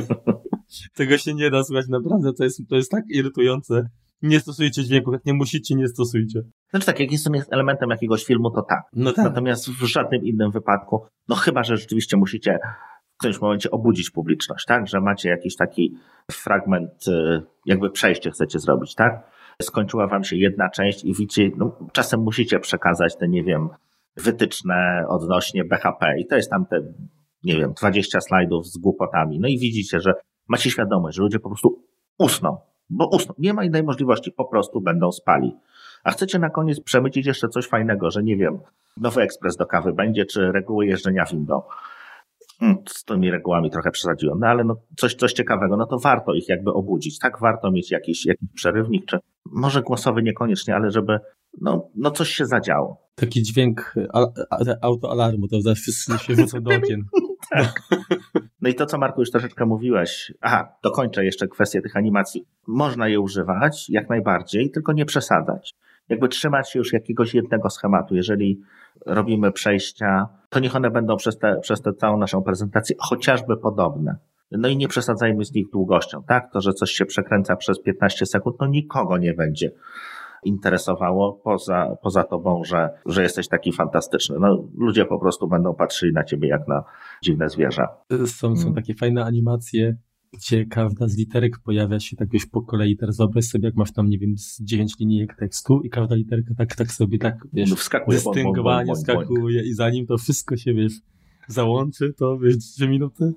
Tego 0.95 1.17
się 1.17 1.33
nie 1.33 1.51
da 1.51 1.63
słuchać, 1.63 1.87
naprawdę, 1.87 2.33
to 2.33 2.43
jest, 2.43 2.61
to 2.69 2.75
jest 2.75 2.91
tak 2.91 3.03
irytujące. 3.09 3.89
Nie 4.21 4.39
stosujcie 4.39 4.83
dźwięków, 4.83 5.13
jak 5.13 5.25
nie 5.25 5.33
musicie, 5.33 5.75
nie 5.75 5.87
stosujcie. 5.87 6.41
Znaczy 6.69 6.85
tak, 6.85 6.99
jak 6.99 7.11
jest 7.11 7.29
elementem 7.51 7.89
jakiegoś 7.89 8.25
filmu, 8.25 8.51
to 8.51 8.61
tak. 8.61 8.83
No 8.93 9.13
tak. 9.13 9.25
Natomiast 9.25 9.69
w 9.69 9.85
żadnym 9.85 10.25
innym 10.25 10.51
wypadku, 10.51 11.05
no 11.27 11.35
chyba, 11.35 11.63
że 11.63 11.77
rzeczywiście 11.77 12.17
musicie 12.17 12.59
którymś 13.21 13.41
momencie 13.41 13.71
obudzić 13.71 14.09
publiczność, 14.09 14.65
tak? 14.65 14.87
Że 14.87 15.01
macie 15.01 15.29
jakiś 15.29 15.55
taki 15.55 15.97
fragment, 16.31 17.07
y, 17.07 17.41
jakby 17.65 17.89
przejście 17.89 18.31
chcecie 18.31 18.59
zrobić, 18.59 18.95
tak? 18.95 19.23
Skończyła 19.61 20.07
wam 20.07 20.23
się 20.23 20.35
jedna 20.35 20.69
część 20.69 21.03
i 21.03 21.13
widzicie, 21.13 21.51
no, 21.57 21.77
czasem 21.91 22.19
musicie 22.19 22.59
przekazać 22.59 23.17
te, 23.17 23.27
nie 23.27 23.43
wiem, 23.43 23.69
wytyczne 24.17 25.05
odnośnie 25.07 25.63
BHP 25.63 26.19
i 26.19 26.27
to 26.27 26.35
jest 26.35 26.49
tam 26.49 26.65
te, 26.65 26.81
nie 27.43 27.57
wiem, 27.57 27.73
20 27.73 28.21
slajdów 28.21 28.67
z 28.67 28.77
głupotami. 28.77 29.39
No 29.39 29.47
i 29.47 29.59
widzicie, 29.59 29.99
że 29.99 30.13
macie 30.47 30.71
świadomość, 30.71 31.17
że 31.17 31.23
ludzie 31.23 31.39
po 31.39 31.49
prostu 31.49 31.83
usną, 32.19 32.57
bo 32.89 33.07
usną. 33.07 33.33
Nie 33.37 33.53
ma 33.53 33.63
innej 33.63 33.83
możliwości, 33.83 34.31
po 34.31 34.45
prostu 34.45 34.81
będą 34.81 35.11
spali. 35.11 35.55
A 36.03 36.11
chcecie 36.11 36.39
na 36.39 36.49
koniec 36.49 36.79
przemycić 36.79 37.25
jeszcze 37.25 37.47
coś 37.47 37.67
fajnego, 37.67 38.11
że 38.11 38.23
nie 38.23 38.37
wiem, 38.37 38.59
nowy 38.97 39.21
ekspres 39.21 39.57
do 39.57 39.65
kawy 39.65 39.93
będzie, 39.93 40.25
czy 40.25 40.51
reguły 40.51 40.85
jeżdżenia 40.85 41.25
windą. 41.31 41.61
Hmm, 42.61 42.77
z 42.89 43.03
tymi 43.03 43.31
regułami 43.31 43.71
trochę 43.71 43.91
przesadziłem, 43.91 44.39
no 44.39 44.47
ale 44.47 44.63
no 44.63 44.75
coś, 44.97 45.15
coś 45.15 45.33
ciekawego, 45.33 45.77
no 45.77 45.85
to 45.85 45.99
warto 45.99 46.33
ich 46.33 46.49
jakby 46.49 46.73
obudzić, 46.73 47.19
tak? 47.19 47.39
Warto 47.39 47.71
mieć 47.71 47.91
jakiś, 47.91 48.25
jakiś 48.25 48.49
przerywnik, 48.55 49.05
czy 49.05 49.17
może 49.45 49.81
głosowy 49.81 50.23
niekoniecznie, 50.23 50.75
ale 50.75 50.91
żeby 50.91 51.19
no, 51.61 51.89
no 51.95 52.11
coś 52.11 52.29
się 52.29 52.45
zadziało. 52.45 52.97
Taki 53.15 53.43
dźwięk 53.43 53.95
autoalarmu, 54.81 55.47
to 55.47 55.61
zawsze 55.61 55.81
wszyscy 55.81 56.17
się 56.17 56.35
rzucą 56.35 56.61
do 56.61 56.75
okien. 56.75 57.03
tak. 57.51 57.81
No 58.61 58.69
i 58.69 58.75
to, 58.75 58.85
co 58.85 58.97
Marku 58.97 59.21
już 59.21 59.31
troszeczkę 59.31 59.65
mówiłeś, 59.65 60.33
aha, 60.41 60.75
dokończę 60.83 61.25
jeszcze 61.25 61.47
kwestię 61.47 61.81
tych 61.81 61.97
animacji. 61.97 62.45
Można 62.67 63.07
je 63.07 63.19
używać 63.19 63.89
jak 63.89 64.09
najbardziej, 64.09 64.71
tylko 64.71 64.93
nie 64.93 65.05
przesadzać. 65.05 65.75
Jakby 66.11 66.27
trzymać 66.29 66.71
się 66.71 66.79
już 66.79 66.93
jakiegoś 66.93 67.33
jednego 67.33 67.69
schematu. 67.69 68.15
Jeżeli 68.15 68.61
robimy 69.05 69.51
przejścia, 69.51 70.27
to 70.49 70.59
niech 70.59 70.75
one 70.75 70.91
będą 70.91 71.17
przez, 71.17 71.37
te, 71.37 71.59
przez 71.61 71.81
tę 71.81 71.93
całą 71.93 72.17
naszą 72.17 72.43
prezentację 72.43 72.95
chociażby 72.99 73.57
podobne. 73.57 74.15
No 74.51 74.67
i 74.67 74.77
nie 74.77 74.87
przesadzajmy 74.87 75.45
z 75.45 75.53
nich 75.53 75.69
długością, 75.69 76.23
tak? 76.23 76.51
To, 76.51 76.61
że 76.61 76.73
coś 76.73 76.91
się 76.91 77.05
przekręca 77.05 77.55
przez 77.55 77.81
15 77.81 78.25
sekund, 78.25 78.55
no 78.59 78.67
nikogo 78.67 79.17
nie 79.17 79.33
będzie 79.33 79.71
interesowało 80.43 81.33
poza, 81.33 81.95
poza 82.01 82.23
tobą, 82.23 82.63
że, 82.63 82.89
że 83.05 83.23
jesteś 83.23 83.47
taki 83.47 83.73
fantastyczny. 83.73 84.35
No, 84.39 84.67
ludzie 84.77 85.05
po 85.05 85.19
prostu 85.19 85.47
będą 85.47 85.73
patrzyli 85.73 86.13
na 86.13 86.23
ciebie 86.23 86.47
jak 86.47 86.67
na 86.67 86.83
dziwne 87.23 87.49
zwierzę. 87.49 87.87
Są, 88.09 88.25
są 88.25 88.55
hmm. 88.55 88.73
takie 88.73 88.93
fajne 88.93 89.25
animacje, 89.25 89.95
gdzie 90.33 90.65
każda 90.65 91.07
z 91.07 91.17
literek 91.17 91.59
pojawia 91.59 91.99
się 91.99 92.15
tak 92.15 92.33
już 92.33 92.45
po 92.45 92.61
kolei. 92.61 92.97
Teraz 92.97 93.17
wyobraź 93.17 93.45
sobie, 93.45 93.65
jak 93.65 93.75
masz 93.75 93.91
tam, 93.91 94.09
nie 94.09 94.17
wiem, 94.17 94.37
z 94.37 94.61
dziewięć 94.61 94.99
linijek 94.99 95.35
tekstu 95.35 95.81
i 95.81 95.89
każda 95.89 96.15
literka 96.15 96.53
tak, 96.57 96.75
tak 96.75 96.91
sobie, 96.91 97.17
tak, 97.17 97.47
wiesz, 97.53 97.69
no 97.69 97.75
wskakuje, 97.75 98.17
dystyngowanie 98.17 98.93
wskakuje 98.95 99.63
i 99.63 99.73
zanim 99.73 100.07
to 100.07 100.17
wszystko 100.17 100.57
się, 100.57 100.73
wiesz, 100.73 100.93
załączy, 101.47 102.13
to 102.13 102.37
wiesz, 102.37 102.57
trzy 102.57 102.87
minuty. 102.87 103.33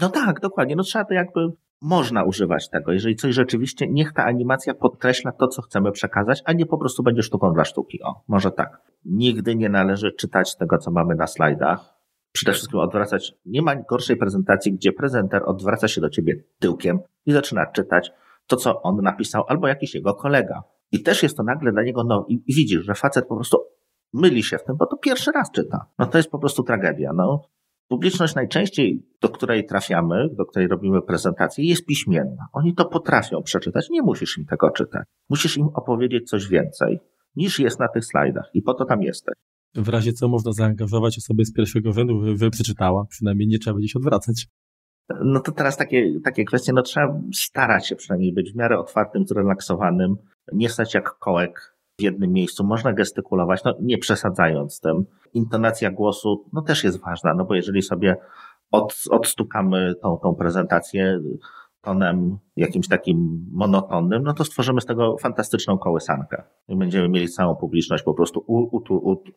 No 0.00 0.08
tak, 0.08 0.40
dokładnie. 0.40 0.76
No 0.76 0.82
trzeba 0.82 1.04
to 1.04 1.14
jakby, 1.14 1.40
można 1.82 2.24
używać 2.24 2.70
tego. 2.70 2.92
Jeżeli 2.92 3.16
coś 3.16 3.34
rzeczywiście, 3.34 3.88
niech 3.88 4.12
ta 4.12 4.24
animacja 4.24 4.74
podkreśla 4.74 5.32
to, 5.32 5.48
co 5.48 5.62
chcemy 5.62 5.92
przekazać, 5.92 6.42
a 6.44 6.52
nie 6.52 6.66
po 6.66 6.78
prostu 6.78 7.02
będzie 7.02 7.22
sztuką 7.22 7.52
dla 7.52 7.64
sztuki. 7.64 8.02
O, 8.02 8.22
może 8.28 8.50
tak. 8.50 8.80
Nigdy 9.04 9.56
nie 9.56 9.68
należy 9.68 10.12
czytać 10.12 10.56
tego, 10.56 10.78
co 10.78 10.90
mamy 10.90 11.14
na 11.14 11.26
slajdach, 11.26 11.94
przede 12.32 12.52
wszystkim 12.52 12.80
odwracać. 12.80 13.34
Nie 13.46 13.62
ma 13.62 13.76
gorszej 13.76 14.16
prezentacji, 14.16 14.72
gdzie 14.72 14.92
prezenter 14.92 15.42
odwraca 15.46 15.88
się 15.88 16.00
do 16.00 16.10
ciebie 16.10 16.44
tyłkiem 16.58 16.98
i 17.26 17.32
zaczyna 17.32 17.66
czytać 17.66 18.12
to, 18.46 18.56
co 18.56 18.82
on 18.82 18.96
napisał, 19.02 19.44
albo 19.48 19.68
jakiś 19.68 19.94
jego 19.94 20.14
kolega. 20.14 20.62
I 20.92 21.02
też 21.02 21.22
jest 21.22 21.36
to 21.36 21.42
nagle 21.42 21.72
dla 21.72 21.82
niego, 21.82 22.04
no 22.04 22.26
i 22.28 22.54
widzisz, 22.54 22.84
że 22.84 22.94
facet 22.94 23.26
po 23.26 23.36
prostu 23.36 23.58
myli 24.12 24.42
się 24.42 24.58
w 24.58 24.64
tym, 24.64 24.76
bo 24.76 24.86
to 24.86 24.96
pierwszy 24.96 25.32
raz 25.32 25.50
czyta. 25.50 25.86
No 25.98 26.06
to 26.06 26.18
jest 26.18 26.30
po 26.30 26.38
prostu 26.38 26.62
tragedia. 26.62 27.12
No, 27.12 27.42
publiczność 27.88 28.34
najczęściej, 28.34 29.06
do 29.20 29.28
której 29.28 29.66
trafiamy, 29.66 30.28
do 30.32 30.44
której 30.44 30.68
robimy 30.68 31.02
prezentację, 31.02 31.64
jest 31.64 31.86
piśmienna. 31.86 32.46
Oni 32.52 32.74
to 32.74 32.84
potrafią 32.84 33.42
przeczytać, 33.42 33.90
nie 33.90 34.02
musisz 34.02 34.38
im 34.38 34.44
tego 34.44 34.70
czytać. 34.70 35.06
Musisz 35.28 35.56
im 35.56 35.68
opowiedzieć 35.74 36.30
coś 36.30 36.48
więcej 36.48 37.00
niż 37.36 37.58
jest 37.58 37.80
na 37.80 37.88
tych 37.88 38.04
slajdach 38.04 38.50
i 38.54 38.62
po 38.62 38.74
to 38.74 38.84
tam 38.84 39.02
jesteś. 39.02 39.34
W 39.74 39.88
razie 39.88 40.12
co 40.12 40.28
można 40.28 40.52
zaangażować 40.52 41.18
osobę 41.18 41.44
z 41.44 41.52
pierwszego 41.52 41.92
rzędu, 41.92 42.20
by 42.38 42.50
przeczytała, 42.50 43.04
przynajmniej 43.08 43.48
nie 43.48 43.58
trzeba 43.58 43.74
będzie 43.74 43.88
się 43.88 43.98
odwracać. 43.98 44.46
No 45.24 45.40
to 45.40 45.52
teraz 45.52 45.76
takie, 45.76 46.20
takie 46.24 46.44
kwestie, 46.44 46.72
no 46.72 46.82
trzeba 46.82 47.20
starać 47.34 47.88
się 47.88 47.96
przynajmniej 47.96 48.32
być 48.32 48.52
w 48.52 48.56
miarę 48.56 48.78
otwartym, 48.78 49.26
zrelaksowanym, 49.26 50.16
nie 50.52 50.68
stać 50.68 50.94
jak 50.94 51.18
kołek 51.18 51.76
w 51.98 52.02
jednym 52.02 52.32
miejscu. 52.32 52.64
Można 52.64 52.92
gestykulować, 52.92 53.64
no 53.64 53.74
nie 53.80 53.98
przesadzając 53.98 54.80
tym. 54.80 55.04
Intonacja 55.34 55.90
głosu, 55.90 56.44
no 56.52 56.62
też 56.62 56.84
jest 56.84 57.00
ważna, 57.00 57.34
no 57.34 57.44
bo 57.44 57.54
jeżeli 57.54 57.82
sobie 57.82 58.16
od, 58.70 59.02
odstukamy 59.10 59.94
tą, 60.02 60.18
tą 60.22 60.34
prezentację, 60.34 61.20
tonem 61.82 62.38
jakimś 62.56 62.88
takim 62.88 63.46
monotonnym, 63.52 64.22
no 64.22 64.34
to 64.34 64.44
stworzymy 64.44 64.80
z 64.80 64.86
tego 64.86 65.16
fantastyczną 65.18 65.78
kołysankę. 65.78 66.42
I 66.68 66.76
będziemy 66.76 67.08
mieli 67.08 67.28
całą 67.28 67.56
publiczność 67.56 68.04
po 68.04 68.14
prostu 68.14 68.44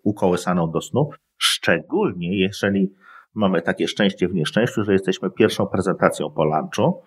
ukołysaną 0.03 0.71
do 0.71 0.81
snu, 0.81 1.09
szczególnie 1.37 2.39
jeżeli 2.39 2.93
mamy 3.33 3.61
takie 3.61 3.87
szczęście 3.87 4.27
w 4.27 4.33
nieszczęściu, 4.33 4.83
że 4.83 4.93
jesteśmy 4.93 5.31
pierwszą 5.31 5.67
prezentacją 5.67 6.29
po 6.29 6.43
lunchu, 6.43 7.01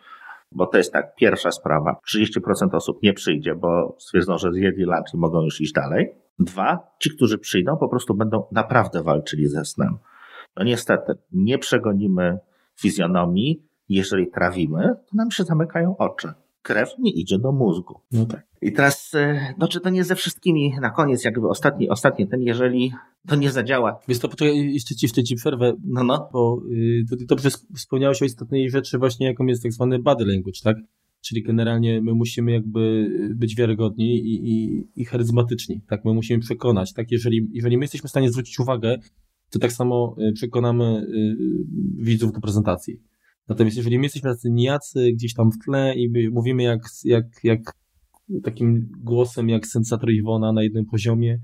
bo 0.52 0.66
to 0.66 0.78
jest 0.78 0.92
tak, 0.92 1.14
pierwsza 1.14 1.50
sprawa, 1.50 2.00
30% 2.14 2.68
osób 2.72 3.02
nie 3.02 3.12
przyjdzie, 3.12 3.54
bo 3.54 3.96
stwierdzą, 3.98 4.38
że 4.38 4.52
zjedli 4.52 4.84
lunch 4.84 5.14
i 5.14 5.16
mogą 5.16 5.42
już 5.42 5.60
iść 5.60 5.72
dalej. 5.72 6.14
Dwa, 6.38 6.78
ci, 7.00 7.10
którzy 7.10 7.38
przyjdą, 7.38 7.76
po 7.76 7.88
prostu 7.88 8.14
będą 8.14 8.44
naprawdę 8.52 9.02
walczyli 9.02 9.46
ze 9.46 9.64
snem. 9.64 9.98
No 10.56 10.64
niestety, 10.64 11.12
nie 11.32 11.58
przegonimy 11.58 12.38
fizjonomii, 12.80 13.67
jeżeli 13.88 14.30
trawimy, 14.30 14.82
to 14.82 15.16
nam 15.16 15.30
się 15.30 15.44
zamykają 15.44 15.96
oczy. 15.96 16.32
Krew 16.62 16.88
nie 16.98 17.12
idzie 17.12 17.38
do 17.38 17.52
mózgu. 17.52 18.00
No 18.12 18.26
tak. 18.26 18.46
I 18.62 18.72
teraz, 18.72 19.14
e, 19.14 19.54
no 19.58 19.68
czy 19.68 19.80
to 19.80 19.90
nie 19.90 20.04
ze 20.04 20.14
wszystkimi, 20.14 20.74
na 20.80 20.90
koniec 20.90 21.24
jakby 21.24 21.48
ostatni, 21.48 21.88
ostatni 21.88 22.28
ten, 22.28 22.42
jeżeli 22.42 22.92
to 23.28 23.36
nie 23.36 23.50
zadziała. 23.50 24.00
Więc 24.08 24.20
to 24.20 24.28
poczekaj, 24.28 24.72
jeszcze 24.72 24.94
ci, 24.94 25.06
jeszcze 25.06 25.24
ci 25.24 25.34
przerwę. 25.34 25.72
No, 25.84 26.04
no. 26.04 26.28
Bo 26.32 26.62
y, 26.72 27.04
to, 27.10 27.16
dobrze 27.28 27.50
wspomniałeś 27.74 28.22
o 28.22 28.24
istotnej 28.24 28.70
rzeczy 28.70 28.98
właśnie, 28.98 29.26
jaką 29.26 29.46
jest 29.46 29.62
tak 29.62 29.72
zwany 29.72 29.98
body 29.98 30.24
language, 30.24 30.60
tak? 30.64 30.76
Czyli 31.20 31.42
generalnie 31.42 32.02
my 32.02 32.14
musimy 32.14 32.52
jakby 32.52 33.10
być 33.34 33.56
wiarygodni 33.56 34.16
i, 34.16 34.50
i, 34.52 34.84
i 34.96 35.04
charyzmatyczni, 35.04 35.80
tak? 35.88 36.04
My 36.04 36.14
musimy 36.14 36.40
przekonać, 36.40 36.92
tak? 36.92 37.10
Jeżeli, 37.10 37.48
jeżeli 37.52 37.78
my 37.78 37.84
jesteśmy 37.84 38.06
w 38.06 38.10
stanie 38.10 38.30
zwrócić 38.30 38.60
uwagę, 38.60 38.98
to 39.50 39.58
tak 39.58 39.72
samo 39.72 40.16
y, 40.18 40.32
przekonamy 40.32 40.84
y, 40.84 41.36
widzów 41.96 42.32
do 42.32 42.40
prezentacji. 42.40 43.00
Natomiast 43.48 43.76
jeżeli 43.76 43.98
my 43.98 44.04
jesteśmy 44.04 44.30
tacy 44.30 44.50
nijacy 44.50 45.12
gdzieś 45.12 45.34
tam 45.34 45.50
w 45.52 45.58
tle 45.64 45.94
i 45.94 46.30
mówimy 46.30 46.62
jak, 46.62 46.80
jak, 47.04 47.24
jak 47.44 47.60
takim 48.42 48.90
głosem 49.00 49.48
jak 49.48 49.66
sensator 49.66 50.10
Iwona 50.10 50.52
na 50.52 50.62
jednym 50.62 50.86
poziomie, 50.86 51.38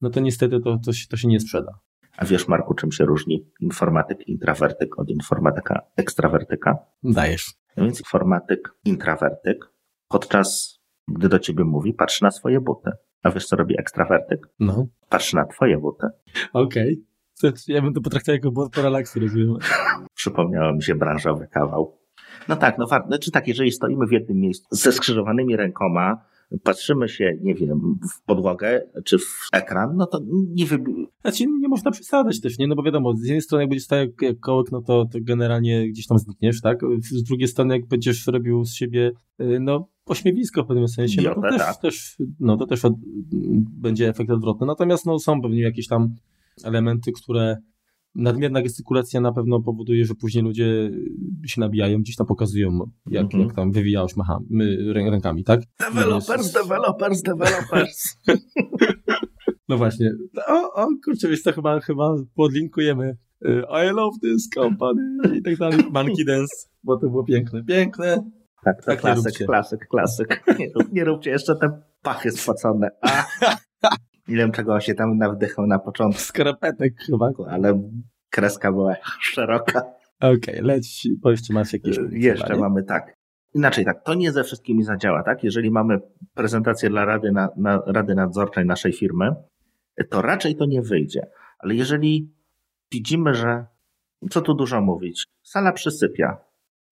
no 0.00 0.10
to 0.10 0.20
niestety 0.20 0.60
to, 0.60 0.78
to, 0.78 0.92
się, 0.92 1.08
to 1.08 1.16
się 1.16 1.28
nie 1.28 1.40
sprzeda. 1.40 1.78
A 2.16 2.24
wiesz, 2.24 2.48
Marku, 2.48 2.74
czym 2.74 2.92
się 2.92 3.04
różni 3.04 3.46
informatyk 3.60 4.28
intrawertyk 4.28 4.98
od 4.98 5.10
informatyka 5.10 5.82
ekstrawertyka? 5.96 6.78
Dajesz. 7.02 7.54
No 7.76 7.84
więc 7.84 8.00
informatyk 8.00 8.74
intrawertyk 8.84 9.72
podczas 10.08 10.80
gdy 11.10 11.28
do 11.28 11.38
ciebie 11.38 11.64
mówi, 11.64 11.94
patrzy 11.94 12.24
na 12.24 12.30
swoje 12.30 12.60
buty. 12.60 12.90
A 13.22 13.30
wiesz, 13.30 13.46
co 13.46 13.56
robi 13.56 13.80
ekstrawertyk? 13.80 14.48
No. 14.60 14.86
Patrzy 15.08 15.36
na 15.36 15.44
twoje 15.44 15.78
buty. 15.78 16.06
Okej. 16.52 16.92
Okay. 16.92 17.09
Ja 17.68 17.82
bym 17.82 17.94
to 17.94 18.00
potraktował 18.00 18.34
jako 18.34 18.50
błąd 18.50 18.72
po 18.72 18.82
relaksu, 18.82 19.20
rozumiem. 19.20 19.56
Przypomniało 20.14 20.72
mi 20.72 20.82
się 20.82 20.94
branżowy 20.94 21.46
kawał. 21.46 21.98
No 22.48 22.56
tak, 22.56 22.78
no 22.78 22.86
czy 22.86 23.06
znaczy 23.06 23.30
tak, 23.30 23.48
jeżeli 23.48 23.72
stoimy 23.72 24.06
w 24.06 24.12
jednym 24.12 24.38
miejscu 24.38 24.68
ze 24.70 24.92
skrzyżowanymi 24.92 25.56
rękoma, 25.56 26.24
patrzymy 26.62 27.08
się, 27.08 27.38
nie 27.42 27.54
wiem, 27.54 27.98
w 28.14 28.24
podłogę 28.24 28.82
czy 29.04 29.18
w 29.18 29.48
ekran, 29.52 29.96
no 29.96 30.06
to 30.06 30.20
nie 30.54 30.66
wybi... 30.66 30.92
Znaczy 31.20 31.46
nie 31.46 31.68
można 31.68 31.90
przesadzać 31.90 32.40
też, 32.40 32.58
nie? 32.58 32.66
No 32.66 32.74
bo 32.74 32.82
wiadomo, 32.82 33.16
z 33.16 33.24
jednej 33.24 33.42
strony 33.42 33.62
jak 33.62 33.70
będziesz 33.70 33.84
stał 33.84 33.98
jak, 33.98 34.22
jak 34.22 34.40
kołek, 34.40 34.72
no 34.72 34.82
to, 34.82 35.06
to 35.12 35.18
generalnie 35.22 35.88
gdzieś 35.88 36.06
tam 36.06 36.18
znikniesz, 36.18 36.60
tak? 36.60 36.80
Z 37.00 37.22
drugiej 37.22 37.48
strony 37.48 37.76
jak 37.76 37.86
będziesz 37.86 38.26
robił 38.26 38.64
z 38.64 38.74
siebie, 38.74 39.12
y, 39.40 39.60
no 39.60 39.88
pośmiewisko 40.04 40.64
w 40.64 40.66
pewnym 40.66 40.88
sensie, 40.88 41.22
no 41.22 41.34
to 41.34 41.40
też, 41.40 41.58
tak. 41.58 41.76
też, 41.76 42.16
no 42.40 42.56
to 42.56 42.66
też 42.66 42.84
od, 42.84 42.94
będzie 43.80 44.08
efekt 44.08 44.30
odwrotny. 44.30 44.66
Natomiast 44.66 45.06
no 45.06 45.18
są 45.18 45.42
pewnie 45.42 45.60
jakieś 45.60 45.86
tam 45.86 46.14
elementy, 46.64 47.12
które 47.12 47.56
nadmierna 48.14 48.62
gestykulacja 48.62 49.20
na 49.20 49.32
pewno 49.32 49.60
powoduje, 49.60 50.04
że 50.04 50.14
później 50.14 50.44
ludzie 50.44 50.90
się 51.46 51.60
nabijają, 51.60 51.98
gdzieś 51.98 52.16
tam 52.16 52.26
pokazują, 52.26 52.78
jak, 53.06 53.24
mm 53.24 53.28
-hmm. 53.28 53.46
jak 53.46 53.56
tam 53.56 53.72
wywijałeś 53.72 54.16
machami, 54.16 54.46
my, 54.50 54.92
rękami, 54.92 55.44
tak? 55.44 55.60
Developers, 55.80 56.52
developers, 56.52 57.22
developers. 57.22 58.16
No 59.70 59.76
właśnie. 59.78 60.10
O, 60.48 60.72
o 60.72 60.88
kurczę, 61.04 61.28
wiesz 61.28 61.42
to 61.42 61.52
chyba, 61.52 61.80
chyba 61.80 62.14
podlinkujemy 62.34 63.16
y, 63.44 63.62
I 63.70 63.94
love 63.94 64.18
this 64.22 64.48
company 64.54 65.38
i 65.38 65.42
tak 65.42 65.56
dalej. 65.56 65.78
Monkey 65.92 66.24
Dance, 66.26 66.68
bo 66.82 66.96
to 66.96 67.10
było 67.10 67.24
piękne. 67.24 67.64
Piękne. 67.64 68.30
Tak, 68.64 68.80
to 68.80 68.86
tak 68.86 69.00
klasyk, 69.00 69.46
klasyk, 69.46 69.88
klasyk. 69.90 70.44
Nie, 70.58 70.66
nie 70.92 71.04
róbcie 71.04 71.30
jeszcze 71.30 71.56
te 71.56 71.82
pachy 72.02 72.30
spocone. 72.30 72.90
Nie 74.30 74.36
wiem, 74.36 74.52
czego 74.52 74.80
się 74.80 74.94
tam 74.94 75.18
nawdychał 75.18 75.66
na 75.66 75.78
początku. 75.78 76.20
Skarpetek 76.20 76.94
chyba. 77.06 77.30
Ale 77.48 77.82
kreska 78.30 78.72
była 78.72 78.94
szeroka. 79.20 79.82
Okej, 80.20 80.36
okay, 80.36 80.62
leć, 80.62 81.08
bo 81.20 81.30
jeszcze 81.30 81.54
masz 81.54 81.72
jakieś... 81.72 81.96
Jeszcze 82.10 82.46
chyba, 82.46 82.58
mamy, 82.58 82.82
tak. 82.82 83.14
Inaczej 83.54 83.84
tak, 83.84 84.04
to 84.04 84.14
nie 84.14 84.32
ze 84.32 84.44
wszystkimi 84.44 84.82
zadziała, 84.82 85.22
tak? 85.22 85.44
Jeżeli 85.44 85.70
mamy 85.70 85.98
prezentację 86.34 86.90
dla 86.90 87.04
Rady, 87.04 87.32
na, 87.32 87.48
na, 87.56 87.82
Rady 87.86 88.14
Nadzorczej 88.14 88.66
naszej 88.66 88.92
firmy, 88.92 89.34
to 90.10 90.22
raczej 90.22 90.56
to 90.56 90.66
nie 90.66 90.82
wyjdzie. 90.82 91.26
Ale 91.58 91.74
jeżeli 91.74 92.32
widzimy, 92.92 93.34
że 93.34 93.66
co 94.30 94.40
tu 94.40 94.54
dużo 94.54 94.80
mówić, 94.80 95.24
sala 95.42 95.72
przysypia, 95.72 96.36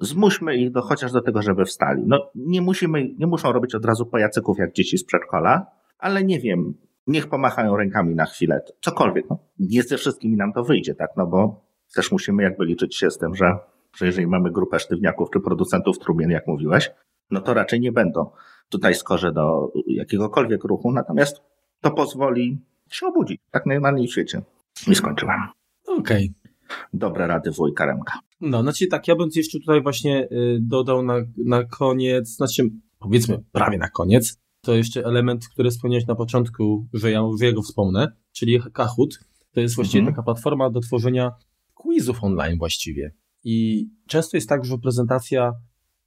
zmuśmy 0.01 0.57
ich 0.57 0.71
do, 0.71 0.83
chociaż 0.83 1.13
do 1.13 1.21
tego, 1.21 1.43
żeby 1.43 1.65
wstali. 1.65 2.03
No 2.07 2.31
nie 2.35 2.63
musimy, 2.63 3.09
nie 3.19 3.27
muszą 3.27 3.53
robić 3.53 3.75
od 3.75 3.85
razu 3.85 4.07
pajacyków 4.07 4.59
jak 4.59 4.73
dzieci 4.73 4.99
z 4.99 5.05
przedszkola, 5.05 5.67
ale 5.99 6.25
nie 6.25 6.41
wiem, 6.41 6.75
niech 7.09 7.29
pomachają 7.29 7.77
rękami 7.77 8.15
na 8.15 8.27
chwilę, 8.27 8.61
cokolwiek. 8.81 9.25
No, 9.31 9.39
nie 9.59 9.83
ze 9.83 9.97
wszystkimi 9.97 10.37
nam 10.37 10.53
to 10.53 10.65
wyjdzie, 10.65 10.95
tak, 10.95 11.11
no 11.17 11.27
bo 11.27 11.65
też 11.95 12.13
musimy 12.13 12.43
jakby 12.43 12.65
liczyć 12.65 12.97
się 12.97 13.11
z 13.11 13.19
tym, 13.19 13.35
że, 13.35 13.59
że 13.97 14.07
jeżeli 14.07 14.27
mamy 14.27 14.51
grupę 14.51 14.79
sztywniaków 14.79 15.29
czy 15.33 15.41
producentów 15.41 15.99
trumien, 15.99 16.31
jak 16.31 16.47
mówiłeś, 16.47 16.91
no 17.31 17.41
to 17.41 17.55
raczej 17.55 17.81
nie 17.81 17.93
będą 17.93 18.31
tutaj 18.69 18.95
skorze 18.95 19.33
do 19.33 19.73
jakiegokolwiek 19.87 20.65
ruchu, 20.65 20.93
natomiast 20.93 21.43
to 21.81 21.91
pozwoli 21.91 22.59
się 22.91 23.07
obudzić, 23.07 23.41
tak 23.51 23.67
najnormalniej 23.67 24.09
w 24.09 24.11
świecie. 24.11 24.43
I 24.87 24.95
skończyłem. 24.95 25.41
Okej. 25.87 26.33
Okay. 26.39 26.79
Dobre 26.93 27.27
rady 27.27 27.51
wujka 27.51 27.87
Remka. 27.87 28.19
No, 28.41 28.63
znaczy 28.63 28.87
tak, 28.87 29.09
ja 29.09 29.17
bym 29.17 29.29
jeszcze 29.35 29.59
tutaj 29.59 29.83
właśnie 29.83 30.29
y, 30.33 30.59
dodał 30.61 31.03
na, 31.03 31.15
na 31.45 31.65
koniec, 31.65 32.29
znaczy 32.29 32.71
powiedzmy 32.99 33.39
prawie 33.53 33.79
na 33.79 33.89
koniec, 33.89 34.41
to 34.69 34.75
jeszcze 34.75 35.05
element, 35.05 35.49
który 35.49 35.71
wspomniałeś 35.71 36.07
na 36.07 36.15
początku, 36.15 36.89
że 36.93 37.11
ja 37.11 37.19
już 37.19 37.41
jego 37.41 37.63
wspomnę, 37.63 38.13
czyli 38.33 38.59
Kahoot. 38.73 39.19
To 39.53 39.61
jest 39.61 39.75
właściwie 39.75 40.01
mhm. 40.01 40.15
taka 40.15 40.23
platforma 40.23 40.71
do 40.71 40.81
tworzenia 40.81 41.31
quizów 41.75 42.25
online 42.25 42.59
właściwie. 42.59 43.15
I 43.45 43.87
często 44.07 44.37
jest 44.37 44.49
tak, 44.49 44.65
że 44.65 44.79
prezentacja 44.79 45.53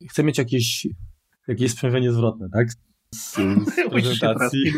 chce 0.09 0.23
mieć 0.23 0.37
jakieś, 0.37 0.87
jakieś 1.47 1.71
sprzężenie 1.71 2.11
zwrotne, 2.11 2.49
tak? 2.49 2.71
Z, 3.15 3.35
z 3.71 3.89
prezentacji. 3.89 4.71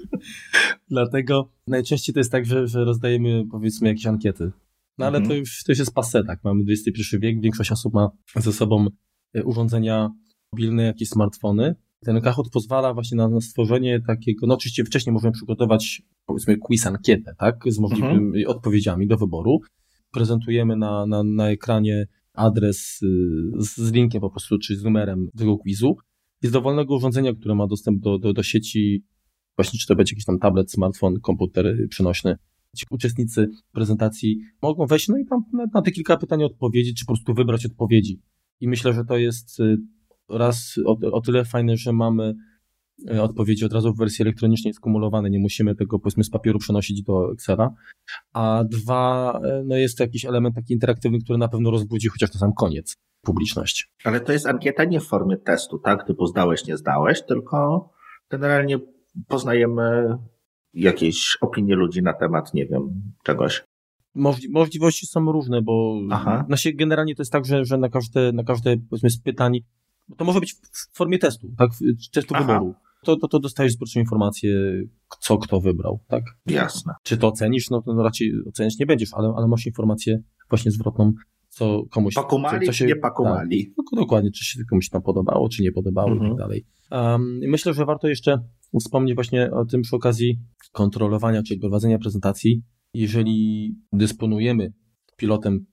Dlatego 0.90 1.48
najczęściej 1.66 2.14
to 2.14 2.20
jest 2.20 2.32
tak, 2.32 2.46
że, 2.46 2.66
że 2.68 2.84
rozdajemy 2.84 3.44
powiedzmy 3.50 3.88
jakieś 3.88 4.06
ankiety. 4.06 4.52
No 4.98 5.06
ale 5.06 5.18
mhm. 5.18 5.28
to, 5.28 5.34
już, 5.34 5.64
to 5.64 5.72
już 5.72 5.78
jest 5.78 5.94
passe, 5.94 6.24
tak? 6.24 6.44
Mamy 6.44 6.64
XXI 6.68 7.18
wiek, 7.18 7.40
większość 7.40 7.72
osób 7.72 7.94
ma 7.94 8.10
ze 8.36 8.52
sobą 8.52 8.86
e, 9.34 9.44
urządzenia 9.44 10.10
mobilne, 10.52 10.82
jakieś 10.82 11.08
smartfony 11.08 11.74
ten 12.04 12.20
Kahoot 12.20 12.50
pozwala 12.50 12.94
właśnie 12.94 13.16
na, 13.16 13.28
na 13.28 13.40
stworzenie 13.40 14.00
takiego, 14.06 14.46
no 14.46 14.54
oczywiście 14.54 14.84
wcześniej 14.84 15.12
możemy 15.12 15.32
przygotować 15.32 16.02
powiedzmy 16.26 16.56
quiz 16.56 16.86
ankietę, 16.86 17.34
tak, 17.38 17.64
z 17.66 17.78
możliwymi 17.78 18.14
mhm. 18.14 18.46
odpowiedziami 18.46 19.06
do 19.06 19.16
wyboru. 19.16 19.60
Prezentujemy 20.12 20.76
na, 20.76 21.06
na, 21.06 21.22
na 21.22 21.50
ekranie 21.50 22.06
adres 22.34 23.02
y, 23.02 23.06
z, 23.56 23.76
z 23.76 23.92
linkiem 23.92 24.20
po 24.20 24.30
prostu, 24.30 24.58
czy 24.58 24.76
z 24.76 24.84
numerem 24.84 25.28
tego 25.38 25.58
quizu. 25.58 25.96
I 26.42 26.46
z 26.46 26.50
dowolnego 26.50 26.96
urządzenia, 26.96 27.34
które 27.34 27.54
ma 27.54 27.66
dostęp 27.66 28.00
do, 28.00 28.18
do, 28.18 28.32
do 28.32 28.42
sieci, 28.42 29.04
właśnie 29.56 29.78
czy 29.78 29.86
to 29.86 29.96
będzie 29.96 30.14
jakiś 30.14 30.24
tam 30.24 30.38
tablet, 30.38 30.72
smartfon, 30.72 31.20
komputer 31.20 31.76
przenośny, 31.88 32.36
ci 32.76 32.86
uczestnicy 32.90 33.48
prezentacji 33.72 34.38
mogą 34.62 34.86
wejść, 34.86 35.08
no 35.08 35.18
i 35.18 35.26
tam 35.26 35.44
na, 35.52 35.66
na 35.74 35.82
te 35.82 35.90
kilka 35.90 36.16
pytań 36.16 36.42
odpowiedzieć, 36.44 36.98
czy 36.98 37.04
po 37.04 37.12
prostu 37.12 37.34
wybrać 37.34 37.66
odpowiedzi. 37.66 38.20
I 38.60 38.68
myślę, 38.68 38.92
że 38.92 39.04
to 39.04 39.16
jest 39.16 39.60
y, 39.60 39.76
raz 40.38 40.74
o, 40.86 40.96
o 41.12 41.20
tyle 41.20 41.44
fajne, 41.44 41.76
że 41.76 41.92
mamy 41.92 42.34
e, 43.10 43.22
odpowiedzi 43.22 43.64
od 43.64 43.72
razu 43.72 43.94
w 43.94 43.98
wersji 43.98 44.22
elektronicznej 44.22 44.74
skumulowane, 44.74 45.30
nie 45.30 45.38
musimy 45.38 45.74
tego 45.74 45.98
powiedzmy 45.98 46.24
z 46.24 46.30
papieru 46.30 46.58
przenosić 46.58 47.02
do 47.02 47.32
Excela, 47.32 47.70
a 48.32 48.64
dwa, 48.64 49.40
e, 49.44 49.62
no 49.66 49.76
jest 49.76 49.98
to 49.98 50.04
jakiś 50.04 50.24
element 50.24 50.54
taki 50.54 50.72
interaktywny, 50.74 51.18
który 51.18 51.38
na 51.38 51.48
pewno 51.48 51.70
rozbudzi 51.70 52.08
chociaż 52.08 52.34
na 52.34 52.40
sam 52.40 52.52
koniec 52.52 52.96
publiczność. 53.22 53.90
Ale 54.04 54.20
to 54.20 54.32
jest 54.32 54.46
ankieta 54.46 54.84
nie 54.84 55.00
w 55.00 55.04
formie 55.04 55.36
testu, 55.36 55.78
tak? 55.78 56.06
Typu 56.06 56.26
zdałeś, 56.26 56.66
nie 56.66 56.76
zdałeś, 56.76 57.22
tylko 57.22 57.90
generalnie 58.30 58.78
poznajemy 59.28 60.18
jakieś 60.74 61.38
opinie 61.40 61.74
ludzi 61.74 62.02
na 62.02 62.12
temat, 62.12 62.54
nie 62.54 62.66
wiem, 62.66 63.02
czegoś. 63.24 63.64
możliwości 64.50 65.06
są 65.06 65.32
różne, 65.32 65.62
bo 65.62 66.00
Aha. 66.10 66.46
generalnie 66.74 67.14
to 67.14 67.22
jest 67.22 67.32
tak, 67.32 67.44
że, 67.44 67.64
że 67.64 67.78
na 67.78 67.88
każde, 67.88 68.32
na 68.32 68.44
każde 68.44 68.76
powiedzmy 68.90 69.10
z 69.10 69.20
pytań 69.20 69.60
to 70.16 70.24
może 70.24 70.40
być 70.40 70.54
w 70.54 70.96
formie 70.96 71.18
testu, 71.18 71.48
tak? 71.58 71.70
Testu 72.12 72.34
Aha. 72.34 72.44
wyboru. 72.44 72.74
To, 73.04 73.16
to, 73.16 73.28
to 73.28 73.40
dostajesz 73.40 73.72
zbiorczą 73.72 74.00
informację, 74.00 74.82
co 75.20 75.38
kto 75.38 75.60
wybrał, 75.60 76.00
tak? 76.08 76.24
Jasne. 76.46 76.92
Czy 77.02 77.16
to 77.16 77.28
ocenisz? 77.28 77.70
No 77.70 77.82
to 77.82 78.02
raczej 78.02 78.32
oceniać 78.48 78.78
nie 78.78 78.86
będziesz, 78.86 79.14
ale, 79.14 79.32
ale 79.36 79.48
masz 79.48 79.66
informację 79.66 80.22
właśnie 80.48 80.70
zwrotną, 80.70 81.12
co 81.48 81.82
komuś... 81.90 82.14
Pakumali, 82.14 82.66
co, 82.66 82.72
co 82.72 82.78
się, 82.78 82.86
nie 82.86 82.96
pakumali. 82.96 83.66
Tak, 83.66 83.86
no, 83.92 84.00
dokładnie, 84.00 84.30
czy 84.30 84.44
się 84.44 84.64
komuś 84.70 84.88
tam 84.88 85.02
podobało, 85.02 85.48
czy 85.48 85.62
nie 85.62 85.72
podobało 85.72 86.10
mhm. 86.10 86.26
i 86.26 86.30
tak 86.30 86.40
mhm. 86.40 86.48
dalej. 86.48 86.66
Um, 86.90 87.50
myślę, 87.50 87.74
że 87.74 87.84
warto 87.84 88.08
jeszcze 88.08 88.38
wspomnieć 88.80 89.14
właśnie 89.14 89.50
o 89.50 89.64
tym 89.64 89.82
przy 89.82 89.96
okazji 89.96 90.38
kontrolowania, 90.72 91.42
czyli 91.42 91.60
prowadzenia 91.60 91.98
prezentacji. 91.98 92.62
Jeżeli 92.94 93.68
dysponujemy 93.92 94.72
pilotem 95.16 95.66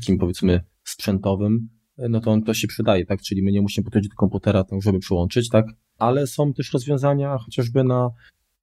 takim 0.00 0.18
powiedzmy 0.18 0.60
sprzętowym, 0.84 1.68
no 1.98 2.20
to 2.20 2.30
on 2.30 2.42
to 2.42 2.54
się 2.54 2.68
przydaje, 2.68 3.06
tak? 3.06 3.22
Czyli 3.22 3.42
my 3.42 3.52
nie 3.52 3.62
musimy 3.62 3.84
podchodzić 3.84 4.10
do 4.10 4.16
komputera, 4.16 4.64
tak, 4.64 4.82
żeby 4.82 4.98
przyłączyć, 4.98 5.48
tak? 5.48 5.66
Ale 5.98 6.26
są 6.26 6.52
też 6.52 6.72
rozwiązania 6.72 7.38
chociażby 7.38 7.84
na, 7.84 8.10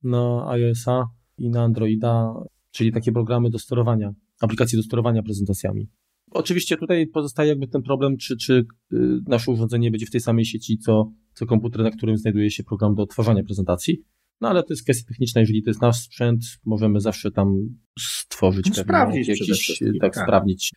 na 0.03 0.49
iOS-a 0.49 1.05
i 1.37 1.49
na 1.49 1.63
Androida, 1.63 2.33
czyli 2.71 2.91
takie 2.91 3.11
programy 3.11 3.49
do 3.49 3.59
sterowania, 3.59 4.13
aplikacje 4.41 4.77
do 4.77 4.83
sterowania 4.83 5.23
prezentacjami. 5.23 5.89
Oczywiście 6.31 6.77
tutaj 6.77 7.07
pozostaje 7.07 7.49
jakby 7.49 7.67
ten 7.67 7.81
problem, 7.81 8.17
czy, 8.17 8.37
czy 8.37 8.65
y, 8.93 8.97
nasze 9.27 9.51
urządzenie 9.51 9.91
będzie 9.91 10.05
w 10.05 10.11
tej 10.11 10.21
samej 10.21 10.45
sieci, 10.45 10.77
co, 10.77 11.11
co 11.33 11.45
komputer, 11.45 11.83
na 11.83 11.91
którym 11.91 12.17
znajduje 12.17 12.51
się 12.51 12.63
program 12.63 12.95
do 12.95 13.03
odtwarzania 13.03 13.43
prezentacji. 13.43 14.03
No 14.41 14.49
ale 14.49 14.63
to 14.63 14.73
jest 14.73 14.83
kwestia 14.83 15.07
techniczna, 15.07 15.41
jeżeli 15.41 15.63
to 15.63 15.69
jest 15.69 15.81
nasz 15.81 15.97
sprzęt, 15.97 16.43
możemy 16.65 16.99
zawsze 16.99 17.31
tam 17.31 17.55
stworzyć 17.99 18.67
no, 18.69 18.73
sprawdzić 18.73 19.27
jakiś, 19.27 19.79
tak, 19.79 20.13
tak, 20.13 20.23
sprawdzić. 20.23 20.73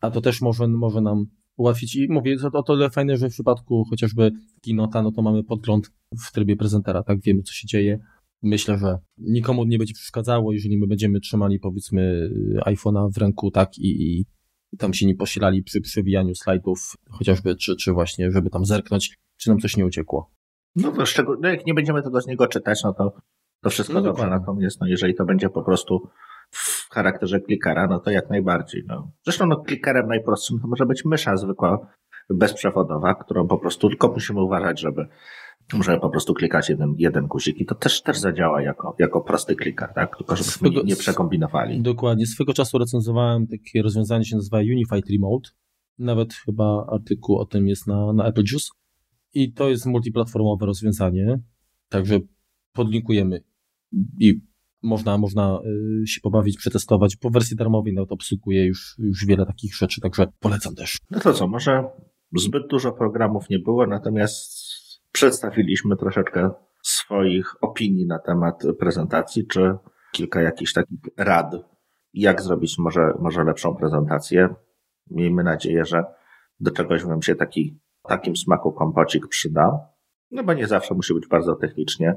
A 0.00 0.10
to 0.10 0.20
też 0.20 0.40
może, 0.40 0.68
może 0.68 1.00
nam 1.00 1.26
ułatwić. 1.56 1.96
I 1.96 2.06
mówię, 2.10 2.36
o 2.52 2.62
tyle 2.62 2.90
fajne, 2.90 3.16
że 3.16 3.28
w 3.28 3.32
przypadku 3.32 3.84
chociażby 3.90 4.30
Kinota, 4.60 5.02
no 5.02 5.12
to 5.12 5.22
mamy 5.22 5.44
podgląd 5.44 5.90
w 6.26 6.32
trybie 6.32 6.56
prezentera, 6.56 7.02
tak 7.02 7.20
wiemy, 7.20 7.42
co 7.42 7.52
się 7.52 7.66
dzieje. 7.66 7.98
Myślę, 8.42 8.78
że 8.78 8.98
nikomu 9.18 9.64
nie 9.64 9.78
będzie 9.78 9.94
przeszkadzało, 9.94 10.52
jeżeli 10.52 10.78
my 10.78 10.86
będziemy 10.86 11.20
trzymali, 11.20 11.58
powiedzmy, 11.58 12.30
iPhone'a 12.66 13.12
w 13.14 13.18
ręku, 13.18 13.50
tak, 13.50 13.78
i, 13.78 14.18
i 14.20 14.26
tam 14.78 14.94
się 14.94 15.06
nie 15.06 15.14
posilali 15.14 15.62
przy 15.62 15.80
przewijaniu 15.80 16.34
slajdów, 16.34 16.96
chociażby, 17.10 17.56
czy, 17.56 17.76
czy 17.76 17.92
właśnie, 17.92 18.30
żeby 18.30 18.50
tam 18.50 18.64
zerknąć, 18.64 19.18
czy 19.36 19.50
nam 19.50 19.58
coś 19.58 19.76
nie 19.76 19.86
uciekło. 19.86 20.30
No 20.76 20.92
to 20.92 21.06
szczególnie, 21.06 21.40
no 21.42 21.48
jak 21.48 21.66
nie 21.66 21.74
będziemy 21.74 22.02
tego 22.02 22.20
z 22.20 22.26
niego 22.26 22.46
czytać, 22.46 22.80
no 22.84 22.94
to, 22.94 23.12
to 23.62 23.70
wszystko 23.70 23.94
no 23.94 24.02
dobrze. 24.02 24.26
Natomiast 24.26 24.80
no, 24.80 24.86
jeżeli 24.86 25.14
to 25.14 25.24
będzie 25.24 25.48
po 25.48 25.62
prostu 25.62 26.08
w 26.50 26.88
charakterze 26.90 27.40
klikera, 27.40 27.86
no 27.86 28.00
to 28.00 28.10
jak 28.10 28.30
najbardziej. 28.30 28.84
No. 28.86 29.12
Zresztą 29.24 29.46
no, 29.46 29.56
klikerem 29.56 30.08
najprostszym 30.08 30.60
to 30.60 30.68
może 30.68 30.86
być 30.86 31.04
mysza 31.04 31.36
zwykła, 31.36 31.86
bezprzewodowa, 32.30 33.14
którą 33.14 33.48
po 33.48 33.58
prostu 33.58 33.88
tylko 33.88 34.08
musimy 34.08 34.42
uważać, 34.42 34.80
żeby 34.80 35.08
Możemy 35.72 36.00
po 36.00 36.10
prostu 36.10 36.34
klikać 36.34 36.68
jeden, 36.68 36.94
jeden 36.98 37.26
guzik 37.26 37.60
i 37.60 37.66
to 37.66 37.74
też, 37.74 38.02
też 38.02 38.18
zadziała 38.18 38.62
jako, 38.62 38.96
jako 38.98 39.20
prosty 39.20 39.56
kliker, 39.56 39.92
tak? 39.94 40.16
Tylko 40.16 40.36
żebyśmy 40.36 40.70
nie, 40.70 40.82
nie 40.82 40.96
przekombinowali. 40.96 41.82
Dokładnie. 41.82 42.26
Swego 42.26 42.52
czasu 42.52 42.78
recenzowałem 42.78 43.46
takie 43.46 43.82
rozwiązanie, 43.82 44.24
się 44.24 44.36
nazywa 44.36 44.58
Unified 44.58 45.10
Remote. 45.10 45.50
Nawet 45.98 46.34
chyba 46.34 46.86
artykuł 46.92 47.38
o 47.38 47.44
tym 47.46 47.68
jest 47.68 47.86
na, 47.86 48.12
na 48.12 48.24
Apple 48.26 48.42
Juice. 48.52 48.68
I 49.34 49.52
to 49.52 49.68
jest 49.68 49.86
multiplatformowe 49.86 50.66
rozwiązanie. 50.66 51.38
Także 51.88 52.18
podlinkujemy 52.72 53.40
i 54.20 54.40
można, 54.86 55.18
można 55.18 55.60
y, 56.02 56.06
się 56.06 56.20
pobawić, 56.20 56.56
przetestować. 56.56 57.16
Po 57.16 57.30
wersji 57.30 57.56
darmowej 57.56 57.92
no 57.94 58.06
to 58.06 58.14
obsługuje 58.14 58.66
już, 58.66 58.94
już 58.98 59.26
wiele 59.26 59.46
takich 59.46 59.74
rzeczy, 59.74 60.00
także 60.00 60.26
polecam 60.40 60.74
też. 60.74 60.98
No 61.10 61.20
to 61.20 61.32
co, 61.32 61.46
może 61.46 61.84
zbyt 62.36 62.66
dużo 62.66 62.92
programów 62.92 63.50
nie 63.50 63.58
było, 63.58 63.86
natomiast 63.86 64.66
przedstawiliśmy 65.12 65.96
troszeczkę 65.96 66.50
swoich 66.82 67.54
opinii 67.60 68.06
na 68.06 68.18
temat 68.18 68.62
prezentacji, 68.78 69.46
czy 69.46 69.76
kilka 70.12 70.42
jakichś 70.42 70.72
takich 70.72 71.00
rad, 71.16 71.54
jak 72.14 72.42
zrobić 72.42 72.78
może, 72.78 73.12
może 73.18 73.44
lepszą 73.44 73.74
prezentację. 73.74 74.48
Miejmy 75.10 75.44
nadzieję, 75.44 75.84
że 75.84 76.04
do 76.60 76.70
czegoś 76.70 77.04
wam 77.04 77.22
się 77.22 77.34
taki, 77.34 77.80
takim 78.08 78.36
smaku 78.36 78.72
kompocik 78.72 79.28
przyda. 79.28 79.78
No 80.30 80.44
bo 80.44 80.54
nie 80.54 80.66
zawsze 80.66 80.94
musi 80.94 81.14
być 81.14 81.28
bardzo 81.28 81.54
technicznie. 81.56 82.14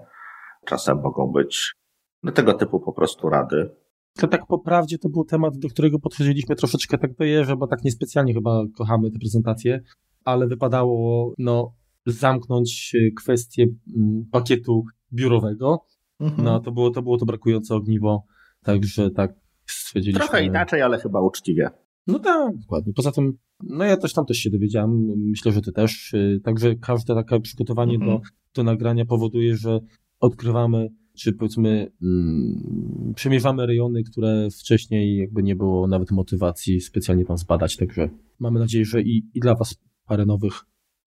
Czasem 0.65 1.01
mogą 1.01 1.27
być 1.27 1.75
no, 2.23 2.31
tego 2.31 2.53
typu 2.53 2.79
po 2.79 2.93
prostu 2.93 3.29
rady. 3.29 3.69
To 4.13 4.27
tak 4.27 4.47
po 4.47 4.59
prawdzie 4.59 4.97
to 4.97 5.09
był 5.09 5.23
temat, 5.23 5.57
do 5.57 5.69
którego 5.69 5.99
podchodziliśmy 5.99 6.55
troszeczkę 6.55 6.97
tak 6.97 7.15
do 7.15 7.23
jeża, 7.23 7.55
bo 7.55 7.67
tak 7.67 7.83
niespecjalnie 7.83 8.33
chyba 8.33 8.63
kochamy 8.77 9.11
te 9.11 9.19
prezentacje, 9.19 9.81
ale 10.25 10.47
wypadało 10.47 11.33
no, 11.37 11.73
zamknąć 12.05 12.95
e, 12.95 13.11
kwestię 13.11 13.65
mm, 13.97 14.25
pakietu 14.31 14.85
biurowego. 15.13 15.85
Mhm. 16.19 16.43
No 16.43 16.59
to 16.59 16.71
było, 16.71 16.89
to 16.89 17.01
było 17.01 17.17
to 17.17 17.25
brakujące 17.25 17.75
ogniwo, 17.75 18.23
także 18.63 19.11
tak 19.11 19.33
stwierdziliśmy. 19.65 20.19
Trochę 20.19 20.45
inaczej, 20.45 20.81
ale 20.81 20.99
chyba 20.99 21.21
uczciwie. 21.21 21.69
No 22.07 22.19
tak, 22.19 22.57
dokładnie. 22.57 22.93
Poza 22.93 23.11
tym, 23.11 23.37
no 23.63 23.85
ja 23.85 23.97
też 23.97 24.13
tam 24.13 24.25
też 24.25 24.37
się 24.37 24.49
dowiedziałem, 24.49 25.05
myślę, 25.17 25.51
że 25.51 25.61
ty 25.61 25.71
też. 25.71 26.13
E, 26.13 26.39
także 26.39 26.75
każde 26.75 27.15
takie 27.15 27.39
przygotowanie 27.39 27.95
mhm. 27.95 28.11
do, 28.11 28.21
do 28.55 28.63
nagrania 28.63 29.05
powoduje, 29.05 29.55
że 29.55 29.79
odkrywamy, 30.19 30.89
czy 31.19 31.33
powiedzmy, 31.33 31.91
mm, 32.01 33.13
przemierzamy 33.15 33.65
rejony, 33.65 34.03
które 34.03 34.47
wcześniej 34.59 35.17
jakby 35.17 35.43
nie 35.43 35.55
było 35.55 35.87
nawet 35.87 36.11
motywacji 36.11 36.81
specjalnie 36.81 37.25
tam 37.25 37.37
zbadać. 37.37 37.77
Także 37.77 38.09
mamy 38.39 38.59
nadzieję, 38.59 38.85
że 38.85 39.01
i, 39.01 39.29
i 39.33 39.39
dla 39.39 39.55
Was 39.55 39.75
parę 40.07 40.25
nowych 40.25 40.53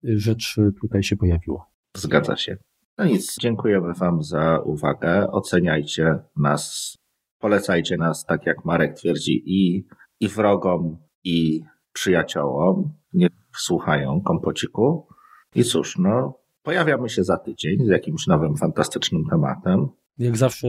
rzecz 0.03 0.57
tutaj 0.81 1.03
się 1.03 1.17
pojawiło. 1.17 1.67
Zgadza 1.97 2.37
się. 2.37 2.57
No 2.99 3.05
nic, 3.05 3.37
dziękujemy 3.41 3.95
Wam 3.95 4.23
za 4.23 4.59
uwagę. 4.59 5.31
Oceniajcie 5.31 6.19
nas, 6.37 6.97
polecajcie 7.39 7.97
nas, 7.97 8.25
tak 8.25 8.47
jak 8.47 8.65
Marek 8.65 8.95
twierdzi, 8.95 9.43
i, 9.47 9.87
i 10.21 10.29
wrogom, 10.29 10.97
i 11.25 11.63
przyjaciołom. 11.93 12.93
Niech 13.13 13.31
słuchają 13.57 14.21
kompociku. 14.21 15.07
I 15.55 15.65
cóż, 15.65 15.99
no, 15.99 16.39
pojawiamy 16.63 17.09
się 17.09 17.25
za 17.25 17.37
tydzień 17.37 17.87
z 17.87 17.89
jakimś 17.89 18.27
nowym, 18.27 18.57
fantastycznym 18.57 19.25
tematem. 19.31 19.89
Jak 20.19 20.37
zawsze 20.37 20.69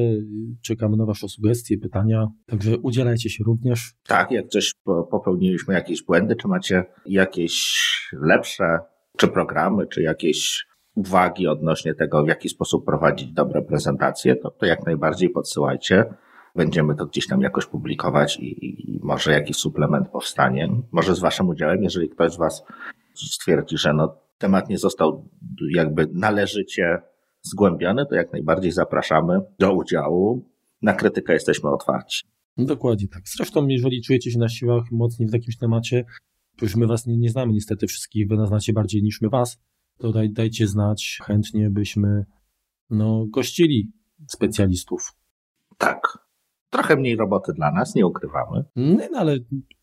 czekamy 0.61 0.97
na 0.97 1.05
Wasze 1.05 1.29
sugestie, 1.29 1.77
pytania, 1.77 2.27
także 2.45 2.77
udzielajcie 2.77 3.29
się 3.29 3.43
również. 3.43 3.93
Tak, 4.07 4.31
jak 4.31 4.47
coś 4.47 4.73
popełniliśmy 5.11 5.73
jakieś 5.73 6.03
błędy, 6.03 6.35
czy 6.35 6.47
macie 6.47 6.85
jakieś 7.05 7.73
lepsze 8.21 8.79
czy 9.17 9.27
programy, 9.27 9.87
czy 9.87 10.01
jakieś 10.01 10.65
uwagi 10.95 11.47
odnośnie 11.47 11.95
tego, 11.95 12.23
w 12.23 12.27
jaki 12.27 12.49
sposób 12.49 12.85
prowadzić 12.85 13.31
dobre 13.31 13.61
prezentacje, 13.61 14.35
to, 14.35 14.51
to 14.51 14.65
jak 14.65 14.85
najbardziej 14.85 15.29
podsyłajcie. 15.29 16.05
Będziemy 16.55 16.95
to 16.95 17.05
gdzieś 17.05 17.27
tam 17.27 17.41
jakoś 17.41 17.65
publikować 17.65 18.37
i, 18.39 18.65
i 18.91 18.99
może 19.03 19.31
jakiś 19.31 19.57
suplement 19.57 20.09
powstanie. 20.09 20.69
Może 20.91 21.15
z 21.15 21.19
Waszym 21.19 21.49
udziałem, 21.49 21.83
jeżeli 21.83 22.09
ktoś 22.09 22.31
z 22.31 22.37
Was 22.37 22.63
stwierdzi, 23.15 23.77
że 23.77 23.93
no, 23.93 24.17
temat 24.37 24.69
nie 24.69 24.77
został 24.77 25.29
jakby 25.75 26.07
należycie 26.13 27.01
zgłębiony, 27.43 28.05
to 28.05 28.15
jak 28.15 28.33
najbardziej 28.33 28.71
zapraszamy 28.71 29.39
do 29.59 29.73
udziału. 29.73 30.49
Na 30.81 30.93
krytykę 30.93 31.33
jesteśmy 31.33 31.69
otwarci. 31.69 32.27
Dokładnie 32.57 33.07
tak. 33.07 33.21
Zresztą, 33.25 33.67
jeżeli 33.67 34.01
czujecie 34.01 34.31
się 34.31 34.39
na 34.39 34.49
siłach 34.49 34.83
mocniej 34.91 35.29
w 35.29 35.33
jakimś 35.33 35.57
temacie, 35.57 36.05
już 36.61 36.75
my 36.75 36.87
was 36.87 37.07
nie, 37.07 37.17
nie 37.17 37.29
znamy 37.29 37.53
niestety 37.53 37.87
wszystkich, 37.87 38.27
wy 38.27 38.37
nas 38.37 38.47
znacie 38.47 38.73
bardziej 38.73 39.03
niż 39.03 39.21
my 39.21 39.29
was, 39.29 39.57
to 39.97 40.11
daj, 40.11 40.29
dajcie 40.29 40.67
znać, 40.67 41.19
chętnie 41.23 41.69
byśmy 41.69 42.25
no, 42.89 43.25
gościli 43.29 43.91
specjalistów. 44.27 45.13
Tak. 45.77 46.17
Trochę 46.69 46.95
mniej 46.95 47.15
roboty 47.15 47.53
dla 47.53 47.71
nas, 47.71 47.95
nie 47.95 48.05
ukrywamy. 48.05 48.63
Nie, 48.75 49.09
no, 49.11 49.19
ale 49.19 49.37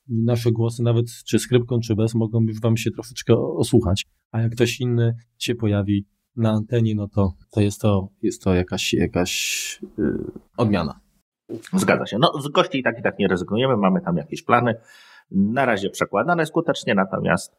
nasze 0.09 0.53
głosy, 0.53 0.83
nawet 0.83 1.07
czy 1.27 1.39
skrypką, 1.39 1.81
czy 1.81 1.97
bez, 1.97 2.15
mogą 2.15 2.41
już 2.43 2.61
wam 2.61 2.77
się 2.77 2.91
troszeczkę 2.91 3.37
osłuchać. 3.39 4.07
A 4.33 4.41
jak 4.41 4.53
ktoś 4.53 4.81
inny 4.81 5.15
się 5.39 5.55
pojawi 5.55 6.07
na 6.37 6.51
antenie, 6.51 6.95
no 6.95 7.09
to, 7.09 7.33
to 7.51 7.61
jest 7.61 7.81
to, 7.81 8.09
jest 8.22 8.43
to 8.43 8.55
jakaś, 8.55 8.93
jakaś 8.95 9.78
yy, 9.99 10.24
odmiana. 10.57 11.01
Zgadza 11.72 12.07
się. 12.07 12.18
No, 12.18 12.33
z 12.41 12.49
gości 12.49 12.78
i 12.78 12.83
tak 12.83 12.99
i 12.99 13.03
tak 13.03 13.18
nie 13.18 13.28
rezygnujemy, 13.28 13.76
mamy 13.76 14.01
tam 14.01 14.16
jakieś 14.16 14.43
plany 14.43 14.74
na 15.31 15.64
razie 15.64 15.91
przekładane 15.91 16.47
skutecznie, 16.47 16.95
natomiast 16.95 17.57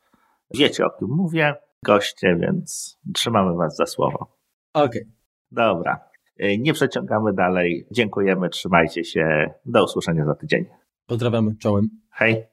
wiecie 0.53 0.85
o 0.85 0.89
kim 0.89 1.07
mówię, 1.09 1.55
goście, 1.85 2.35
więc 2.41 2.99
trzymamy 3.13 3.57
Was 3.57 3.75
za 3.75 3.85
słowo. 3.85 4.37
Okej. 4.73 5.01
Okay. 5.01 5.11
Dobra. 5.51 5.99
E, 6.37 6.57
nie 6.57 6.73
przeciągamy 6.73 7.33
dalej. 7.33 7.87
Dziękujemy, 7.91 8.49
trzymajcie 8.49 9.03
się. 9.03 9.53
Do 9.65 9.83
usłyszenia 9.83 10.25
za 10.25 10.35
tydzień. 10.35 10.65
Pozdrawiamy, 11.05 11.55
czołem. 11.55 11.89
Hej. 12.11 12.43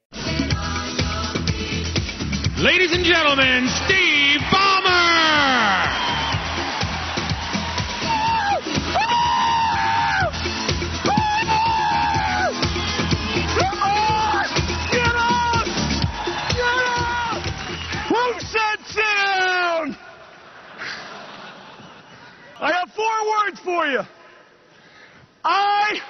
Ladies 2.63 2.95
and 2.95 3.09
gentlemen, 3.09 3.69
Steve 3.69 4.18
I 23.19 23.21
have 23.21 23.27
four 23.27 23.45
words 23.45 23.61
for 23.61 23.87
you. 23.87 24.03
I 25.45 26.01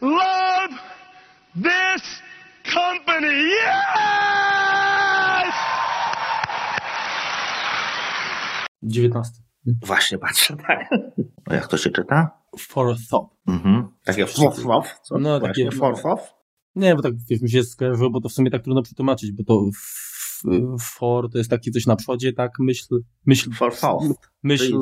love 0.00 0.80
this 1.56 2.22
company. 2.64 3.28
Yes! 3.28 3.62
19. 8.82 9.42
Właśnie 9.86 10.18
patrzę, 10.18 10.56
tak. 10.56 10.88
No 11.46 11.54
jak 11.54 11.68
to 11.68 11.76
się 11.76 11.90
czyta? 11.90 12.30
Forthop. 12.58 13.30
Mhm. 13.46 13.88
Takie 14.04 14.26
forthop? 14.26 14.86
No, 15.10 15.40
takie 15.40 15.70
forthop? 15.70 16.20
Nie, 16.74 16.94
bo 16.94 17.02
tak 17.02 17.12
wiesz, 17.30 17.40
mi 17.40 17.50
się 17.50 17.64
skojarzyło, 17.64 18.10
bo 18.10 18.20
to 18.20 18.28
w 18.28 18.32
sumie 18.32 18.50
tak 18.50 18.62
trudno 18.62 18.82
przetłumaczyć, 18.82 19.32
bo 19.32 19.44
to 19.44 19.64
for 20.80 21.30
to 21.30 21.38
jest 21.38 21.50
taki 21.50 21.70
coś 21.70 21.86
na 21.86 21.96
przodzie, 21.96 22.32
tak? 22.32 22.52
Myśl, 22.58 22.98
myśl, 23.26 23.50
for 23.50 23.72
myśl 24.42 24.78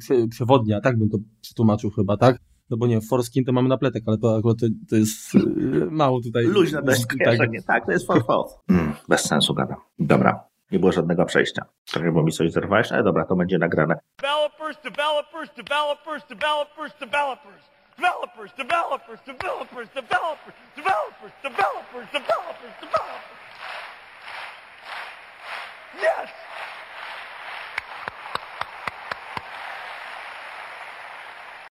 prze, 0.00 0.28
przewodnia, 0.28 0.80
tak 0.80 0.98
bym 0.98 1.08
to 1.08 1.18
przetłumaczył 1.40 1.90
chyba, 1.90 2.16
tak? 2.16 2.38
No 2.70 2.76
bo 2.76 2.86
nie, 2.86 3.00
forskin 3.00 3.44
to 3.44 3.52
mamy 3.52 3.68
napletek, 3.68 4.02
ale 4.06 4.18
to 4.18 4.36
akurat 4.36 4.58
to, 4.58 4.66
to 4.90 4.96
jest 4.96 5.34
y, 5.34 5.38
mało 5.90 6.20
tutaj. 6.20 6.44
Luźne 6.44 6.82
jest 6.86 7.08
tak. 7.24 7.38
tak, 7.66 7.86
to 7.86 7.92
jest 7.92 8.06
for 8.06 8.24
mm, 8.68 8.92
bez 9.08 9.20
sensu 9.24 9.54
gadam. 9.54 9.78
Dobra. 9.98 10.48
Nie 10.70 10.78
było 10.78 10.92
żadnego 10.92 11.24
przejścia. 11.24 11.64
Trochę 11.84 12.12
bo 12.12 12.22
mi 12.22 12.32
coś 12.32 12.52
zerwałeś, 12.52 12.92
ale 12.92 13.04
dobra, 13.04 13.24
to 13.24 13.36
będzie 13.36 13.58
nagrane. 13.58 13.98
Developers, 14.22 14.82
developers, 14.84 15.50
developers, 15.56 16.28
developers, 16.28 16.92
developers. 17.00 17.64
Developers, 17.96 18.52
developers, 18.56 19.20
developers, 19.26 19.88
developers, 19.94 20.62
developers, 20.76 21.32
developers, 21.42 22.06
developers, 22.12 22.74
developers. 22.82 23.45
Yes! 26.00 26.28